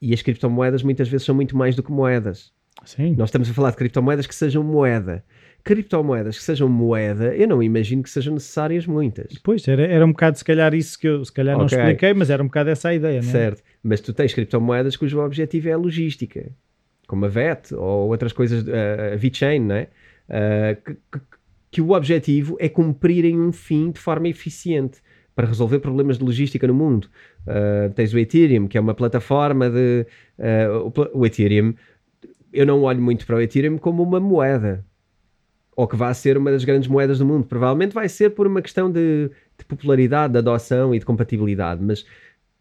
E 0.00 0.12
as 0.14 0.22
criptomoedas 0.22 0.82
muitas 0.82 1.08
vezes 1.08 1.24
são 1.26 1.34
muito 1.34 1.56
mais 1.56 1.74
do 1.76 1.82
que 1.82 1.90
moedas. 1.90 2.52
Sim. 2.84 3.14
Nós 3.16 3.28
estamos 3.28 3.50
a 3.50 3.54
falar 3.54 3.70
de 3.70 3.76
criptomoedas 3.76 4.26
que 4.26 4.34
sejam 4.34 4.62
moeda. 4.62 5.24
Criptomoedas 5.64 6.38
que 6.38 6.44
sejam 6.44 6.68
moeda, 6.68 7.34
eu 7.34 7.46
não 7.48 7.62
imagino 7.62 8.02
que 8.02 8.08
sejam 8.08 8.32
necessárias 8.34 8.86
muitas. 8.86 9.36
Pois, 9.42 9.66
era, 9.66 9.82
era 9.84 10.06
um 10.06 10.10
bocado, 10.12 10.38
se 10.38 10.44
calhar, 10.44 10.72
isso 10.72 10.98
que 10.98 11.06
eu 11.08 11.24
se 11.24 11.32
calhar 11.32 11.56
não 11.58 11.64
Ok. 11.66 11.76
expliquei, 11.76 12.14
mas 12.14 12.30
era 12.30 12.42
um 12.42 12.46
bocado 12.46 12.70
essa 12.70 12.88
a 12.90 12.94
ideia, 12.94 13.20
não 13.20 13.28
é? 13.28 13.32
Certo. 13.32 13.62
Mas 13.82 14.00
tu 14.00 14.12
tens 14.12 14.32
criptomoedas 14.32 14.96
cujo 14.96 15.18
objetivo 15.20 15.68
é 15.68 15.72
a 15.72 15.76
logística, 15.76 16.50
como 17.06 17.24
a 17.24 17.28
VET 17.28 17.74
ou 17.74 18.08
outras 18.08 18.32
coisas, 18.32 18.66
eh, 18.66 19.12
a 19.14 19.16
VeChain, 19.16 19.58
não 19.60 19.74
é? 19.74 19.88
Eh, 20.28 20.76
que, 20.84 20.94
que- 20.94 21.38
que 21.70 21.80
o 21.82 21.90
objetivo 21.90 22.56
é 22.58 22.68
cumprirem 22.68 23.38
um 23.38 23.52
fim 23.52 23.90
de 23.90 23.98
forma 24.00 24.26
eficiente 24.28 25.00
para 25.38 25.46
resolver 25.46 25.78
problemas 25.78 26.18
de 26.18 26.24
logística 26.24 26.66
no 26.66 26.74
mundo. 26.74 27.08
Eh, 27.46 27.92
tens 27.94 28.12
o 28.12 28.18
Ethereum, 28.18 28.66
que 28.66 28.76
é 28.76 28.80
uma 28.80 28.92
plataforma 28.92 29.70
de. 29.70 30.04
eh, 30.36 30.68
o 30.68 30.92
o 31.20 31.24
Ethereum, 31.24 31.74
eu 32.52 32.66
não 32.66 32.82
olho 32.82 33.00
muito 33.00 33.24
para 33.24 33.36
o 33.36 33.40
Ethereum 33.40 33.78
como 33.78 34.02
uma 34.02 34.18
moeda. 34.18 34.84
Ou 35.76 35.86
que 35.86 35.94
vá 35.94 36.12
ser 36.12 36.36
uma 36.36 36.50
das 36.50 36.64
grandes 36.64 36.88
moedas 36.88 37.20
do 37.20 37.24
mundo. 37.24 37.46
Provavelmente 37.46 37.94
vai 37.94 38.08
ser 38.08 38.30
por 38.30 38.48
uma 38.48 38.60
questão 38.60 38.90
de, 38.90 39.30
de 39.56 39.64
popularidade, 39.64 40.32
de 40.32 40.40
adoção 40.40 40.92
e 40.92 40.98
de 40.98 41.06
compatibilidade. 41.06 41.80
Mas, 41.84 42.04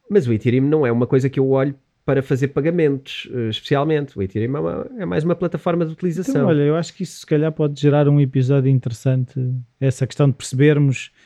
mas 0.08 0.28
o 0.28 0.34
Ethereum 0.34 0.68
não 0.68 0.86
é 0.86 0.92
uma 0.92 1.08
coisa 1.08 1.32
que 1.32 1.40
eu 1.40 1.50
olho 1.50 1.74
para 2.06 2.22
fazer 2.22 2.50
pagamentos, 2.50 3.28
uh, 3.32 3.50
especialmente. 3.50 4.16
O 4.16 4.22
Ethereum 4.22 4.56
é, 4.56 4.60
uma, 4.60 4.88
é, 5.00 5.06
mais 5.06 5.24
uma 5.24 5.36
plataforma 5.36 5.84
de 5.84 5.94
utilização. 5.94 6.36
Então, 6.36 6.48
olha, 6.48 6.62
eu 6.62 6.76
acho 6.76 6.94
que 6.94 7.02
isso 7.02 7.22
se 7.22 7.26
calhar 7.26 7.52
pode 7.52 7.82
gerar 7.82 8.08
um 8.08 8.22
episódio 8.22 8.70
interessante, 8.70 9.34
essa 9.82 10.06
questão 10.06 10.30
de 10.30 10.36
percebermos 10.36 11.08
uh, 11.08 11.17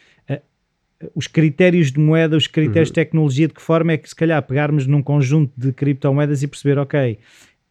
os 1.16 1.28
critérios 1.28 1.92
de 1.92 2.00
moeda, 2.00 2.36
os 2.38 2.48
critérios 2.48 2.90
uhum. 2.90 2.94
de 2.94 2.96
tecnologia, 2.96 3.48
de 3.48 3.54
que 3.54 3.62
forma 3.62 3.94
é 3.94 3.98
que 3.98 4.08
se 4.08 4.16
calhar 4.16 4.42
pegarmos 4.44 4.86
num 4.88 5.02
conjunto 5.02 5.52
de 5.58 5.72
criptomoedas 5.72 6.44
e 6.44 6.48
perceber, 6.48 6.78
ok, 6.78 7.18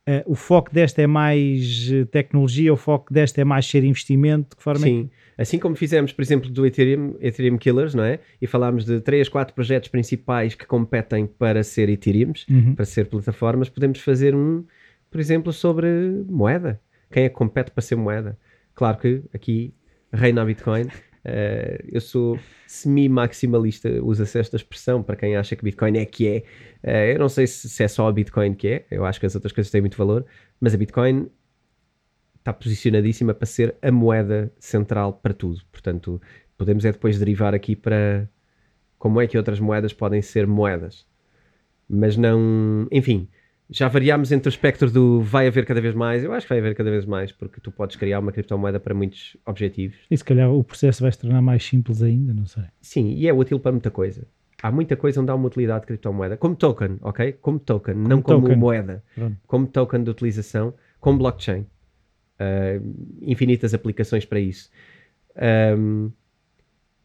Uh, 0.08 0.32
o 0.32 0.34
foco 0.34 0.72
desta 0.72 1.02
é 1.02 1.06
mais 1.06 1.88
tecnologia, 2.10 2.72
o 2.72 2.76
foco 2.76 3.12
desta 3.12 3.42
é 3.42 3.44
mais 3.44 3.66
ser 3.66 3.84
investimento, 3.84 4.50
de 4.50 4.56
que 4.56 4.62
forma 4.62 4.86
é 4.86 4.88
Sim. 4.88 5.00
É 5.00 5.04
que... 5.04 5.42
Assim 5.42 5.58
como 5.58 5.76
fizemos, 5.76 6.10
por 6.10 6.22
exemplo, 6.22 6.50
do 6.50 6.66
Ethereum, 6.66 7.16
Ethereum 7.20 7.58
Killers, 7.58 7.94
não 7.94 8.02
é? 8.02 8.18
E 8.40 8.46
falámos 8.46 8.84
de 8.84 9.00
três, 9.00 9.28
quatro 9.28 9.54
projetos 9.54 9.88
principais 9.88 10.54
que 10.54 10.66
competem 10.66 11.26
para 11.26 11.62
ser 11.62 11.88
Ethereums, 11.88 12.46
uhum. 12.48 12.74
para 12.74 12.84
ser 12.86 13.06
plataformas, 13.06 13.68
podemos 13.68 14.00
fazer 14.00 14.34
um, 14.34 14.64
por 15.10 15.20
exemplo, 15.20 15.52
sobre 15.52 15.88
moeda. 16.28 16.80
Quem 17.12 17.24
é 17.24 17.28
que 17.28 17.34
compete 17.34 17.70
para 17.70 17.82
ser 17.82 17.96
moeda? 17.96 18.38
Claro 18.74 18.98
que 18.98 19.22
aqui 19.32 19.72
reina 20.12 20.42
a 20.42 20.44
Bitcoin. 20.44 20.88
Uh, 21.24 21.76
eu 21.92 22.00
sou 22.00 22.38
semi-maximalista, 22.66 23.88
usa-se 24.02 24.38
esta 24.38 24.56
expressão 24.56 25.02
para 25.02 25.16
quem 25.16 25.36
acha 25.36 25.54
que 25.54 25.62
Bitcoin 25.62 25.98
é 25.98 26.04
que 26.04 26.28
é. 26.28 26.38
Uh, 26.82 27.12
eu 27.12 27.18
não 27.18 27.28
sei 27.28 27.46
se, 27.46 27.68
se, 27.68 27.82
é 27.82 27.88
só 27.88 28.08
a 28.08 28.12
Bitcoin 28.12 28.54
que 28.54 28.68
é, 28.68 28.86
eu 28.90 29.04
acho 29.04 29.20
que 29.20 29.26
as 29.26 29.34
outras 29.34 29.52
coisas 29.52 29.70
têm 29.70 29.80
muito 29.82 29.98
valor, 29.98 30.24
mas 30.60 30.74
a 30.74 30.78
Bitcoin 30.78 31.30
está 32.38 32.52
posicionadíssima 32.52 33.34
para 33.34 33.46
ser 33.46 33.76
a 33.82 33.92
moeda 33.92 34.52
central 34.58 35.12
para 35.12 35.34
tudo. 35.34 35.60
Portanto, 35.70 36.20
podemos 36.56 36.84
é 36.84 36.92
depois 36.92 37.18
derivar 37.18 37.54
aqui 37.54 37.76
para 37.76 38.28
como 38.98 39.20
é 39.20 39.26
que 39.26 39.36
outras 39.36 39.60
moedas 39.60 39.92
podem 39.92 40.22
ser 40.22 40.46
moedas. 40.46 41.06
Mas 41.88 42.16
não. 42.16 42.86
Enfim, 42.90 43.28
já 43.70 43.86
variámos 43.88 44.32
entre 44.32 44.48
o 44.48 44.50
espectro 44.50 44.90
do 44.90 45.20
vai 45.20 45.46
haver 45.46 45.64
cada 45.64 45.80
vez 45.80 45.94
mais. 45.94 46.24
Eu 46.24 46.32
acho 46.32 46.44
que 46.46 46.48
vai 46.52 46.58
haver 46.58 46.74
cada 46.74 46.90
vez 46.90 47.06
mais, 47.06 47.30
porque 47.30 47.60
tu 47.60 47.70
podes 47.70 47.96
criar 47.96 48.18
uma 48.18 48.32
criptomoeda 48.32 48.80
para 48.80 48.92
muitos 48.92 49.36
objetivos. 49.46 49.96
E 50.10 50.16
se 50.16 50.24
calhar 50.24 50.50
o 50.50 50.64
processo 50.64 51.02
vai 51.02 51.12
se 51.12 51.18
tornar 51.18 51.40
mais 51.40 51.64
simples 51.64 52.02
ainda, 52.02 52.34
não 52.34 52.46
sei. 52.46 52.64
Sim, 52.80 53.14
e 53.14 53.28
é 53.28 53.32
útil 53.32 53.60
para 53.60 53.70
muita 53.70 53.90
coisa. 53.90 54.26
Há 54.62 54.70
muita 54.70 54.96
coisa 54.96 55.20
onde 55.20 55.30
há 55.30 55.34
uma 55.34 55.46
utilidade 55.46 55.82
de 55.82 55.86
criptomoeda, 55.86 56.36
como 56.36 56.54
token, 56.54 56.98
ok? 57.00 57.32
Como 57.40 57.58
token, 57.58 57.94
como 57.94 58.08
não 58.08 58.20
token. 58.20 58.42
como 58.42 58.56
moeda. 58.56 59.02
Pronto. 59.14 59.36
Como 59.46 59.66
token 59.66 60.02
de 60.02 60.10
utilização, 60.10 60.74
como 60.98 61.18
blockchain 61.18 61.60
uh, 61.60 63.16
infinitas 63.22 63.72
aplicações 63.72 64.24
para 64.24 64.40
isso. 64.40 64.70
Um, 65.78 66.10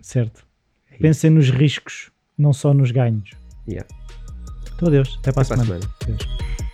Certo. 0.00 0.46
É 0.90 0.96
Pensem 0.96 1.28
nos 1.28 1.50
riscos, 1.50 2.10
não 2.36 2.54
só 2.54 2.72
nos 2.72 2.90
ganhos. 2.90 3.32
Yeah. 3.68 3.86
Então, 4.74 4.88
adeus. 4.88 5.18
Até 5.18 5.30
para 5.30 5.42
Até 5.42 5.54
a 5.54 5.58
semana. 5.58 5.80
Para 5.98 6.14
a 6.14 6.18
semana. 6.18 6.67